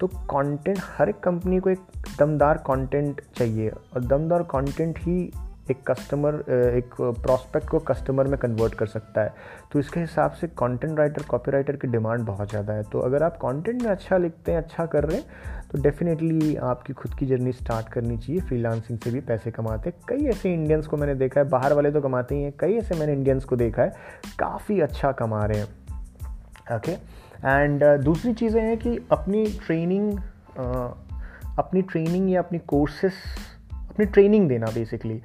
तो 0.00 0.06
कंटेंट 0.06 0.78
हर 0.98 1.08
एक 1.08 1.20
कंपनी 1.20 1.58
को 1.58 1.70
एक 1.70 1.78
दमदार 2.18 2.58
कंटेंट 2.66 3.20
चाहिए 3.36 3.68
और 3.68 4.04
दमदार 4.04 4.42
कंटेंट 4.50 4.98
ही 4.98 5.20
एक 5.70 5.82
कस्टमर 5.88 6.34
एक 6.76 6.94
प्रॉस्पेक्ट 7.00 7.68
को 7.68 7.78
कस्टमर 7.78 8.26
में 8.26 8.38
कन्वर्ट 8.40 8.74
कर 8.74 8.86
सकता 8.86 9.22
है। 9.22 9.32
तो 9.72 9.78
इसके 9.78 10.00
हिसाब 10.00 10.32
से 10.32 10.46
कंटेंट 10.58 10.98
राइटर 10.98 11.22
कॉपी 11.22 11.50
राइटर 11.50 11.76
की 11.76 11.88
डिमांड 11.88 12.24
बहुत 12.26 12.50
ज़्यादा 12.50 12.72
है। 12.72 12.82
तो 12.82 13.00
अगर 13.00 13.22
आप 13.22 13.36
कंटेंट 13.36 13.82
में 13.82 13.90
अच्छा 13.90 14.18
लिखते 14.18 14.52
हैं 14.52 14.58
अच्छा 14.58 14.86
कर 14.86 15.04
रहे 15.04 15.16
हैं 15.16 15.68
तो 15.68 15.82
डेफिनेटली 15.82 16.54
आपकी 16.56 16.92
खुद 16.92 17.14
की 17.14 17.26
जर्नी 17.26 17.52
स्टार्ट 17.52 17.88
करनी 17.88 18.16
चाहिए। 18.16 18.40
फ्रीलांसिंग 18.40 18.98
से 18.98 19.10
भी 19.10 19.20
पैसे 19.22 19.50
कमाते 19.50 19.90
हैं। 19.90 19.98
कई 20.08 20.26
ऐसे 20.28 20.52
इंडियंस 20.54 20.86
को 20.86 20.96
मैंने 20.96 21.14
देखा 21.16 21.40
है, 21.40 21.48
बाहर 21.48 21.72
वाले 21.72 21.90
तो 21.90 22.00
कमाते 22.00 22.34
ही 22.34 22.42
हैं। 22.42 22.52
कई 22.60 22.76
ऐसे 22.76 22.94
मैंने 22.94 23.12
इंडियंस 23.12 23.44
को 23.44 23.56
देखा 23.56 23.82
है, 23.82 23.92
काफ़ी 24.38 24.80
अच्छा 24.80 25.12
कमा 25.12 25.44
रहे 25.44 25.58
हैं। 25.58 26.76
ओके 26.76 26.96
एंड 27.44 27.84
uh, 27.84 28.04
दूसरी 28.04 28.32
चीज़ें 28.32 28.62
हैं 28.62 28.78
कि 28.78 29.06
अपनी 29.10 29.46
ट्रेनिंग 29.46 30.12
uh, 30.12 30.92
अपनी 31.58 31.82
ट्रेनिंग 31.82 32.30
या 32.30 32.40
अपनी 32.40 32.58
कोर्सेस 32.58 33.12
अपनी 33.90 34.06
ट्रेनिंग 34.06 34.48
देना 34.48 34.66
बेसिकली 34.66 35.22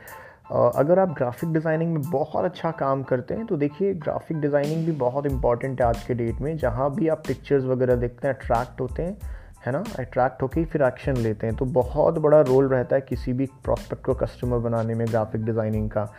uh, 0.56 0.72
अगर 0.76 1.00
आप 1.00 1.10
ग्राफिक 1.10 1.54
डिज़ाइनिंग 1.54 1.94
में 1.94 2.02
बहुत 2.02 2.46
अच्छा 2.46 2.72
काम 2.72 3.04
करते 3.04 3.34
हैं 3.34 3.46
तो 3.46 3.58
देखिए 3.58 3.94
ग्राफिक 3.94 4.42
डिज़ाइनिंग 4.42 4.86
भी 4.86 4.92
बहुत 4.92 5.26
इंपॉर्टेंट 5.26 5.82
है 5.82 5.88
आज 5.88 6.04
के 6.04 6.14
डेट 6.14 6.42
में 6.42 6.58
जहाँ 6.58 6.96
भी 6.96 7.08
आप 7.08 7.24
पिक्चर्स 7.28 7.64
वगैरह 7.64 7.96
देखते 7.96 8.28
हैं 8.28 8.36
अट्रैक्ट 8.36 8.82
होते 8.82 9.04
हैं 9.04 9.18
है 9.66 9.72
ना? 9.72 9.84
अट्रैक्ट 10.00 10.42
होकर 10.42 10.66
फिर 10.66 10.82
एक्शन 10.82 11.18
लेते 11.18 11.48
हैं। 11.48 11.56
तो 11.56 11.66
बहुत 11.66 12.18
बड़ा 12.18 12.42
रोल 12.42 12.68
रहता 12.68 12.96
है 12.96 13.02
किसी 13.02 13.34
भी 13.34 13.46
प्रॉस्पेक्ट 13.46 14.06
को 14.06 14.14
कस्टमर 14.14 14.58
बनाने 14.58 14.96
में 14.96 15.08
ग्राफिक 15.08 15.46
डिज़ाइनिंग 15.46 15.90
का। 15.90 16.14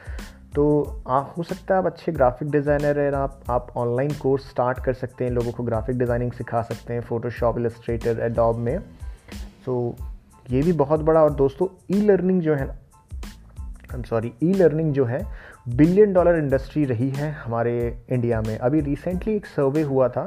तो 0.54 0.64
आप 1.08 1.34
हो 1.38 1.42
सकता 1.42 1.74
है 1.74 1.80
आप 1.80 1.86
अच्छे 1.86 2.12
ग्राफिक 2.12 2.50
डिज़ाइनर 2.50 2.98
हैं, 2.98 3.12
आप 3.12 3.40
आप 3.50 3.72
ऑनलाइन 3.76 4.12
कोर्स 4.12 4.48
स्टार्ट 4.50 4.78
कर 4.78 4.92
सकते 4.92 5.24
हैं, 5.24 5.30
लोगों 5.30 5.52
को 5.52 5.62
ग्राफिक 5.62 5.98
डिज़ाइनिंग 5.98 6.32
सिखा 6.32 6.62
सकते 6.62 6.92
हैं 6.92 7.00
फ़ोटोशॉप 7.00 7.58
इलस्ट्रेटर 7.58 8.20
एडॉब 8.22 8.56
में। 8.56 8.78
तो 9.66 9.96
ये 10.46 10.62
भी 10.62 10.72
बहुत 10.72 11.00
बड़ा 11.00 11.22
और 11.22 11.32
दोस्तों 11.34 11.68
ई 11.90 12.00
लर्निंग 12.00 12.40
जो 12.42 12.54
है 12.54 12.68
I 12.68 13.94
am 13.94 14.02
sorry 14.02 14.32
e 14.42 14.52
learning 14.52 14.92
जो 14.92 15.04
है 15.04 15.20
बिलियन 15.68 16.12
डॉलर 16.12 16.38
इंडस्ट्री 16.38 16.84
रही 16.84 17.10
है 17.10 17.30
हमारे 17.32 17.76
इंडिया 18.10 18.40
में। 18.40 18.56
अभी 18.58 18.80
रिसेंटली 18.80 19.34
एक 19.36 19.46
सर्वे 19.46 19.82
हुआ 19.82 20.08
था 20.08 20.24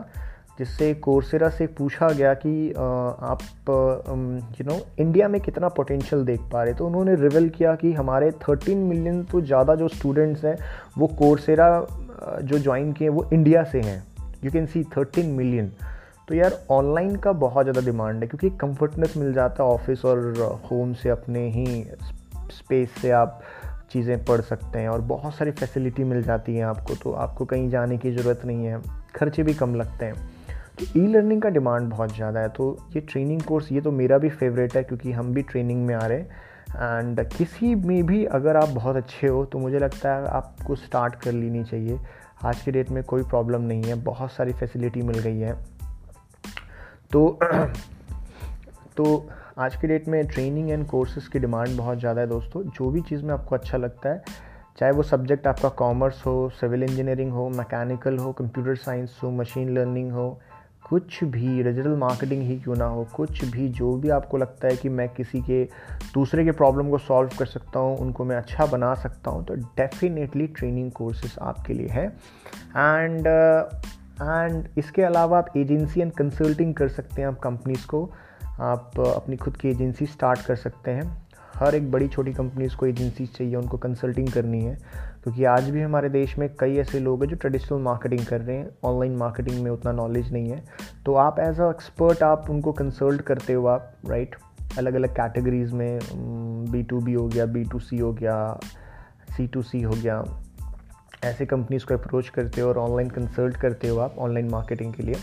जिससे 0.59 0.93
कोर्सेरा 0.95 1.49
से 1.49 1.65
पूछा 1.69 2.07
गया 2.09 2.33
कि 2.35 2.71
आप 2.71 3.39
यू 4.59 4.65
नो 4.65 4.79
इंडिया 4.99 5.27
में 5.27 5.39
कितना 5.41 5.67
पोटेंशियल 5.69 6.23
देख 6.25 6.41
पा 6.51 6.63
रहे? 6.63 6.73
तो 6.73 6.87
उन्होंने 6.87 7.15
रिवील 7.15 7.49
किया 7.49 7.73
कि 7.75 7.91
हमारे 7.93 8.31
13 8.41 8.77
मिलियन 8.79 9.23
तो 9.23 9.41
ज़्यादा 9.41 9.75
जो 9.75 9.87
स्टूडेंट्स 9.87 10.45
हैं, 10.45 10.57
वो 10.97 11.07
कोर्सेरा 11.19 11.69
जो 12.41 12.59
ज्वाइन 12.59 12.91
किए 12.93 13.09
वो 13.09 13.29
इंडिया 13.33 13.63
से 13.63 13.81
हैं। 13.81 14.03
यू 14.43 14.51
कैन 14.51 14.65
सी 14.65 14.83
13 14.95 15.27
मिलियन 15.27 15.71
तो 16.27 16.35
यार 16.35 16.57
ऑनलाइन 16.71 17.15
का 17.15 17.31
बहुत 17.33 17.65
ज़्यादा 17.65 17.81
डिमांड 17.81 18.21
है, 18.21 18.27
क्योंकि 18.27 18.49
कंफर्टनेस 18.57 19.13
मिल 19.17 19.33
जाता 19.33 19.63
है 19.63 19.69
ऑफ़िस 19.69 20.05
और 20.05 20.61
होम 20.71 20.93
से 20.93 21.09
अपने 21.09 21.47
ही 21.49 21.83
स्पेस 22.51 23.01
से 23.01 23.11
आप 23.11 23.41
चीज़ें 23.91 24.23
पढ़ 24.25 24.41
सकते 24.41 24.79
हैं 24.79 24.89
और 24.89 25.01
बहुत 25.03 25.33
सारी 25.35 25.51
फैसिलिटी 25.51 26.03
मिल 26.03 26.23
जाती 26.23 26.55
है 26.55 26.63
आपको 26.65 26.95
तो 26.95 27.11
आपको 27.15 27.45
कहीं 27.45 27.69
जाने 27.69 27.97
की 27.97 28.11
ज़रूरत 28.11 28.41
नहीं 28.45 28.65
है। 28.65 28.81
खर्चे 29.15 29.43
भी 29.43 29.53
कम 29.53 29.75
लगते 29.75 30.05
हैं। 30.05 30.36
तो 30.79 30.85
ई 30.95 31.05
लर्निंग 31.07 31.41
का 31.41 31.49
डिमांड 31.49 31.89
बहुत 31.89 32.15
ज़्यादा 32.15 32.39
है 32.39 32.49
तो 32.49 32.65
ये 32.95 33.01
ट्रेनिंग 33.01 33.41
कोर्स 33.41 33.71
ये 33.71 33.81
तो 33.81 33.91
मेरा 33.91 34.17
भी 34.17 34.29
फेवरेट 34.31 34.75
है 34.75 34.83
क्योंकि 34.83 35.11
हम 35.11 35.33
भी 35.33 35.41
ट्रेनिंग 35.43 35.85
में 35.85 35.93
आ 35.95 36.05
रहे 36.07 36.17
हैं। 36.17 36.99
एंड 36.99 37.23
किसी 37.29 37.73
में 37.75 38.05
भी 38.05 38.23
अगर 38.25 38.57
आप 38.57 38.69
बहुत 38.69 38.95
अच्छे 38.95 39.27
हो 39.27 39.43
तो 39.45 39.59
मुझे 39.59 39.79
लगता 39.79 40.13
है 40.15 40.27
आपको 40.29 40.75
स्टार्ट 40.75 41.15
कर 41.15 41.31
लेनी 41.31 41.63
चाहिए। 41.63 41.99
आज 42.45 42.61
के 42.61 42.71
डेट 42.71 42.89
में 42.89 43.03
कोई 43.03 43.23
प्रॉब्लम 43.23 43.61
नहीं 43.61 43.83
है, 43.83 43.95
बहुत 44.03 44.31
सारी 44.31 44.53
फैसिलिटी 44.53 45.01
मिल 45.01 45.19
गई 45.19 45.39
है। 45.39 45.53
तो 47.11 47.39
तो 48.97 49.29
आज 49.57 49.75
के 49.75 49.87
डेट 49.87 50.07
में 50.07 50.25
ट्रेनिंग 50.27 50.69
एंड 50.69 50.85
कोर्सेज़ 50.87 51.29
की 51.29 51.39
डिमांड 51.39 51.77
बहुत 51.77 51.99
ज़्यादा 51.99 52.21
है 52.21 52.27
दोस्तों। 52.27 52.63
जो 52.63 52.89
भी 52.89 53.01
चीज़ 53.01 53.23
में 53.25 53.33
आपको 53.33 53.55
अच्छा 53.55 53.77
लगता 53.77 54.09
है, 54.09 54.23
चाहे 54.79 54.91
वो 54.91 55.03
सब्जेक्ट 55.03 55.47
आपका 55.47 55.69
कॉमर्स 55.77 56.25
हो 56.25 56.49
सिविल 56.53 56.83
इंजीनियरिंग 56.83 57.31
हो 57.31 57.47
मैकेनिकल 57.49 58.17
हो 58.17 58.31
कंप्यूटर 58.33 58.75
साइंस 58.77 59.19
हो 59.23 59.31
मशीन 59.31 59.73
लर्निंग 59.77 60.11
हो 60.11 60.27
कुछ 60.89 61.23
भी 61.23 61.63
डिजिटल 61.63 61.95
मार्केटिंग 61.97 62.41
ही 62.41 62.59
क्यों 62.59 62.75
ना 62.75 62.85
हो, 62.85 63.03
कुछ 63.15 63.43
भी 63.45 63.67
जो 63.69 63.93
भी 63.95 64.09
आपको 64.09 64.37
लगता 64.37 64.67
है 64.67 64.75
कि 64.75 64.89
मैं 64.89 65.07
किसी 65.09 65.41
के, 65.41 65.63
दूसरे 66.13 66.45
के 66.45 66.51
प्रॉब्लम 66.51 66.89
को 66.89 66.97
सॉल्व 66.97 67.29
कर 67.39 67.45
सकता 67.45 67.79
हूँ, 67.79 67.97
उनको 67.97 68.25
मैं 68.25 68.35
अच्छा 68.35 68.65
बना 68.65 68.93
सकता 68.95 69.31
हूँ 69.31 69.45
तो 69.45 69.55
डेफिनेटली 69.55 70.47
ट्रेनिंग 70.47 70.91
कोर्सेज 70.91 71.35
आपके 71.41 71.73
लिए 71.73 71.87
है। 71.87 72.05
एंड 72.05 73.27
एंड 73.27 74.67
इसके 74.77 75.01
अलावा 75.01 75.37
आप 75.37 75.57
एजेंसी 75.57 76.01
एंड 76.01 76.11
कंसल्टिंग 76.11 76.73
कर 76.75 76.87
सकते 76.89 77.21
हैं 77.21 77.27
आप 77.27 77.39
कंपनीज़ 77.39 77.85
को। 77.87 78.09
आप 78.59 78.99
अपनी 78.99 79.35
खुद 79.37 79.57
की 79.57 79.69
एजेंसी 79.69 80.05
स्टार्ट 80.05 80.41
कर 80.41 80.55
सकते 80.55 80.91
हैं। 80.91 81.27
हर 81.55 81.75
एक 81.75 81.91
बड़ी 81.91 82.07
छोटी 82.07 82.33
कंपनीज़ 82.33 82.75
को 82.75 82.85
एजेंसी 82.85 83.25
चाहिए, 83.25 83.55
उनको 83.55 83.77
कंसल्टिंग 83.77 84.27
करनी 84.27 84.61
है। 84.61 84.77
क्योंकि 85.27 85.43
आज 85.43 85.69
भी 85.69 85.81
हमारे 85.81 86.09
देश 86.09 86.37
में 86.39 86.47
कई 86.59 86.75
ऐसे 86.77 86.99
लोग 86.99 87.23
हैं 87.23 87.29
जो 87.29 87.35
ट्रेडिशनल 87.35 87.79
मार्केटिंग 87.83 88.25
कर 88.25 88.41
रहे 88.41 88.55
हैं 88.57 88.69
ऑनलाइन 88.85 89.15
मार्केटिंग 89.17 89.63
में 89.63 89.69
उतना 89.71 89.91
नॉलेज 89.91 90.31
नहीं 90.33 90.49
है। 90.49 90.61
तो 91.05 91.13
आप 91.15 91.39
एज 91.39 91.59
अ 91.59 91.69
एक्सपर्ट 91.69 92.23
आप 92.23 92.45
उनको 92.49 92.71
कंसल्ट 92.71 93.21
करते 93.21 93.53
हो 93.53 93.65
आप 93.67 93.91
राइट 94.09 94.35
अलग 94.77 94.93
अलग 94.93 95.15
कैटेगरीज़ 95.15 95.73
में 95.73 95.99
बी 96.71 96.83
टू 96.83 96.99
बी 96.99 97.13
हो 97.13 97.27
गया 97.27 97.45
बी 97.45 97.63
टू 97.63 97.79
सी 97.79 97.97
हो 97.97 98.13
गया 98.13 98.37
सी 99.37 99.47
टू 99.47 99.61
सी 99.61 99.81
हो 99.81 99.93
गया। 99.93 100.23
ऐसे 101.23 101.45
कंपनीज़ 101.45 101.85
को 101.85 101.93
अप्रोच 101.93 102.29
करते 102.29 102.61
हो 102.61 102.69
और 102.69 102.77
ऑनलाइन 102.77 103.09
कंसल्ट 103.09 103.57
करते 103.57 103.87
हो 103.87 103.99
आप 103.99 104.17
ऑनलाइन 104.19 104.49
मार्केटिंग 104.49 104.93
के 104.93 105.03
लिए। 105.03 105.15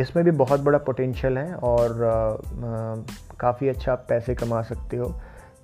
इसमें 0.00 0.24
भी 0.24 0.30
बहुत 0.30 0.60
बड़ा 0.60 0.78
पोटेंशियल 0.80 1.38
है 1.38 1.54
और 1.54 1.98
काफ़ी 3.40 3.68
अच्छा 3.68 3.92
आप 3.92 4.06
पैसे 4.08 4.34
कमा 4.34 4.62
सकते 4.62 4.96
हो। 4.96 5.14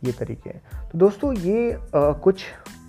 ये 0.05 0.13
तरीके 0.13 0.51
हैं। 0.51 0.89
तो 0.93 0.99
दोस्तों 0.99 1.33
ये 1.35 1.73
आ, 1.73 2.13
कुछ 2.13 2.45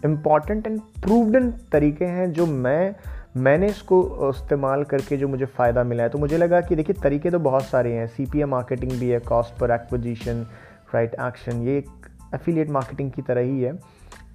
इंपॉर्टेंट 0.05 0.67
एंड 0.67 0.79
प्रूवडन 1.01 1.51
तरीके 1.71 2.05
हैं 2.05 2.31
जो 2.33 2.45
मैं 2.45 2.95
मैंने 3.37 3.67
इसको 3.67 4.29
इस्तेमाल 4.29 4.83
करके 4.83 5.17
जो 5.17 5.27
मुझे 5.27 5.45
फ़ायदा 5.45 5.83
मिला 5.83 6.03
है। 6.03 6.09
तो 6.09 6.17
मुझे 6.17 6.37
लगा 6.37 6.61
कि 6.61 6.75
देखिए 6.75 6.95
तरीके 7.03 7.29
तो 7.29 7.39
बहुत 7.39 7.65
सारे 7.65 7.93
हैं। 7.93 8.07
सी 8.07 8.25
पी 8.25 8.43
मार्केटिंग 8.45 8.91
भी 8.91 9.09
है 9.09 9.19
कॉस्ट 9.19 9.59
पर 9.59 9.71
एक्विजिशन 9.71 10.45
राइट 10.93 11.15
एक्शन 11.21 11.61
ये 11.61 11.77
एक 11.77 12.07
एफिलिएट 12.35 12.69
मार्केटिंग 12.69 13.11
की 13.11 13.21
तरह 13.21 13.41
ही 13.41 13.61
है। 13.61 13.73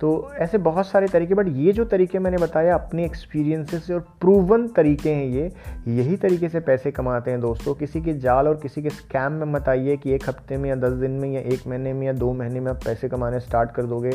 तो 0.03 0.31
ऐसे 0.35 0.59
बहुत 0.59 0.87
सारे 0.87 1.07
तरीके 1.07 1.35
बट 1.35 1.49
ये 1.49 1.73
जो 1.73 1.85
तरीके 1.85 2.19
मैंने 2.19 2.37
बताया, 2.37 2.75
अपने 2.75 3.05
एक्सपीरियंसेस 3.05 3.91
और 3.91 4.01
प्रूवन 4.21 4.67
तरीके 4.69 5.11
हैं 5.11 5.25
ये, 5.25 5.53
यही 5.89 6.17
तरीके 6.17 6.49
से 6.49 6.61
पैसे 6.61 6.91
कमाते 6.91 7.31
हैं 7.31 7.41
दोस्तों। 7.41 7.75
किसी 7.75 8.01
के 8.01 8.15
जाल 8.15 8.49
और 8.49 8.57
किसी 8.57 8.83
के 8.83 8.91
स्कैम 8.91 9.33
में 9.33 9.47
मत 9.47 9.69
आइए 9.69 9.97
कि 9.97 10.15
एक 10.15 10.29
हफ़्ते 10.29 10.57
में 10.57 10.69
या 10.71 10.77
दस 10.77 10.93
दिन 10.93 11.11
में 11.11 11.31
या 11.33 11.41
एक 11.41 11.67
महीने 11.67 11.93
में 11.93 12.07
या 12.07 12.13
दो 12.13 12.33
महीने 12.33 12.61
में 12.61 12.71
आप 12.71 12.81
पैसे 12.85 13.09
कमाने 13.09 13.41
स्टार्ट 13.41 13.71
कर 13.71 13.83
दोगे, 13.83 14.11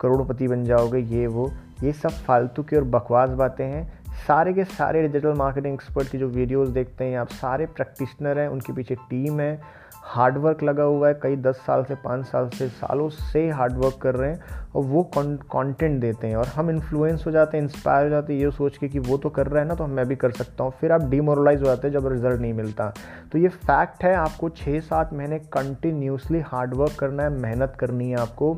करोड़पति 0.00 0.48
बन 0.48 0.64
जाओगे, 0.64 0.98
ये 0.98 1.26
वो, 1.26 1.50
ये 1.82 1.92
सब 1.92 2.10
फालतू 2.10 2.62
की 2.62 2.76
और 2.76 2.84
बकवास 2.84 3.30
बातें 3.30 3.64
हैं। 3.64 3.98
सारे 4.28 4.52
के 4.52 4.64
सारे 4.64 5.02
डिजिटल 5.02 5.32
मार्केटिंग 5.32 5.74
एक्सपर्ट 5.74 6.08
की 6.08 6.18
जो 6.18 6.28
वीडियोस 6.28 6.68
देखते 6.68 7.04
हैं, 7.04 7.18
आप 7.18 7.28
सारे 7.28 7.66
प्रैक्टिशनर 7.66 8.38
हैं, 8.38 8.48
उनके 8.48 8.72
पीछे 8.72 8.94
टीम 8.94 9.40
है। 9.40 9.77
हार्डवर्क 10.08 10.62
लगा 10.62 10.82
हुआ 10.82 11.08
है, 11.08 11.14
कई 11.22 11.36
दस 11.36 11.56
साल 11.56 11.82
से, 11.84 11.94
पाँच 11.94 12.26
साल 12.26 12.48
से, 12.48 12.68
सालों 12.68 13.08
से 13.10 13.48
हार्डवर्क 13.50 13.98
कर 14.02 14.14
रहे 14.14 14.30
हैं 14.30 14.56
और 14.74 14.84
वो 14.84 15.02
कंटेंट 15.14 16.00
देते 16.00 16.26
हैं 16.26 16.36
और 16.36 16.46
हम 16.46 16.70
इन्फ्लुएंस 16.70 17.24
हो 17.26 17.30
जाते 17.30 17.56
हैं 17.56 17.64
इंस्पायर 17.64 18.04
हो 18.04 18.10
जाते 18.10 18.32
हैं, 18.32 18.40
ये 18.40 18.50
सोच 18.50 18.76
के 18.76 18.88
कि 18.88 18.98
वो 18.98 19.16
तो 19.16 19.30
कर 19.30 19.46
रहा 19.46 19.62
है 19.62 19.68
ना 19.68 19.74
तो 19.74 19.86
मैं 19.86 20.06
भी 20.08 20.16
कर 20.16 20.30
सकता 20.30 20.64
हूँ। 20.64 20.72
फिर 20.80 20.92
आप 20.92 21.08
डिमोरलाइज 21.10 21.60
हो 21.60 21.66
जाते 21.66 21.88
हैं 21.88 21.94
जब 21.94 22.06
रिज़ल्ट 22.06 22.40
नहीं 22.40 22.52
मिलता। 22.54 22.92
तो 23.32 23.38
ये 23.38 23.48
फैक्ट 23.48 24.04
है, 24.04 24.14
आपको 24.14 24.48
छः 24.48 24.80
सात 24.80 25.12
महीने 25.12 25.38
कंटिन्यूसली 25.52 26.40
हार्डवर्क 26.46 26.98
करना 27.00 27.22
है, 27.22 27.30
मेहनत 27.32 27.76
करनी 27.80 28.10
है 28.10 28.16
आपको। 28.16 28.56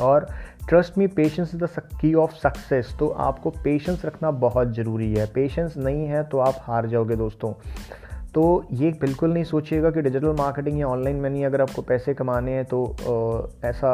और 0.00 0.26
trust 0.68 0.96
me 0.98 1.06
patience 1.06 1.54
is 1.54 1.64
the 1.64 1.68
key 2.00 2.12
of 2.14 2.32
success 2.32 2.94
तो 2.98 3.08
आपको 3.08 3.50
पेशेंस 3.64 4.04
रखना 4.04 4.30
बहुत 4.30 4.72
ज़रूरी 4.74 5.12
है। 5.14 5.26
पेशेंस 5.26 5.76
नहीं 5.76 6.06
है 6.06 6.22
तो 6.24 6.38
आप 6.38 6.56
हार 6.60 6.86
जाओगे 6.86 7.16
दोस्तों। 7.16 7.52
तो 8.34 8.64
ये 8.72 8.90
बिल्कुल 9.00 9.32
नहीं 9.32 9.44
सोचिएगा 9.44 9.90
कि 9.90 10.02
डिजिटल 10.02 10.34
मार्केटिंग 10.38 10.78
या 10.80 10.86
ऑनलाइन 10.86 11.20
मनी 11.20 11.42
अगर 11.42 11.60
आपको 11.60 11.82
पैसे 11.82 12.14
कमाने 12.14 12.52
हैं 12.52 12.64
तो 12.64 12.80
ऐसा 13.64 13.90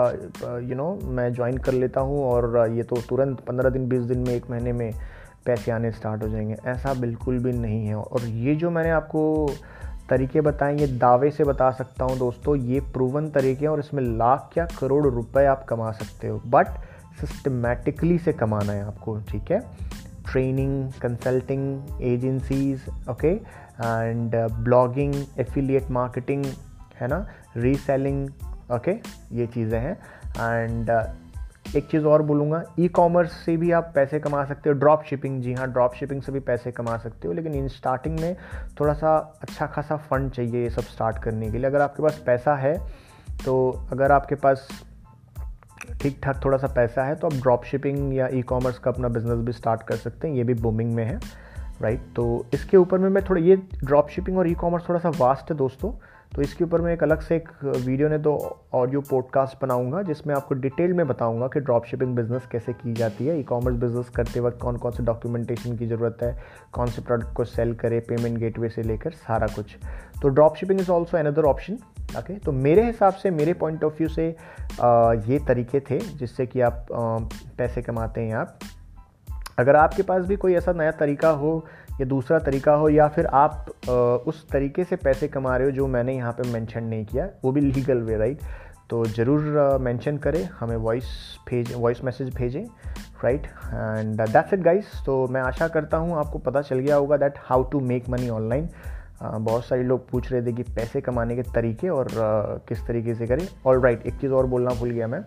यू 0.62 0.76
नो 0.76 0.98
मैं 1.04 1.32
ज्वाइन 1.34 1.58
कर 1.58 1.72
लेता 1.72 2.00
हूँ 2.00 2.24
और 2.24 2.68
ये 2.70 2.82
तो 2.82 2.96
तुरंत 3.08 3.40
पंद्रह 3.40 3.70
दिन, 3.70 3.88
बीस 3.88 4.02
दिन 4.02 4.18
में, 4.18 4.34
एक 4.34 4.50
महीने 4.50 4.72
में 4.72 4.92
पैसे 5.46 5.72
आने 5.72 5.90
स्टार्ट 5.90 6.22
हो 6.22 6.28
जाएँगे। 6.28 6.56
ऐसा 6.66 6.94
बिल्कुल 6.94 7.38
भी 7.38 7.52
नहीं 7.52 7.86
है। 7.86 7.94
और 7.94 8.22
ये 8.22 8.54
जो 8.54 8.70
मैंने 8.70 8.90
आपको 8.90 9.50
तरीके 10.10 10.40
बताएँ, 10.40 10.76
ये 10.78 10.86
दावे 10.86 11.30
से 11.30 11.44
बता 11.44 11.70
सकता 11.70 12.04
हूँ 12.04 12.18
दोस्तों, 12.18 12.56
ये 12.56 12.80
प्रूवन 12.80 13.30
तरीके 13.30 13.64
हैं 13.64 13.72
और 13.72 13.80
इसमें 13.80 14.02
लाख 14.02 14.58
या 14.58 14.66
करोड़ 14.80 15.06
रुपए 15.06 15.44
आप 15.44 15.64
कमा 15.64 15.90
सकते 15.92 16.28
हो। 16.28 16.40
बट 16.46 16.66
सिस्टमेटिकली 17.20 18.18
से 18.18 18.32
कमाना 18.32 18.72
है 18.72 18.84
आपको, 18.84 19.18
ठीक 19.20 19.50
है? 19.50 19.60
Training 20.30 20.90
consulting 21.02 22.02
agencies 22.02 22.82
okay 23.10 23.34
and 23.80 24.36
blogging 24.64 25.14
affiliate 25.38 25.90
marketing 25.90 26.44
है 26.96 27.08
ना? 27.08 27.26
रीसेलिंग 27.56 28.28
ओके 28.72 28.92
ये 29.32 29.46
चीज़ें 29.46 29.78
हैं। 29.80 29.96
एंड 30.38 30.90
uh, 30.90 31.76
एक 31.76 31.86
चीज़ 31.90 32.04
और 32.04 32.22
बोलूँगा 32.22 32.62
ई 32.80 32.86
कॉमर्स 32.88 33.32
से 33.44 33.56
भी 33.56 33.70
आप 33.72 33.90
पैसे 33.94 34.18
कमा 34.20 34.44
सकते 34.44 34.70
हो। 34.70 34.74
ड्रॉप 34.74 35.02
शिपिंग 35.04 35.40
जी 35.42 35.52
हाँ 35.54 35.70
ड्रॉप 35.72 35.94
शिपिंग 35.94 36.22
से 36.22 36.32
भी 36.32 36.40
पैसे 36.40 36.70
कमा 36.72 36.96
सकते 36.98 37.28
हो। 37.28 37.34
लेकिन 37.34 37.54
इन 37.54 37.68
स्टार्टिंग 37.68 38.18
में 38.20 38.36
थोड़ा 38.80 38.94
सा 38.94 39.16
अच्छा 39.42 39.66
खासा 39.66 39.96
फंड 40.10 40.30
चाहिए 40.30 40.62
ये 40.62 40.70
सब 40.70 40.82
स्टार्ट 40.84 41.18
करने 41.22 41.50
के 41.50 41.58
लिए। 41.58 41.66
अगर 41.66 41.80
आपके 41.80 42.02
पास 42.02 42.22
पैसा 42.26 42.54
है 42.56 42.74
तो 43.44 43.70
अगर 43.92 44.12
आपके 44.12 44.34
पास 44.34 44.68
ठीक 46.02 46.18
ठाक 46.22 46.44
थोड़ा 46.44 46.58
सा 46.58 46.66
पैसा 46.66 47.04
है 47.04 47.14
तो 47.14 47.26
आप 47.26 47.32
ड्रॉप 47.32 47.64
शिपिंग 47.64 48.14
या 48.14 48.28
ई 48.32 48.42
कॉमर्स 48.42 48.78
का 48.78 48.90
अपना 48.90 49.08
बिज़नेस 49.08 49.38
भी 49.38 49.52
स्टार्ट 49.52 49.82
कर 49.82 49.96
सकते 49.96 50.28
हैं। 50.28 50.34
ये 50.34 50.44
भी 50.44 50.54
बूमिंग 50.54 50.94
में 50.94 51.04
है। 51.04 51.18
राइट 51.82 52.00
तो 52.16 52.46
इसके 52.54 52.76
ऊपर 52.76 52.98
में 52.98 53.08
मैं 53.08 53.22
थोड़ा 53.24 53.40
ये 53.42 53.56
ड्रॉप 53.84 54.08
शिपिंग 54.10 54.38
और 54.38 54.48
ई 54.48 54.54
कॉमर्स 54.54 54.88
थोड़ा 54.88 55.00
सा 55.00 55.10
वास्ट 55.18 55.50
है 55.50 55.56
दोस्तों। 55.56 55.92
तो 56.34 56.42
इसके 56.42 56.64
ऊपर 56.64 56.80
मैं 56.80 56.92
एक 56.92 57.02
अलग 57.02 57.20
से 57.20 57.36
एक 57.36 57.48
वीडियो 57.64 58.08
ने 58.08 58.18
तो 58.18 58.34
ऑडियो 58.74 59.00
पॉडकास्ट 59.00 59.56
बनाऊँगा 59.62 60.02
जिसमें 60.02 60.34
आपको 60.34 60.54
डिटेल 60.54 60.92
में 60.92 61.06
बताऊँगा 61.08 61.46
कि 61.48 61.60
ड्रॉप 61.60 61.84
शिपिंग 61.84 62.14
बिज़नेस 62.16 62.46
कैसे 62.52 62.72
की 62.72 62.92
जाती 62.92 63.26
है 63.26 63.38
ई 63.40 63.42
कॉमर्स 63.42 63.76
बिज़नेस 63.76 64.08
करते 64.16 64.40
वक्त 64.40 64.58
कौन 64.62 64.76
कौन 64.76 64.92
से 64.92 65.02
डॉक्यूमेंटेशन 65.02 65.76
की 65.76 65.86
ज़रूरत 65.86 66.22
है 66.22 66.36
कौन 66.72 66.86
से 66.86 67.02
प्रोडक्ट 67.02 67.34
को 67.36 67.44
सेल 67.44 67.74
करे 67.74 68.00
पेमेंट 68.08 68.38
गेटवे 68.38 68.68
से 68.68 68.82
लेकर 68.82 69.10
सारा 69.26 69.46
कुछ। 69.46 69.76
तो 70.22 70.28
drop 70.28 70.56
shipping 70.56 70.80
is 70.80 70.90
also 70.90 71.18
another 71.18 71.44
option 71.44 71.78
okay 72.18 72.38
तो 72.38 72.52
मेरे 72.52 72.86
हिसाब 72.86 73.14
से 73.14 73.30
मेरे 73.30 73.52
पॉइंट 73.54 73.84
ऑफ़ 73.84 73.94
व्यू 73.98 74.08
से 74.08 74.34
आ, 74.80 75.12
ये 75.12 75.38
तरीके 75.48 75.80
थे 75.80 75.98
जिससे 75.98 76.46
कि 76.46 76.60
आप 76.60 76.86
आ, 76.92 77.18
पैसे 77.58 77.82
कमाते 77.82 78.20
हैं 78.20 78.34
आप। 78.34 78.58
अगर 79.60 79.76
आपके 79.76 80.02
पास 80.02 80.24
भी 80.24 80.36
कोई 80.36 80.54
ऐसा 80.54 80.72
नया 80.72 80.90
तरीका 80.92 81.30
हो, 81.30 81.52
या 82.00 82.06
दूसरा 82.06 82.38
तरीका 82.38 82.72
हो, 82.72 82.88
या 82.88 83.08
फिर 83.08 83.26
आप 83.26 83.66
उस 84.26 84.48
तरीके 84.50 84.84
से 84.84 84.96
पैसे 84.96 85.28
कमा 85.28 85.56
रहे 85.56 85.66
हो 85.66 85.72
जो 85.72 85.86
मैंने 85.88 86.16
यहाँ 86.16 86.32
पे 86.32 86.48
मेंशन 86.52 86.84
नहीं 86.84 87.04
किया, 87.06 87.28
वो 87.44 87.52
भी 87.52 87.60
लीगल 87.60 88.02
वे, 88.02 88.16
राइट? 88.16 88.40
तो 88.90 89.04
ज़रूर 89.06 89.78
मेंशन 89.80 90.16
करें, 90.18 90.42
हमें 90.60 90.76
वॉइस 90.76 91.04
भेज, 91.50 91.72
वॉइस 91.74 92.02
मैसेज 92.04 92.34
भेजें, 92.34 92.64
right? 93.24 93.46
And 93.46 94.20
that's 94.20 94.52
it 94.52 94.60
guys. 94.60 95.02
तो 95.06 95.26
मैं 95.28 95.40
आशा 95.42 95.68
करता 95.68 95.96
हूँ 95.96 96.16
आपको 96.18 96.38
पता 96.38 96.62
चल 96.62 96.78
गया 96.78 96.96
होगा 96.96 97.16
that 97.16 97.38
how 97.40 97.62
to 97.62 97.80
make 97.82 98.08
money 98.08 98.28
online. 98.30 98.68
बहुत 99.22 99.64
सारे 99.64 99.82
लोग 99.82 100.08
पूछ 100.10 100.30
रहे 100.32 100.42
थे 100.42 100.52
कि 100.52 100.62
पैसे 100.74 101.00
कमाने 101.00 101.36
के 101.36 101.42
तरीके 101.54 101.88
और 101.88 102.08
किस 102.68 102.86
तरीके 102.86 103.14
से 103.14 103.26
करें। 103.26 103.46
ऑल 103.66 103.80
राइट 103.80 104.06
एक 104.06 104.14
चीज़ 104.20 104.32
और 104.32 104.46
बोलना 104.46 104.70
भूल 104.70 104.90
गया 104.90 105.06
मैं। 105.06 105.20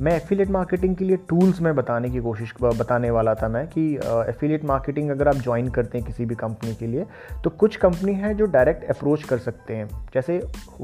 मैं 0.00 0.14
एफिलेट 0.16 0.50
मार्केटिंग 0.50 0.94
के 0.96 1.04
लिए 1.04 1.16
टूल्स 1.28 1.60
में 1.60 1.74
बताने 1.76 2.10
की 2.10 2.20
कोशिश, 2.20 2.52
बताने 2.60 3.10
वाला 3.10 3.34
था 3.34 3.48
मैं 3.48 3.66
कि 3.68 3.82
एफिलेट 4.28 4.64
मार्केटिंग 4.64 5.10
अगर 5.10 5.28
आप 5.28 5.36
ज्वाइन 5.36 5.68
करते 5.68 5.98
हैं 5.98 6.06
किसी 6.06 6.24
भी 6.26 6.34
कंपनी 6.34 6.74
के 6.74 6.86
लिए 6.86 7.04
तो 7.44 7.50
कुछ 7.50 7.76
कंपनी 7.76 8.14
है 8.14 8.32
जो 8.34 8.46
डायरेक्ट 8.46 8.84
अप्रोच 8.90 9.24
कर 9.24 9.38
सकते 9.38 9.76
हैं। 9.76 9.88
जैसे 10.14 10.40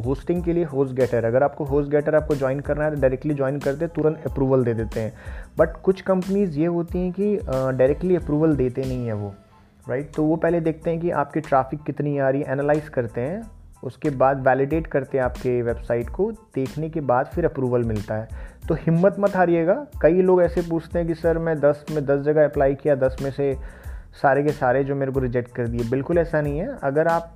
होस्टिंग 0.06 0.42
के 0.44 0.52
लिए 0.52 0.64
होस्ट 0.64 0.94
गेटर 0.94 1.24
अगर 1.24 1.42
आपको 1.42 1.64
होस्ट 1.64 1.90
गेटर 1.90 2.14
आपको 2.14 2.34
ज्वाइन 2.34 2.60
करना 2.60 2.84
है 2.84 2.94
तो 2.94 3.00
डायरेक्टली 3.00 3.34
ज्वाइन 3.34 3.58
करते 3.60 3.86
तुरंत 3.88 4.26
अप्रूवल 4.26 4.64
दे 4.64 4.74
देते 4.74 5.00
हैं। 5.00 5.12
बट 5.58 5.80
कुछ 5.84 6.00
कंपनीज़ 6.02 6.58
ये 6.60 6.66
होती 6.68 6.98
हैं 6.98 7.12
कि 7.12 7.36
डायरेक्टली 7.46 8.16
अप्रूवल 8.16 8.56
देते 8.56 8.82
नहीं 8.82 9.06
हैं 9.06 9.14
वो 9.14 9.34
राइट 9.86 10.14
तो 10.16 10.24
वो 10.24 10.36
पहले 10.36 10.60
देखते 10.60 10.90
हैं 10.90 11.00
कि 11.00 11.10
आपकी 11.12 11.40
ट्रैफ़िक 11.42 11.82
कितनी 11.82 12.18
आ 12.18 12.28
रही 12.28 12.42
है 12.42 12.52
एनालाइज 12.52 12.88
करते 12.88 13.20
हैं, 13.20 13.42
उसके 13.82 14.10
बाद 14.12 14.40
वैलिडेट 14.46 14.86
करते 14.86 15.18
हैं 15.18 15.24
आपके 15.24 15.60
वेबसाइट 15.62 16.08
को, 16.08 16.30
देखने 16.54 16.88
के 16.90 17.00
बाद 17.02 17.26
फिर 17.26 17.44
अप्रूवल 17.44 17.84
मिलता 17.84 18.14
है। 18.14 18.44
तो 18.68 18.74
हिम्मत 18.74 19.16
मत 19.18 19.36
हारिएगा। 19.36 19.86
कई 20.02 20.22
लोग 20.22 20.42
ऐसे 20.42 20.62
पूछते 20.62 20.98
हैं 20.98 21.08
कि, 21.08 21.14
सर, 21.14 21.38
मैं 21.38 21.60
दस 21.60 21.84
में, 21.90 22.06
दस 22.06 22.20
जगह 22.20 22.44
अप्लाई 22.44 22.74
किया, 22.74 22.94
दस 22.94 23.16
में 23.22 23.30
से 23.30 23.56
सारे 24.22 24.42
के 24.42 24.48
सारे 24.48 24.84
जो 24.84 24.94
मेरे 24.94 25.12
को 25.12 25.20
रिजेक्ट 25.20 25.54
कर 25.54 25.68
दिए। 25.68 25.90
बिल्कुल 25.90 26.18
ऐसा 26.18 26.40
नहीं 26.40 26.58
है। 26.58 26.78
अगर 26.82 27.08
आप 27.08 27.30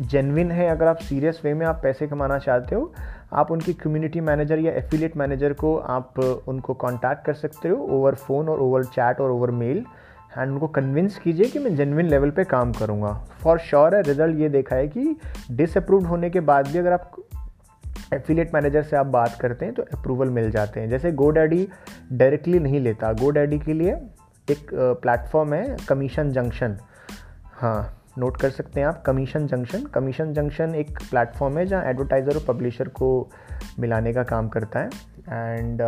जेनविन 0.00 0.50
है, 0.50 0.68
अगर 0.68 0.86
आप 0.86 0.96
सीरियस 0.96 1.40
वे 1.44 1.54
में 1.54 1.66
आप 1.66 1.80
पैसे 1.82 2.06
कमाना 2.06 2.38
चाहते 2.38 2.74
हो, 2.74 2.92
आप 3.32 3.50
उनकी 3.50 3.72
कम्युनिटी 3.72 4.20
मैनेजर 4.20 4.58
या 4.58 4.72
एफिलेट 4.72 5.16
मैनेजर 5.16 5.52
को 5.52 5.76
आप 5.76 6.18
उनको 6.48 6.74
कांटेक्ट 6.74 7.24
कर 7.24 7.34
सकते 7.34 7.68
हो 7.68 7.76
ओवर 7.76 8.14
फ़ोन 8.14 8.48
और 8.48 8.60
ओवर 8.60 8.84
चैट 8.84 9.20
और 9.20 9.30
ओवर 9.30 9.50
मेल 9.50 9.84
एंड 10.38 10.52
उनको 10.52 10.68
कन्विंस 10.68 11.18
कीजिए 11.18 11.46
कि 11.46 11.58
मैं 11.58 11.76
जेनविन 11.76 12.06
लेवल 12.06 12.30
पे 12.30 12.44
काम 12.44 12.72
करूँगा। 12.72 13.24
फॉर 13.42 13.58
श्योर 13.58 13.94
है 13.94 14.02
रिज़ल्ट 14.02 14.36
ये 14.36 14.48
देखा 14.48 14.76
है 14.76 14.88
कि 14.88 15.16
डिसअप्रूव 15.50 16.06
होने 16.06 16.30
के 16.30 16.40
बाद 16.40 16.68
भी 16.68 16.78
अगर 16.78 16.92
आप 16.92 17.10
एफिलेट 18.14 18.54
मैनेजर 18.54 18.82
से 18.82 18.96
आप 18.96 19.06
बात 19.06 19.38
करते 19.40 19.64
हैं 19.64 19.74
तो 19.74 19.82
अप्रूवल 19.94 20.28
मिल 20.30 20.50
जाते 20.50 20.80
हैं। 20.80 20.88
जैसे 20.88 21.12
गो 21.12 21.30
डैडी 21.30 21.66
डायरेक्टली 22.12 22.58
नहीं 22.58 22.80
लेता। 22.80 23.12
गो 23.12 23.30
डैडी 23.30 23.58
के 23.58 23.72
लिए 23.72 23.92
एक 24.48 24.68
प्लेटफॉर्म 24.74 25.54
है 25.54 25.76
कमीशन 25.88 26.30
जंक्शन। 26.32 26.78
हाँ 27.54 27.92
नोट 28.18 28.36
कर 28.40 28.50
सकते 28.50 28.80
हैं 28.80 28.86
आप। 28.86 29.02
Commission 29.06 29.46
junction. 29.46 29.84
कमीशन 29.94 30.32
जंक्शन 30.34 30.74
एक 30.74 30.98
प्लेटफॉर्म 31.00 31.58
है 31.58 31.66
जहाँ 31.66 31.84
एडवर्टाइज़र 31.84 32.36
और 32.36 32.44
पब्लिशर 32.48 32.88
को 32.88 33.08
मिलाने 33.78 34.12
का 34.12 34.22
काम 34.24 34.48
करता 34.48 34.80
है। 34.80 34.88
एंड 35.28 35.82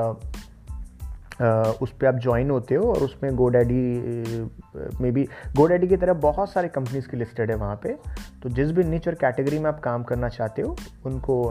उस 1.40 1.92
पर 1.92 2.06
आप 2.06 2.14
ज्वाइन 2.14 2.50
होते 2.50 2.74
हो 2.74 2.90
और 2.90 3.02
उसमें 3.02 3.34
गो 3.36 3.48
डैडी 3.48 3.74
में 5.00 5.12
भी 5.12 5.22
गो 5.56 5.66
डैडी 5.66 5.88
की 5.88 5.96
तरह 5.96 6.12
बहुत 6.22 6.50
सारे 6.52 6.68
कंपनीज़ 6.68 7.08
की 7.08 7.16
लिस्टेड 7.16 7.50
है 7.50 7.56
वहाँ 7.56 7.78
पे। 7.82 7.96
तो 8.42 8.48
जिस 8.48 8.70
भी 8.72 8.84
निच 8.84 9.08
और 9.08 9.14
कैटेगरी 9.14 9.58
में 9.58 9.68
आप 9.70 9.80
काम 9.80 10.02
करना 10.02 10.28
चाहते 10.28 10.62
हो, 10.62 10.76
उनको 11.06 11.42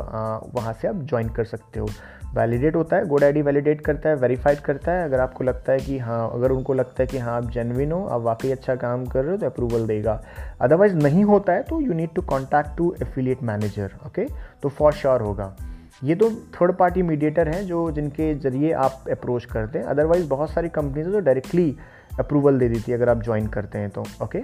वहाँ 0.55 0.73
से 0.73 0.87
आप 0.87 0.95
ज्वाइन 1.03 1.29
कर 1.29 1.45
सकते 1.45 1.79
हो। 1.79 1.87
वैलिडेट 2.35 2.75
होता 2.75 2.95
है 2.95 3.05
गो 3.07 3.17
डैडी 3.17 3.41
वैलिडेट 3.41 3.81
करता 3.81 4.09
है 4.09 4.15
वेरीफाइड 4.15 4.59
करता 4.59 4.91
है। 4.91 5.03
अगर 5.05 5.19
आपको 5.19 5.43
लगता 5.43 5.71
है 5.71 5.79
कि 5.79 5.97
हाँ 5.99 6.29
अगर 6.33 6.51
उनको 6.51 6.73
लगता 6.73 7.03
है 7.03 7.07
कि 7.07 7.17
हाँ 7.17 7.35
आप 7.37 7.49
जेनविन 7.51 7.91
हो, 7.91 8.03
आप 8.05 8.21
वाकई 8.21 8.51
अच्छा 8.51 8.75
काम 8.75 9.05
कर 9.05 9.23
रहे 9.23 9.31
हो 9.31 9.37
तो 9.37 9.45
अप्रूवल 9.45 9.87
देगा। 9.87 10.21
अदरवाइज़ 10.61 10.95
नहीं 10.95 11.23
होता 11.23 11.53
है 11.53 11.63
तो 11.63 11.79
you 11.81 11.93
need 11.93 12.13
to 12.15 12.21
contact 12.23 12.77
to 12.77 12.93
affiliate 13.01 13.43
manager 13.43 13.95
okay 14.07 14.25
तो 14.63 14.69
फॉर 14.69 14.93
श्योर 14.93 15.21
होगा। 15.21 15.55
ये 16.01 16.15
तो 16.15 16.29
थर्ड 16.55 16.71
पार्टी 16.77 17.01
मीडिएटर 17.01 17.47
हैं 17.47 17.65
जो 17.65 17.89
जिनके 17.91 18.33
ज़रिए 18.35 18.71
आप 18.73 19.05
अप्रोच 19.11 19.45
करते 19.45 19.79
हैं। 19.79 19.85
अदरवाइज़ 19.85 20.27
बहुत 20.29 20.49
सारी 20.49 20.69
कंपनीज़ 20.69 21.07
है 21.07 21.11
जो 21.13 21.19
डायरेक्टली 21.19 21.75
अप्रूवल 22.19 22.59
दे 22.59 22.67
देती 22.69 22.91
है 22.91 22.97
अगर 22.97 23.09
आप 23.09 23.23
ज्वाइन 23.23 23.47
करते 23.47 23.77
हैं 23.77 23.89
तो 23.89 24.03
ओके 24.23 24.37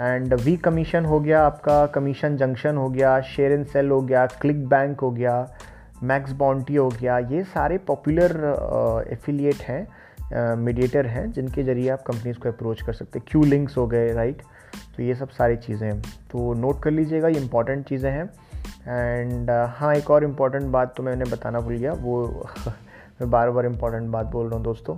एंड 0.00 0.34
वी 0.34 0.56
कमीशन 0.58 1.04
हो 1.04 1.20
गया 1.20 1.44
आपका 1.44 1.84
कमीशन 1.94 2.36
जंक्शन 2.36 2.76
हो 2.76 2.88
गया 2.88 3.20
शेयर 3.26 3.52
एंड 3.52 3.66
सेल 3.66 3.90
हो 3.90 4.00
गया 4.02 4.26
क्लिक 4.40 4.66
बैंक 4.68 5.00
हो 5.00 5.10
गया 5.10 5.46
मैक्स 6.02 6.32
बाउंटी 6.32 6.74
हो 6.74 6.88
गया, 6.90 7.18
ये 7.18 7.42
सारे 7.44 7.78
पॉपुलर 7.78 9.06
एफिलिएट 9.12 9.62
हैं 9.62 10.56
मीडिएटर 10.56 11.06
हैं 11.06 11.30
जिनके 11.32 11.62
ज़रिए 11.62 11.88
आप 11.90 12.02
कंपनीज़ 12.02 12.38
को 12.38 12.48
अप्रोच 12.48 12.82
कर 12.82 12.92
सकते 12.92 13.18
हैं। 13.18 13.26
क्यू 13.30 13.42
लिंक्स 13.44 13.76
हो 13.76 13.86
गए 13.86 14.12
राइट 14.12 14.36
right? 14.36 14.96
तो 14.96 15.02
ये 15.02 15.14
सब 15.14 15.28
सारी 15.30 15.56
चीज़ें 15.58 16.00
तो 16.00 16.52
नोट 16.54 16.82
कर 16.82 16.90
लीजिएगा, 16.90 17.28
ये 17.28 17.40
इंपॉर्टेंट 17.40 17.86
चीज़ें 17.88 18.10
हैं। 18.10 18.28
एंड 18.88 19.50
uh, 19.50 19.66
हाँ 19.68 19.94
एक 19.94 20.10
और 20.10 20.24
इंपॉर्टेंट 20.24 20.64
बात 20.64 20.94
तो 20.96 21.02
मैंने 21.02 21.24
बताना 21.24 21.60
भूल 21.60 21.76
गया 21.76 21.92
वो 21.92 22.46
मैं 23.20 23.30
बार 23.30 23.50
बार 23.50 23.66
इंपॉर्टेंट 23.66 24.10
बात 24.10 24.26
बोल 24.26 24.46
रहा 24.46 24.56
हूँ 24.56 24.64
दोस्तों। 24.64 24.96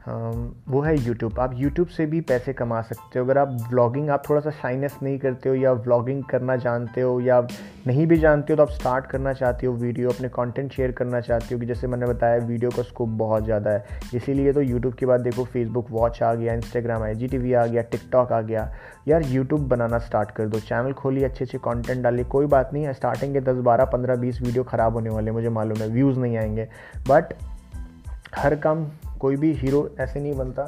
वो 0.00 0.80
है 0.80 0.94
यूट्यूब 0.98 1.38
आप 1.40 1.54
यूट्यूब 1.54 1.88
से 1.88 2.04
भी 2.06 2.20
पैसे 2.20 2.52
कमा 2.52 2.80
सकते 2.82 3.18
हो। 3.18 3.24
अगर 3.24 3.38
आप 3.38 3.48
व्लॉगिंग 3.70 4.08
आप 4.10 4.22
थोड़ा 4.28 4.40
सा 4.40 4.50
शाइनेस 4.50 4.96
नहीं 5.02 5.18
करते 5.18 5.48
हो 5.48 5.54
या 5.54 5.72
व्लॉगिंग 5.72 6.22
करना 6.24 6.56
जानते 6.56 7.00
हो 7.00 7.18
या 7.20 7.40
नहीं 7.86 8.06
भी 8.06 8.16
जानते 8.18 8.52
हो 8.52 8.56
तो 8.56 8.62
आप 8.62 8.70
स्टार्ट 8.70 9.06
करना 9.06 9.32
चाहते 9.32 9.66
हो 9.66 9.72
वीडियो 9.74 10.10
अपने 10.10 10.28
कंटेंट 10.28 10.72
शेयर 10.72 10.92
करना 10.92 11.20
चाहते 11.20 11.54
हो 11.54 11.60
कि 11.60 11.66
जैसे 11.66 11.86
मैंने 11.86 12.06
बताया 12.06 12.36
वीडियो 12.46 12.70
का 12.70 12.82
स्कोप 12.82 13.08
बहुत 13.18 13.44
ज़्यादा 13.44 13.70
है। 13.70 13.98
इसीलिए 14.14 14.52
तो 14.52 14.60
यूट्यूब 14.60 14.94
के 14.94 15.06
बाद 15.06 15.20
देखो 15.20 15.44
फेसबुक 15.44 15.90
वॉच 15.90 16.22
आ 16.22 16.32
गया 16.34 16.54
इंस्टाग्राम 16.54 17.02
आई 17.02 17.14
जी 17.14 17.52
आ 17.52 17.66
गया 17.66 17.82
टिकटॉक 17.82 18.32
आ 18.32 18.40
गया। 18.40 18.70
यार 19.08 19.26
यूट्यूब 19.26 19.68
बनाना 19.68 19.98
स्टार्ट 19.98 20.30
कर 20.30 20.46
दो। 20.46 20.60
चैनल 20.60 20.92
खोलिए 20.92 21.24
अच्छे 21.24 21.44
अच्छे 21.44 21.58
कॉन्टेंट 21.58 22.02
डालिए। 22.02 22.24
कोई 22.26 22.46
बात 22.46 22.72
नहीं 22.72 22.92
स्टार्टिंग 22.92 23.34
के 23.34 23.40
दस 23.42 23.62
बारह 23.64 23.84
पंद्रह 23.92 24.16
बीस 24.16 24.42
वीडियो 24.42 24.64
ख़राब 24.64 24.94
होने 24.94 25.10
वाले 25.10 25.30
मुझे 25.30 25.48
मालूम 25.50 25.78
है 25.78 25.88
व्यूज़ 25.90 26.18
नहीं 26.18 26.36
आएँगे। 26.38 26.68
बट 27.08 27.34
हर 28.36 28.54
काम 28.56 28.86
कोई 29.20 29.36
भी 29.36 29.52
हीरो 29.52 29.88
ऐसे 30.00 30.20
नहीं 30.20 30.34
बनता। 30.34 30.64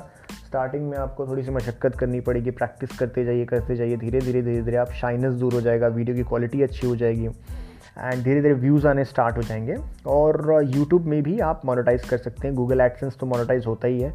स्टार्टिंग 0.46 0.88
में 0.90 0.96
आपको 0.98 1.26
थोड़ी 1.26 1.42
सी 1.42 1.50
मशक्क़त 1.50 1.94
करनी 1.94 2.20
पड़ेगी 2.20 2.50
प्रैक्टिस 2.50 2.98
करते 2.98 3.24
जाइए 3.24 3.44
करते 3.44 3.76
जाइए 3.76 3.96
धीरे 3.96 4.18
धीरे 4.18 4.42
धीरे 4.42 4.62
धीरे 4.62 4.76
आप 4.76 4.90
शाइनेस 4.92 5.34
दूर 5.34 5.54
हो 5.54 5.60
जाएगा 5.60 5.86
वीडियो 5.88 6.16
की 6.16 6.22
क्वालिटी 6.22 6.62
अच्छी 6.62 6.86
हो 6.86 6.96
जाएगी 6.96 7.26
एंड 7.26 8.22
धीरे 8.24 8.42
धीरे 8.42 8.54
व्यूज़ 8.54 8.86
आने 8.86 9.04
स्टार्ट 9.04 9.36
हो 9.36 9.42
जाएँगे। 9.42 9.76
और 10.06 10.60
यूट्यूब 10.64 11.04
में 11.04 11.22
भी 11.22 11.38
आप 11.40 11.62
मोनेटाइज 11.64 12.04
कर 12.04 12.18
सकते 12.18 12.48
हैं। 12.48 12.56
गूगल 12.56 12.80
एडसेंस 12.80 13.16
तो 13.20 13.26
मोनेटाइज 13.26 13.66
होता 13.66 13.88
ही 13.88 14.00
है। 14.00 14.12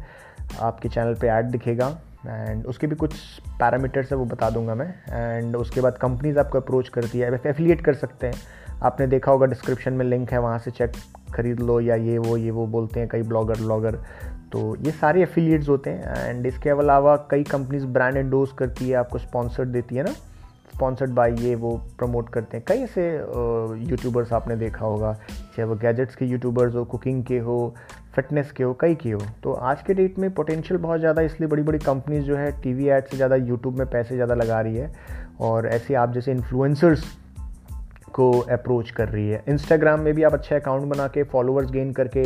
आपके 0.60 0.88
चैनल 0.88 1.14
पे 1.14 1.26
ऐड 1.26 1.46
दिखेगा 1.46 1.88
एंड 2.26 2.66
उसके 2.66 2.86
भी 2.86 2.96
कुछ 2.96 3.14
पैरामीटर्स 3.50 4.10
है 4.12 4.18
वो 4.18 4.24
बता 4.24 4.50
दूँगा 4.50 4.74
मैं 4.74 4.88
एंड 5.10 5.56
उसके 5.56 5.80
बाद 5.80 5.98
कंपनीज़ 5.98 6.38
आपको 6.38 6.58
अप्रोच 6.58 6.88
करती 6.88 7.18
है। 7.18 7.40
एफिलिएट 7.46 7.84
कर 7.84 7.94
सकते 7.94 8.26
हैं। 8.26 8.34
आपने 8.82 9.06
देखा 9.06 9.32
होगा 9.32 9.46
डिस्क्रिप्शन 9.46 9.92
में 9.92 10.04
लिंक 10.04 10.32
है, 10.32 10.38
वहाँ 10.38 10.58
से 10.58 10.70
चेक 10.70 10.92
खरीद 11.28 11.60
लो 11.60 11.80
या 11.80 11.94
ये 11.96 12.18
वो 12.18 12.36
ये 12.36 12.50
वो 12.50 12.66
बोलते 12.68 13.00
हैं 13.00 13.08
कई 13.08 13.22
ब्लॉगर 13.24 13.60
ब्लॉगर। 13.60 13.98
तो 14.52 14.76
ये 14.76 14.90
सारे 14.92 15.22
एफिलिएट्स 15.22 15.68
होते 15.68 15.90
हैं 15.90 16.28
एंड 16.28 16.46
इसके 16.46 16.70
अलावा 16.70 17.16
कई 17.30 17.44
कंपनीज़ 17.46 17.86
ब्रांड 17.88 18.16
एंडोज 18.16 18.52
करती 18.58 18.88
है, 18.88 18.94
आपको 18.96 19.18
स्पॉन्सर्ड 19.18 19.68
देती 19.68 19.96
है 19.96 20.04
ना। 20.04 20.12
स्पॉन्सर्ड 20.74 21.10
बाय 21.10 21.34
ये 21.40 21.54
वो 21.54 21.70
प्रमोट 21.98 22.28
करते 22.28 22.56
हैं। 22.56 22.64
कई 22.68 22.78
ऐसे 22.78 23.02
यूट्यूबर्स 23.90 24.32
आपने 24.32 24.56
देखा 24.56 24.84
होगा, 24.86 25.12
चाहे 25.12 25.64
वो 25.64 25.74
गैजेट्स 25.76 26.16
के 26.16 26.24
यूट्यूबर्स 26.24 26.74
हो 26.74 26.84
कुकिंग 26.84 27.22
के 27.24 27.38
हो 27.38 27.74
फिटनेस 28.14 28.52
के 28.52 28.64
हो, 28.64 28.72
कई 28.80 28.94
के 28.94 29.10
हो। 29.10 29.20
तो 29.42 29.52
आज 29.52 29.82
के 29.82 29.94
डेट 29.94 30.18
में 30.18 30.30
पोटेंशियल 30.34 30.80
बहुत 30.80 31.00
ज़्यादा, 31.00 31.22
इसलिए 31.22 31.48
बड़ी 31.48 31.62
बड़ी 31.62 31.78
कंपनीज़ 31.78 32.24
जो 32.24 32.36
है 32.36 32.50
टीवी 32.62 32.88
एड 32.88 33.06
से 33.06 33.16
ज़्यादा 33.16 33.36
यूट्यूब 33.36 33.78
में 33.78 33.86
पैसे 33.86 34.14
ज़्यादा 34.14 34.34
लगा 34.34 34.60
रही 34.60 34.76
है। 34.76 34.92
और 35.40 35.66
ऐसे 35.68 35.94
आप 35.94 36.12
जैसे 36.14 36.32
इन्फ्लुएंसर्स 36.32 37.04
को 38.18 38.30
अप्रोच 38.52 38.90
कर 38.90 39.08
रही 39.08 39.28
है। 39.28 39.42
इंस्टाग्राम 39.48 40.00
में 40.00 40.12
भी 40.14 40.22
आप 40.22 40.34
अच्छे 40.34 40.54
अकाउंट 40.54 40.84
बना 40.84 41.08
के 41.08 41.22
फॉलोअर्स 41.22 41.70
गेन 41.70 41.92
करके 41.92 42.24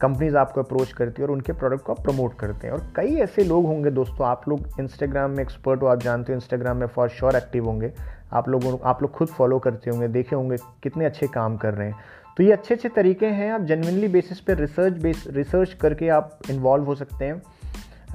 कंपनीज़ 0.00 0.36
आपको 0.36 0.60
अप्रोच 0.60 0.92
करती 0.92 1.22
है 1.22 1.28
और 1.28 1.32
उनके 1.32 1.52
प्रोडक्ट 1.52 1.84
को 1.84 1.92
आप 1.92 2.02
प्रमोट 2.02 2.38
करते 2.38 2.66
हैं। 2.66 2.74
और 2.74 2.92
कई 2.96 3.14
ऐसे 3.20 3.44
लोग 3.44 3.66
होंगे 3.66 3.90
दोस्तों 3.90 4.26
आप 4.26 4.48
लोग 4.48 4.80
इंस्टाग्राम 4.80 5.30
में 5.30 5.42
एक्सपर्ट 5.44 5.82
हो 5.82 5.86
आप 5.86 6.02
जानते 6.02 6.32
हो 6.32 6.36
इंस्टाग्राम 6.36 6.76
में 6.76 6.86
फॉर 6.86 7.08
श्योर 7.08 7.36
एक्टिव 7.36 7.66
होंगे। 7.66 7.92
आप 8.32 8.48
लोगों 8.48 8.78
आप 8.84 9.02
लोग 9.02 9.10
खुद 9.10 9.28
फॉलो 9.28 9.58
करते 9.58 9.90
होंगे 9.90 10.08
देखे 10.08 10.36
होंगे 10.36 10.56
कितने 10.82 11.04
अच्छे 11.04 11.26
काम 11.26 11.56
कर 11.56 11.74
रहे 11.74 11.88
हैं। 11.88 11.96
तो 12.36 12.42
ये 12.42 12.52
अच्छे 12.52 12.74
अच्छे 12.74 12.88
तरीके 12.88 13.26
हैं 13.26 13.50
आप 13.52 13.60
जेनविनली 13.60 14.08
बेसिस 14.08 14.40
पे 14.40 14.54
रिसर्च 14.54 15.02
बेस 15.02 15.24
रिसर्च 15.30 15.72
करके 15.72 16.08
आप 16.08 16.38
इन्वॉल्व 16.50 16.84
हो 16.84 16.94
सकते 16.94 17.24
हैं। 17.24 17.42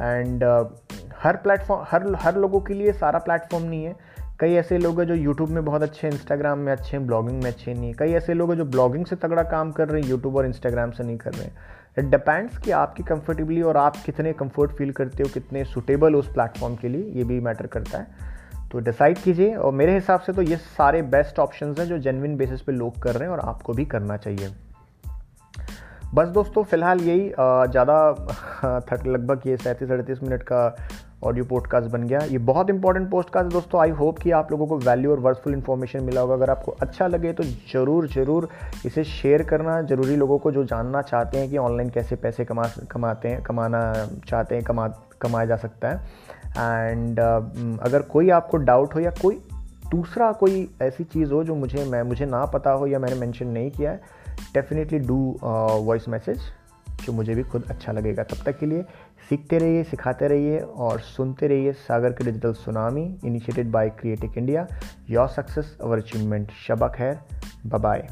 एंड 0.01 0.43
uh, 0.43 0.65
हर 1.23 1.35
प्लेटफॉर्म 1.35 1.85
हर 1.91 2.15
हर 2.15 2.37
लोगों 2.37 2.59
के 2.61 2.73
लिए 2.73 2.91
सारा 2.93 3.19
प्लेटफॉर्म 3.19 3.65
नहीं 3.65 3.83
है। 3.85 3.95
कई 4.39 4.53
ऐसे 4.53 4.77
लोग 4.77 4.99
हैं 4.99 5.07
जो 5.07 5.15
यूट्यूब 5.15 5.49
में 5.49 5.63
बहुत 5.65 5.83
अच्छे 5.83 6.07
हैं 6.07 6.13
इंस्टाग्राम 6.13 6.59
में 6.59 6.71
अच्छे 6.71 6.97
हैं 6.97 7.05
ब्लॉगिंग 7.07 7.43
में 7.43 7.49
अच्छे 7.51 7.73
नहीं 7.73 7.93
कई 7.93 8.11
ऐसे 8.13 8.33
लोग 8.33 8.49
हैं 8.49 8.57
जो 8.57 8.65
ब्लॉगिंग 8.65 9.05
से 9.05 9.15
तगड़ा 9.15 9.43
काम 9.43 9.71
कर 9.71 9.87
रहे 9.89 10.01
हैं 10.01 10.09
यूट्यूब 10.09 10.35
और 10.35 10.45
इंस्टाग्राम 10.45 10.91
से 10.91 11.03
नहीं 11.03 11.17
कर 11.17 11.33
रहे 11.33 11.45
हैं। 11.45 11.55
इट 11.97 12.05
डिपेंड्स 12.05 12.57
कि 12.57 12.71
आपकी 12.71 13.03
कंफर्टेबली 13.03 13.61
और 13.61 13.77
आप 13.77 13.95
कितने 14.05 14.33
कंफर्ट 14.33 14.71
फील 14.71 14.91
करते 14.91 15.23
हो, 15.23 15.29
कितने 15.33 15.63
सुटेबल 15.65 16.15
उस 16.15 16.31
प्लेटफॉर्म 16.33 16.75
के 16.75 16.87
लिए, 16.87 17.11
ये 17.11 17.23
भी 17.23 17.39
मैटर 17.39 17.67
करता 17.67 17.97
है। 17.97 18.35
तो 18.71 18.79
डिसाइड 18.79 19.17
कीजिए 19.17 19.55
और 19.55 19.73
मेरे 19.73 19.93
हिसाब 19.93 20.19
से 20.19 20.33
तो 20.33 20.41
ये 20.41 20.57
सारे 20.57 21.01
बेस्ट 21.01 21.39
ऑप्शन 21.39 21.75
हैं 21.79 21.85
जो 21.85 21.97
जेनविन 21.97 22.37
बेसिस 22.37 22.61
पे 22.61 22.71
लोग 22.71 23.01
कर 23.01 23.15
रहे 23.15 23.29
हैं 23.29 23.35
और 23.35 23.39
आपको 23.39 23.73
भी 23.73 23.85
करना 23.85 24.17
चाहिए। 24.17 24.53
बस 26.13 26.27
दोस्तों, 26.27 26.63
फ़िलहाल 26.63 26.99
यही 26.99 27.29
ज़्यादा, 27.29 28.09
लगभग 29.07 29.41
ये 29.47 29.57
सैंतीस, 29.57 29.91
अड़तीस 29.91 30.23
मिनट 30.23 30.43
का 30.43 30.67
ऑडियो 31.23 31.45
पॉडकास्ट 31.45 31.87
बन 31.91 32.03
गया। 32.03 32.19
ये 32.21 32.37
बहुत 32.47 32.69
इंपॉर्टेंट 32.69 33.09
पॉडकास्ट 33.11 33.45
है। 33.45 33.51
दोस्तों 33.51 33.81
आई 33.81 33.89
होप 33.89 34.19
कि 34.19 34.31
आप 34.31 34.51
लोगों 34.51 34.65
को 34.67 34.77
वैल्यू 34.77 35.11
और 35.11 35.19
वर्थफुल 35.19 35.53
इन्फॉर्मेशन 35.53 36.03
मिला 36.03 36.21
होगा। 36.21 36.33
अगर 36.33 36.49
आपको 36.49 36.71
अच्छा 36.81 37.07
लगे 37.07 37.31
तो 37.33 37.43
ज़रूर 37.43 38.07
ज़रूर 38.07 38.47
इसे 38.85 39.03
शेयर 39.03 39.43
करना। 39.43 39.81
ज़रूरी 39.81 40.15
लोगों 40.15 40.37
को 40.37 40.51
जो 40.51 40.63
जानना 40.63 41.01
चाहते 41.01 41.37
हैं 41.37 41.49
कि 41.49 41.57
ऑनलाइन 41.57 41.89
कैसे 41.89 42.15
पैसे 42.15 42.45
कमा 42.45 42.63
कमाते 42.91 43.29
हैं 43.29 43.41
कमाना 43.43 43.81
चाहते 44.27 44.55
हैं 44.55 44.63
कमा 44.63 44.87
कमाया 45.21 45.45
जा 45.45 45.55
सकता 45.55 45.89
है। 45.89 45.95
एंड 46.57 47.19
uh, 47.19 47.79
अगर 47.85 48.01
कोई 48.01 48.29
आपको 48.29 48.57
डाउट 48.59 48.95
हो 48.95 48.99
या 48.99 49.11
कोई 49.21 49.41
दूसरा 49.91 50.31
कोई 50.33 50.67
ऐसी 50.81 51.03
चीज़ 51.03 51.33
हो 51.33 51.43
जो 51.43 51.55
मुझे 51.55 51.83
मैं 51.85 52.03
मुझे 52.03 52.25
ना 52.25 52.45
पता 52.45 52.71
हो 52.71 52.87
या 52.87 52.99
मैंने 52.99 53.15
मेंशन 53.15 53.47
नहीं 53.47 53.71
किया 53.71 53.91
है 53.91 54.01
डेफिनेटली 54.53 54.99
डू 54.99 55.19
वॉइस 55.43 56.07
मैसेज 56.09 56.39
जो 57.05 57.13
मुझे 57.13 57.35
भी 57.35 57.43
खुद 57.43 57.65
अच्छा 57.69 57.91
लगेगा। 57.91 58.23
तब 58.23 58.43
तक 58.45 58.57
के 58.59 58.65
लिए 58.65 58.83
सीखते 59.29 59.57
रहिए, 59.57 59.83
सिखाते 59.83 60.27
रहिए 60.27 60.59
और 60.59 60.99
सुनते 60.99 61.47
रहिए 61.47 61.71
सागर 61.73 62.11
के 62.11 62.23
digital 62.25 62.53
tsunami 62.53 63.03
initiated 63.25 63.71
by 63.71 63.89
Creatic 63.89 64.37
India 64.37 64.67
your 65.09 65.27
success 65.27 65.77
our 65.81 65.97
achievement 65.97 66.51
Shaba 66.67 66.87
Khair. 66.87 67.19
Bye 67.67 68.07